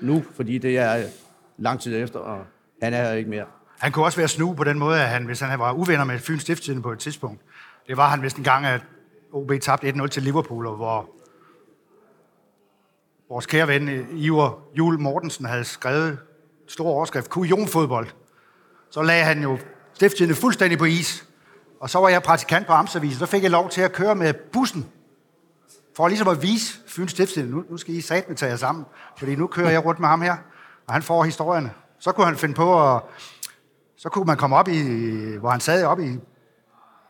nu, 0.00 0.22
fordi 0.34 0.58
det 0.58 0.78
er 0.78 1.02
lang 1.58 1.80
tid 1.80 2.02
efter, 2.02 2.18
og 2.18 2.44
han 2.82 2.94
er 2.94 3.02
her 3.02 3.12
ikke 3.12 3.30
mere. 3.30 3.46
Han 3.82 3.92
kunne 3.92 4.04
også 4.04 4.18
være 4.18 4.28
snu 4.28 4.54
på 4.54 4.64
den 4.64 4.78
måde, 4.78 5.00
at 5.00 5.08
han, 5.08 5.24
hvis 5.24 5.40
han 5.40 5.58
var 5.58 5.72
uvenner 5.72 6.04
med 6.04 6.18
Fyns 6.18 6.42
Stiftstidende 6.42 6.82
på 6.82 6.92
et 6.92 6.98
tidspunkt. 6.98 7.40
Det 7.86 7.96
var 7.96 8.08
han 8.08 8.22
vist 8.22 8.36
en 8.36 8.44
gang, 8.44 8.66
at 8.66 8.80
OB 9.32 9.52
tabte 9.60 9.88
1-0 9.88 10.06
til 10.06 10.22
Liverpool, 10.22 10.66
og 10.66 10.76
hvor 10.76 11.10
vores 13.28 13.46
kære 13.46 13.68
ven 13.68 13.88
eh, 13.88 14.06
Iver 14.10 14.62
Jul 14.78 15.00
Mortensen 15.00 15.44
havde 15.44 15.64
skrevet 15.64 16.18
stor 16.68 16.88
overskrift, 16.88 17.30
kujonfodbold. 17.30 18.08
Så 18.90 19.02
lagde 19.02 19.24
han 19.24 19.42
jo 19.42 19.58
Stiftstidende 19.94 20.34
fuldstændig 20.34 20.78
på 20.78 20.84
is. 20.84 21.26
Og 21.80 21.90
så 21.90 21.98
var 21.98 22.08
jeg 22.08 22.22
praktikant 22.22 22.66
på 22.66 22.72
Amtsavisen, 22.72 23.18
så 23.18 23.26
fik 23.26 23.42
jeg 23.42 23.50
lov 23.50 23.70
til 23.70 23.80
at 23.80 23.92
køre 23.92 24.14
med 24.14 24.34
bussen, 24.34 24.86
for 25.96 26.08
ligesom 26.08 26.28
at 26.28 26.42
vise 26.42 26.78
Fyns 26.86 27.10
Stiftstidende, 27.10 27.56
nu, 27.56 27.64
nu 27.70 27.76
skal 27.76 27.94
I 27.94 28.00
satme 28.00 28.34
tage 28.34 28.50
jer 28.50 28.56
sammen, 28.56 28.84
fordi 29.18 29.36
nu 29.36 29.46
kører 29.46 29.70
jeg 29.70 29.84
rundt 29.84 30.00
med 30.00 30.08
ham 30.08 30.22
her, 30.22 30.36
og 30.86 30.92
han 30.92 31.02
får 31.02 31.24
historierne. 31.24 31.70
Så 31.98 32.12
kunne 32.12 32.26
han 32.26 32.36
finde 32.36 32.54
på 32.54 32.94
at 32.94 33.02
så 34.02 34.08
kunne 34.08 34.24
man 34.24 34.36
komme 34.36 34.56
op 34.56 34.68
i, 34.68 34.82
hvor 35.36 35.50
han 35.50 35.60
sad 35.60 35.84
op 35.84 36.00
i, 36.00 36.18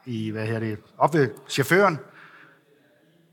i 0.07 0.31
hvad 0.31 0.46
hedder 0.46 0.61
det, 0.61 0.78
op 0.98 1.14
ved 1.14 1.31
chaufføren. 1.48 1.98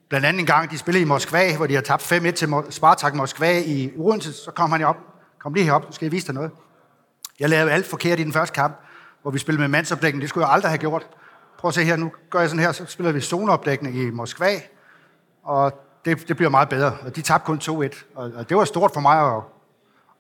Blandt 0.10 0.26
andet 0.26 0.40
en 0.40 0.46
gang, 0.46 0.72
de 0.72 0.78
spillede 0.78 1.02
i 1.02 1.06
Moskva, 1.06 1.56
hvor 1.58 1.68
de 1.68 1.74
har 1.76 1.82
tabt 1.82 2.12
5-1 2.12 2.32
til 2.32 2.54
Spartak 2.70 3.16
Moskva 3.16 3.60
i 3.60 3.92
Odense, 3.98 4.34
så 4.34 4.52
kom 4.52 4.72
han 4.72 4.84
op. 4.84 4.96
Kom 5.40 5.54
lige 5.54 5.64
herop, 5.64 5.86
så 5.86 5.92
skal 5.92 6.06
jeg 6.06 6.12
vise 6.12 6.28
dig 6.28 6.36
noget. 6.36 6.52
Jeg 7.40 7.50
lavede 7.50 7.72
alt 7.72 7.86
forkert 7.86 8.20
i 8.20 8.24
den 8.24 8.34
første 8.34 8.56
kamp, 8.56 8.80
hvor 9.22 9.32
vi 9.32 9.40
spillede 9.40 9.62
med 9.62 9.68
mandsopdækning. 9.68 10.22
Det 10.22 10.30
skulle 10.30 10.48
jeg 10.48 10.54
aldrig 10.54 10.72
have 10.72 10.78
gjort. 10.78 11.08
Prøv 11.58 11.68
at 11.70 11.76
se 11.76 11.84
her, 11.84 11.96
nu 11.96 12.12
gør 12.30 12.40
jeg 12.40 12.50
sådan 12.50 12.64
her, 12.64 12.72
så 12.72 12.86
spiller 12.86 13.12
vi 13.12 13.22
zoneopdækning 13.22 13.98
i 13.98 14.10
Moskva, 14.10 14.62
og 15.44 15.74
det, 16.06 16.28
det 16.28 16.36
bliver 16.36 16.50
meget 16.50 16.70
bedre. 16.70 16.98
Og 17.02 17.16
de 17.16 17.22
tabte 17.22 17.46
kun 17.46 17.58
2-1, 17.64 17.70
og, 18.16 18.32
og 18.36 18.50
det 18.50 18.58
var 18.58 18.66
stort 18.66 18.92
for 18.94 19.02
mig 19.02 19.36
at, 19.36 19.44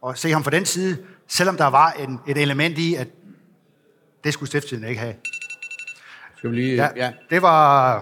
at 0.09 0.17
se 0.17 0.31
ham 0.31 0.43
fra 0.43 0.51
den 0.51 0.65
side, 0.65 0.97
selvom 1.27 1.57
der 1.57 1.67
var 1.67 1.91
en, 1.91 2.19
et 2.27 2.37
element 2.37 2.77
i, 2.77 2.95
at 2.95 3.07
det 4.23 4.33
skulle 4.33 4.49
stiftstiden 4.49 4.83
ikke 4.83 4.99
have. 5.01 5.13
Skal 6.37 6.51
vi 6.51 6.55
lige... 6.55 6.75
Ja, 6.75 6.87
ja. 6.95 7.11
Det 7.29 7.41
var, 7.41 7.95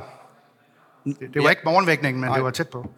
det, 1.06 1.19
det 1.19 1.36
var 1.36 1.41
Ja. 1.41 1.49
ikke 1.49 1.62
morgenvækningen, 1.65 2.21
men 2.21 2.27
Nej. 2.27 2.38
det 2.38 2.43
var 2.43 2.51
tæt 2.51 2.69
på. 2.69 2.89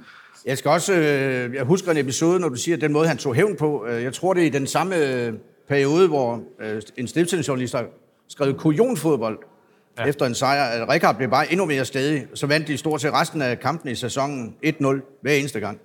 Jeg 0.45 0.57
skal 0.57 0.71
også, 0.71 0.93
øh, 0.93 1.53
jeg 1.53 1.63
husker 1.63 1.91
en 1.91 1.97
episode, 1.97 2.39
når 2.39 2.49
du 2.49 2.55
siger, 2.55 2.75
at 2.75 2.81
den 2.81 2.93
måde, 2.93 3.07
han 3.07 3.17
tog 3.17 3.35
hævn 3.35 3.55
på, 3.55 3.85
øh, 3.85 4.03
jeg 4.03 4.13
tror, 4.13 4.33
det 4.33 4.43
er 4.43 4.47
i 4.47 4.49
den 4.49 4.67
samme 4.67 4.95
øh, 5.05 5.33
periode, 5.67 6.07
hvor 6.07 6.43
øh, 6.61 6.81
en 6.97 7.07
stiftelsesjournalist 7.07 7.73
har 7.75 7.85
skrevet 8.27 8.57
kujonfodbold 8.57 9.39
ja. 9.99 10.05
efter 10.05 10.25
en 10.25 10.35
sejr. 10.35 10.89
Rikard 10.91 11.15
blev 11.17 11.29
bare 11.29 11.51
endnu 11.51 11.65
mere 11.65 11.85
stedig. 11.85 12.27
Så 12.33 12.47
vandt 12.47 12.67
de 12.67 12.77
stort 12.77 13.01
set 13.01 13.13
resten 13.13 13.41
af 13.41 13.59
kampen 13.59 13.91
i 13.91 13.95
sæsonen 13.95 14.55
1-0 14.65 15.19
hver 15.21 15.33
eneste 15.33 15.59
gang. 15.59 15.79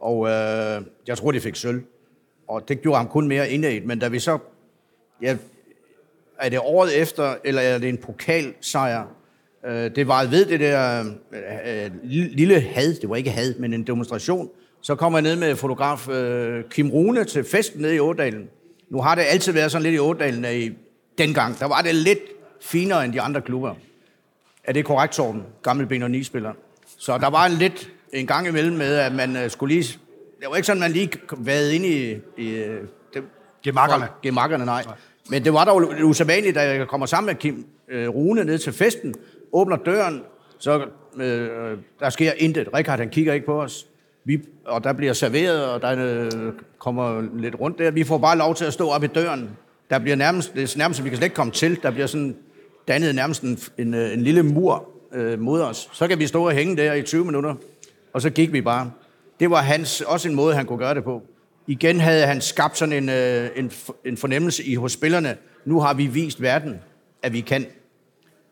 Og 0.00 0.26
øh, 0.28 0.82
jeg 1.06 1.18
tror, 1.18 1.32
de 1.32 1.40
fik 1.40 1.56
sølv. 1.56 1.82
Og 2.48 2.68
det 2.68 2.80
gjorde 2.82 2.96
ham 2.96 3.08
kun 3.08 3.28
mere 3.28 3.50
indad. 3.50 3.80
Men 3.80 3.98
da 3.98 4.08
vi 4.08 4.18
så... 4.18 4.38
Ja, 5.22 5.36
er 6.40 6.48
det 6.48 6.58
året 6.58 7.00
efter, 7.00 7.34
eller 7.44 7.62
er 7.62 7.78
det 7.78 7.88
en 7.88 7.96
pokalsejr? 7.96 9.04
Øh, 9.66 9.90
det 9.96 10.08
var 10.08 10.26
ved 10.26 10.44
det 10.44 10.60
der 10.60 11.04
øh, 11.32 11.84
øh, 11.84 11.90
lille 12.04 12.60
had, 12.60 12.94
det 12.94 13.10
var 13.10 13.16
ikke 13.16 13.30
had, 13.30 13.54
men 13.54 13.72
en 13.72 13.86
demonstration. 13.86 14.48
Så 14.80 14.94
kommer 14.94 15.18
jeg 15.18 15.22
ned 15.22 15.36
med 15.36 15.56
fotograf 15.56 16.08
øh, 16.08 16.64
Kim 16.70 16.90
Rune 16.90 17.24
til 17.24 17.44
festen 17.44 17.82
nede 17.82 17.94
i 17.94 18.00
Ådalen. 18.00 18.48
Nu 18.90 19.00
har 19.00 19.14
det 19.14 19.22
altid 19.22 19.52
været 19.52 19.72
sådan 19.72 19.82
lidt 19.82 19.94
i 19.94 19.98
Ådalen, 19.98 20.44
at 20.44 20.54
i 20.54 20.76
dengang, 21.18 21.58
der 21.58 21.66
var 21.66 21.82
det 21.82 21.94
lidt 21.94 22.18
finere 22.62 23.04
end 23.04 23.12
de 23.12 23.20
andre 23.20 23.40
klubber. 23.40 23.74
Er 24.64 24.72
det 24.72 24.84
korrekt, 24.84 25.12
Torben? 25.12 25.42
Gammelben 25.62 26.02
og 26.02 26.10
nispiller. 26.10 26.52
Så 26.98 27.18
der 27.18 27.30
var 27.30 27.46
en 27.46 27.52
lidt 27.52 27.90
en 28.12 28.26
gang 28.26 28.48
imellem 28.48 28.76
med, 28.76 28.94
at 28.94 29.12
man 29.12 29.50
skulle 29.50 29.74
lige... 29.74 29.98
Det 30.40 30.46
var 30.50 30.56
ikke 30.56 30.66
sådan, 30.66 30.82
at 30.82 30.90
man 30.90 30.92
lige 30.92 31.10
været 31.38 31.72
ind 31.72 31.84
i... 31.84 32.12
i 32.36 32.52
det, 33.14 33.22
Gemakkerne. 33.62 34.08
Gemakkerne, 34.22 34.64
nej. 34.64 34.84
Men 35.30 35.44
det 35.44 35.52
var 35.52 35.64
dog 35.64 35.82
usædvanligt, 36.04 36.54
da 36.54 36.60
jeg 36.60 36.88
kommer 36.88 37.06
sammen 37.06 37.26
med 37.26 37.34
Kim 37.34 37.66
øh, 37.88 38.08
Rune 38.08 38.44
ned 38.44 38.58
til 38.58 38.72
festen, 38.72 39.14
åbner 39.52 39.76
døren, 39.76 40.22
så 40.58 40.84
øh, 41.16 41.78
der 42.00 42.10
sker 42.10 42.32
intet. 42.36 42.68
Rikard, 42.74 42.98
han 42.98 43.08
kigger 43.08 43.32
ikke 43.32 43.46
på 43.46 43.62
os. 43.62 43.86
Vi, 44.24 44.40
og 44.64 44.84
der 44.84 44.92
bliver 44.92 45.12
serveret, 45.12 45.64
og 45.66 45.82
der 45.82 46.24
øh, 46.24 46.52
kommer 46.78 47.22
lidt 47.34 47.60
rundt 47.60 47.78
der. 47.78 47.90
Vi 47.90 48.04
får 48.04 48.18
bare 48.18 48.38
lov 48.38 48.54
til 48.54 48.64
at 48.64 48.72
stå 48.72 48.88
op 48.88 49.04
i 49.04 49.06
døren. 49.06 49.50
Der 49.90 49.98
bliver 49.98 50.16
nærmest, 50.16 50.54
det 50.54 50.62
er 50.74 50.78
nærmest, 50.78 51.04
vi 51.04 51.08
kan 51.08 51.16
slet 51.16 51.26
ikke 51.26 51.36
komme 51.36 51.52
til. 51.52 51.82
Der 51.82 51.90
bliver 51.90 52.06
sådan 52.06 52.36
dannet 52.88 53.14
nærmest 53.14 53.42
en, 53.42 53.58
en, 53.78 53.94
øh, 53.94 54.12
en 54.12 54.20
lille 54.20 54.42
mur 54.42 54.88
øh, 55.12 55.40
mod 55.40 55.60
os. 55.60 55.88
Så 55.92 56.08
kan 56.08 56.18
vi 56.18 56.26
stå 56.26 56.46
og 56.46 56.52
hænge 56.52 56.76
der 56.76 56.94
i 56.94 57.02
20 57.02 57.24
minutter, 57.24 57.54
og 58.12 58.22
så 58.22 58.30
gik 58.30 58.52
vi 58.52 58.60
bare. 58.60 58.90
Det 59.40 59.50
var 59.50 59.56
hans, 59.56 60.00
også 60.00 60.28
en 60.28 60.34
måde, 60.34 60.54
han 60.54 60.66
kunne 60.66 60.78
gøre 60.78 60.94
det 60.94 61.04
på. 61.04 61.22
Igen 61.68 62.00
havde 62.00 62.26
han 62.26 62.40
skabt 62.40 62.78
sådan 62.78 62.92
en, 62.92 63.08
øh, 63.08 63.50
en, 63.56 63.72
en 64.04 64.16
fornemmelse 64.16 64.64
i 64.64 64.74
hos 64.74 64.92
spillerne. 64.92 65.36
Nu 65.64 65.80
har 65.80 65.94
vi 65.94 66.06
vist 66.06 66.42
verden, 66.42 66.80
at 67.22 67.32
vi 67.32 67.40
kan. 67.40 67.66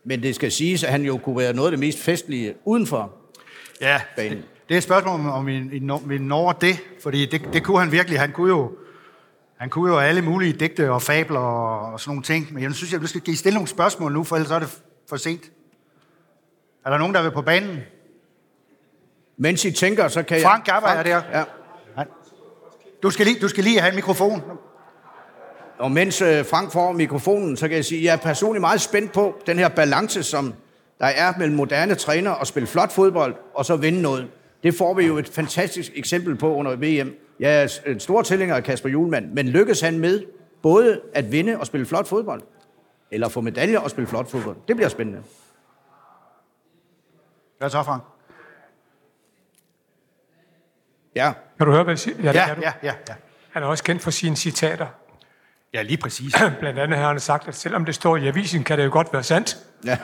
Men 0.05 0.23
det 0.23 0.35
skal 0.35 0.53
siges, 0.53 0.85
at 0.85 0.91
han 0.91 1.03
jo 1.03 1.17
kunne 1.17 1.37
være 1.37 1.53
noget 1.53 1.69
af 1.69 1.71
det 1.73 1.79
mest 1.81 1.99
festlige 1.99 2.55
udenfor 2.65 3.13
Ja, 3.81 4.01
banen. 4.17 4.39
det, 4.39 4.45
det 4.69 4.75
er 4.75 4.79
et 4.79 4.85
spørgsmål, 4.85 5.15
om, 5.15 5.29
om 5.29 5.47
vi, 5.47 5.59
vi 6.07 6.19
når 6.19 6.53
det, 6.53 6.79
fordi 7.03 7.27
det, 7.27 7.49
det 7.53 7.65
kunne 7.65 7.79
han 7.79 7.93
virkelig. 7.93 8.21
Han 8.21 8.33
kunne 8.33 8.49
jo 8.49 8.73
han 9.57 9.71
kunne 9.71 9.93
jo 9.93 9.99
alle 9.99 10.23
mulige 10.23 10.53
digte 10.53 10.91
og 10.91 11.03
fabler 11.03 11.41
og, 11.41 12.01
sådan 12.01 12.11
nogle 12.11 12.23
ting, 12.23 12.55
men 12.55 12.63
jeg 12.63 12.75
synes, 12.75 12.93
jeg 12.93 13.09
skal 13.09 13.21
give 13.21 13.37
stille 13.37 13.55
nogle 13.55 13.69
spørgsmål 13.69 14.13
nu, 14.13 14.25
for 14.25 14.37
ellers 14.37 14.51
er 14.51 14.59
det 14.59 14.83
for 15.09 15.17
sent. 15.17 15.51
Er 16.87 16.91
der 16.91 16.99
nogen, 16.99 17.15
der 17.15 17.23
vil 17.23 17.31
på 17.31 17.43
banen? 17.43 17.79
Mens 19.37 19.65
I 19.65 19.71
tænker, 19.71 20.09
så 20.09 20.23
kan 20.23 20.43
Frank 20.43 20.67
jeg... 20.67 20.75
Gabber 20.75 20.89
er 20.89 21.03
der. 21.03 21.39
Ja. 21.39 21.45
Du 23.03 23.11
skal 23.11 23.27
lige, 23.27 23.41
du 23.41 23.49
skal 23.49 23.65
lige 23.65 23.81
have 23.81 23.91
en 23.91 23.95
mikrofon. 23.95 24.43
Og 25.79 25.91
mens 25.91 26.23
øh, 26.23 26.45
Frank 26.45 26.73
får 26.73 26.93
mikrofonen, 26.93 27.57
så 27.57 27.69
kan 27.69 27.77
jeg 27.77 27.85
sige, 27.85 27.99
at 27.99 28.05
jeg 28.05 28.13
er 28.13 28.17
personligt 28.17 28.61
meget 28.61 28.81
spændt 28.81 29.13
på 29.13 29.35
den 29.47 29.59
her 29.59 29.69
balance, 29.69 30.23
som 30.23 30.55
der 30.99 31.07
er 31.07 31.33
mellem 31.39 31.57
moderne 31.57 31.95
træner 31.95 32.31
og 32.31 32.47
spille 32.47 32.67
flot 32.67 32.93
fodbold, 32.93 33.35
og 33.55 33.65
så 33.65 33.77
vinde 33.77 34.03
noget. 34.03 34.29
Det 34.63 34.75
får 34.75 34.95
vi 34.95 35.07
jo 35.07 35.19
et 35.19 35.29
fantastisk 35.29 35.93
eksempel 35.95 36.37
på 36.37 36.55
under 36.55 36.77
VM. 36.77 37.15
Jeg 37.41 37.63
er 37.63 37.79
en 37.87 38.01
stor 38.01 38.23
tilhænger 38.23 38.57
af 38.57 38.65
Kasper 38.65 38.89
Julemand, 38.89 39.33
men 39.33 39.49
lykkes 39.49 39.81
han 39.81 39.99
med 39.99 40.23
både 40.63 41.01
at 41.15 41.33
vinde 41.33 41.59
og 41.59 41.67
spille 41.67 41.87
flot 41.87 42.09
fodbold, 42.09 42.43
eller 43.11 43.29
få 43.29 43.41
medaljer 43.41 43.79
og 43.79 43.91
spille 43.91 44.09
flot 44.09 44.31
fodbold? 44.31 44.57
Det 44.69 44.77
bliver 44.77 44.89
spændende. 44.89 45.23
Hvad 47.59 47.71
så, 47.71 47.83
Frank? 47.83 48.03
Ja, 51.17 51.33
Kan 51.59 51.67
du 51.67 51.73
høre, 51.73 51.83
hvad 51.85 51.93
jeg 51.93 51.99
siger? 51.99 52.17
Ja, 52.23 52.29
det 52.29 52.35
Ja, 52.35 52.47
kan 52.47 52.57
du. 52.57 52.63
ja, 52.63 52.73
ja, 52.83 52.93
ja. 53.09 53.15
Han 53.53 53.63
er 53.63 53.67
også 53.67 53.85
kendt 53.85 54.03
for 54.03 54.11
sine 54.11 54.37
citater. 54.37 54.87
Ja, 55.75 55.83
lige 55.83 55.97
præcis. 55.97 56.35
Blandt 56.61 56.79
andet 56.79 56.99
har 56.99 57.09
han 57.09 57.21
sagt, 57.21 57.49
at 57.49 57.55
selvom 57.55 57.85
det 57.85 57.95
står 57.95 58.17
i 58.17 58.29
avisen, 58.29 58.65
kan 58.65 58.79
det 58.79 58.85
jo 58.85 58.91
godt 58.93 59.13
være 59.13 59.23
sandt. 59.23 59.57
ja. 59.85 59.99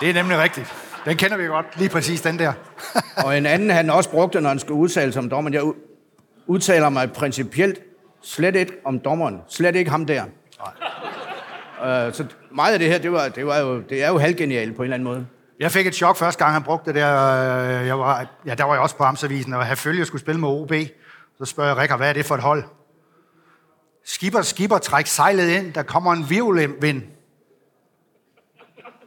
Det 0.00 0.10
er 0.10 0.14
nemlig 0.14 0.38
rigtigt. 0.38 0.74
Den 1.04 1.16
kender 1.16 1.36
vi 1.36 1.46
godt. 1.46 1.66
Lige 1.76 1.88
præcis 1.88 2.20
den 2.20 2.38
der. 2.38 2.52
Og 3.24 3.38
en 3.38 3.46
anden, 3.46 3.70
han 3.70 3.90
også 3.90 4.10
brugte, 4.10 4.40
når 4.40 4.48
han 4.48 4.58
skulle 4.58 4.80
udtale 4.80 5.12
sig 5.12 5.22
om 5.22 5.30
dommeren. 5.30 5.54
Jeg 5.54 5.62
udtaler 6.46 6.88
mig 6.88 7.12
principielt 7.12 7.78
slet 8.22 8.56
ikke 8.56 8.72
om 8.84 9.00
dommeren. 9.00 9.40
Slet 9.48 9.76
ikke 9.76 9.90
ham 9.90 10.06
der. 10.06 10.24
Uh, 11.80 12.12
så 12.14 12.26
meget 12.50 12.72
af 12.72 12.78
det 12.78 12.88
her, 12.88 12.98
det, 12.98 13.12
var, 13.12 13.28
det, 13.28 13.46
var 13.46 13.58
jo, 13.58 13.80
det 13.80 14.02
er 14.04 14.08
jo 14.08 14.18
halvgenialt 14.18 14.76
på 14.76 14.82
en 14.82 14.84
eller 14.84 14.94
anden 14.94 15.04
måde. 15.04 15.26
Jeg 15.58 15.72
fik 15.72 15.86
et 15.86 15.94
chok 15.94 16.16
første 16.16 16.44
gang, 16.44 16.52
han 16.54 16.62
brugte 16.62 16.86
det 16.86 16.94
der. 16.94 17.10
øh, 17.80 17.86
Jeg 17.86 17.98
var, 17.98 18.26
ja, 18.46 18.54
der 18.54 18.64
var 18.64 18.72
jeg 18.74 18.82
også 18.82 18.96
på 18.96 19.04
Amtsavisen, 19.04 19.52
og 19.52 19.66
Herfølge 19.66 20.04
skulle 20.04 20.20
spille 20.20 20.40
med 20.40 20.48
OB. 20.48 20.72
Så 21.38 21.44
spørger 21.44 21.70
jeg 21.70 21.76
Rikard, 21.76 21.98
hvad 21.98 22.08
er 22.08 22.12
det 22.12 22.24
for 22.26 22.34
et 22.34 22.40
hold? 22.42 22.64
Skipper, 24.04 24.42
skipper, 24.42 24.78
træk 24.78 25.06
sejlet 25.06 25.48
ind. 25.48 25.72
Der 25.72 25.82
kommer 25.82 26.12
en 26.12 26.30
virvelvind. 26.30 27.02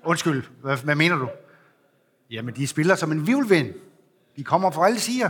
Undskyld, 0.05 0.43
hvad, 0.63 0.77
hvad 0.77 0.95
mener 0.95 1.15
du? 1.15 1.29
Jamen, 2.31 2.55
de 2.55 2.67
spiller 2.67 2.95
som 2.95 3.11
en 3.11 3.27
virvelvind. 3.27 3.73
De 4.35 4.43
kommer 4.43 4.71
fra 4.71 4.85
alle 4.85 4.99
sider. 4.99 5.29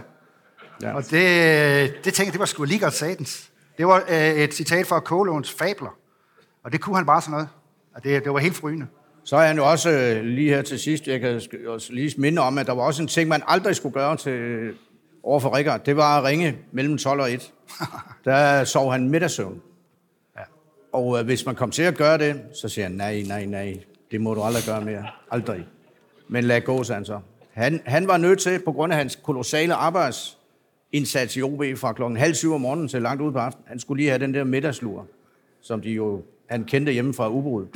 Ja. 0.82 0.94
Og 0.96 1.04
det, 1.04 1.12
det 1.96 2.04
tænkte 2.04 2.24
jeg, 2.24 2.34
det 2.34 2.40
var 2.40 2.46
sgu 2.46 2.64
lige 2.64 2.80
godt 2.80 2.94
satans. 2.94 3.52
Det 3.78 3.88
var 3.88 4.04
øh, 4.10 4.18
et 4.34 4.54
citat 4.54 4.88
fra 4.88 5.00
Kålåns 5.00 5.52
fabler. 5.52 5.96
Og 6.64 6.72
det 6.72 6.82
kunne 6.82 6.96
han 6.96 7.06
bare 7.06 7.22
sådan 7.22 7.32
noget. 7.32 7.50
Og 7.96 8.04
det, 8.04 8.24
det 8.24 8.34
var 8.34 8.40
helt 8.40 8.56
frygende. 8.56 8.88
Så 9.24 9.36
er 9.36 9.48
han 9.48 9.58
jo 9.58 9.70
også 9.70 9.90
øh, 9.90 10.24
lige 10.24 10.50
her 10.50 10.62
til 10.62 10.80
sidst, 10.80 11.08
jeg 11.08 11.20
kan 11.20 11.42
også 11.68 11.94
lige 11.94 12.14
minde 12.18 12.42
om, 12.42 12.58
at 12.58 12.68
der 12.68 12.74
var 12.74 12.84
også 12.84 13.02
en 13.02 13.08
ting, 13.08 13.30
man 13.30 13.42
aldrig 13.48 13.76
skulle 13.76 13.94
gøre 13.94 14.18
til, 14.18 14.70
over 15.24 15.40
for 15.40 15.58
Rikard. 15.58 15.86
Det 15.86 15.98
var 15.98 16.18
at 16.18 16.24
ringe 16.24 16.58
mellem 16.72 16.98
12 16.98 17.22
og 17.22 17.32
1. 17.32 17.54
Der 18.26 18.64
sov 18.64 18.92
han 18.92 19.10
middagssøvn. 19.10 19.62
Ja. 20.38 20.42
Og 20.94 21.20
øh, 21.20 21.26
hvis 21.26 21.46
man 21.46 21.56
kom 21.56 21.72
til 21.72 21.84
at 21.84 21.98
gøre 21.98 22.18
det, 22.18 22.42
så 22.62 22.70
siger 22.70 22.86
han, 22.86 22.92
nej, 22.96 23.24
nej, 23.28 23.46
nej, 23.46 23.80
det 24.12 24.22
må 24.22 24.34
du 24.34 24.42
aldrig 24.42 24.64
gøre 24.66 24.82
mere. 24.82 25.08
Aldrig. 25.32 25.66
Men 26.28 26.44
lad 26.44 26.62
gå, 26.62 26.84
sagde 26.84 26.98
han 26.98 27.06
så. 27.06 27.20
Han, 27.52 27.82
han 27.86 28.08
var 28.08 28.18
nødt 28.18 28.40
til, 28.40 28.60
på 28.66 28.72
grund 28.72 28.94
af 28.94 28.98
hans 28.98 29.16
kolossale 29.16 29.74
arbejdsindsats 29.74 31.38
i 31.38 31.42
OB 31.42 31.64
fra 31.76 31.94
klokken 31.94 32.18
halv 32.18 32.34
syv 32.34 32.54
om 32.54 32.62
morgenen 32.62 32.88
til 32.88 33.02
langt 33.02 33.22
ud 33.22 33.32
på 33.32 33.40
aftenen, 33.40 33.66
han 33.68 33.80
skulle 33.80 34.02
lige 34.02 34.10
have 34.10 34.20
den 34.20 34.34
der 34.34 34.44
middagslur, 34.44 35.08
som 35.62 35.82
de 35.82 35.90
jo, 35.90 36.24
han 36.48 36.64
kendte 36.64 36.92
hjemme 36.92 37.14
fra 37.14 37.30
Ubrudet. 37.30 37.70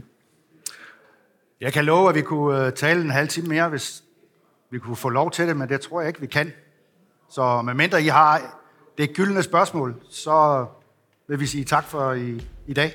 Jeg 1.61 1.73
kan 1.73 1.85
love, 1.85 2.09
at 2.09 2.15
vi 2.15 2.21
kunne 2.21 2.65
øh, 2.65 2.73
tale 2.73 3.01
en 3.01 3.09
halv 3.09 3.27
time 3.27 3.47
mere, 3.47 3.69
hvis 3.69 4.03
vi 4.71 4.79
kunne 4.79 4.95
få 4.95 5.09
lov 5.09 5.31
til 5.31 5.47
det, 5.47 5.57
men 5.57 5.69
det 5.69 5.81
tror 5.81 6.01
jeg 6.01 6.07
ikke, 6.07 6.21
vi 6.21 6.27
kan. 6.27 6.51
Så 7.29 7.61
medmindre 7.61 8.03
I 8.03 8.07
har 8.07 8.61
det 8.97 9.15
gyldne 9.15 9.43
spørgsmål, 9.43 9.95
så 10.09 10.65
vil 11.27 11.39
vi 11.39 11.45
sige 11.45 11.63
tak 11.63 11.83
for 11.83 12.13
i, 12.13 12.47
i 12.67 12.73
dag. 12.73 12.93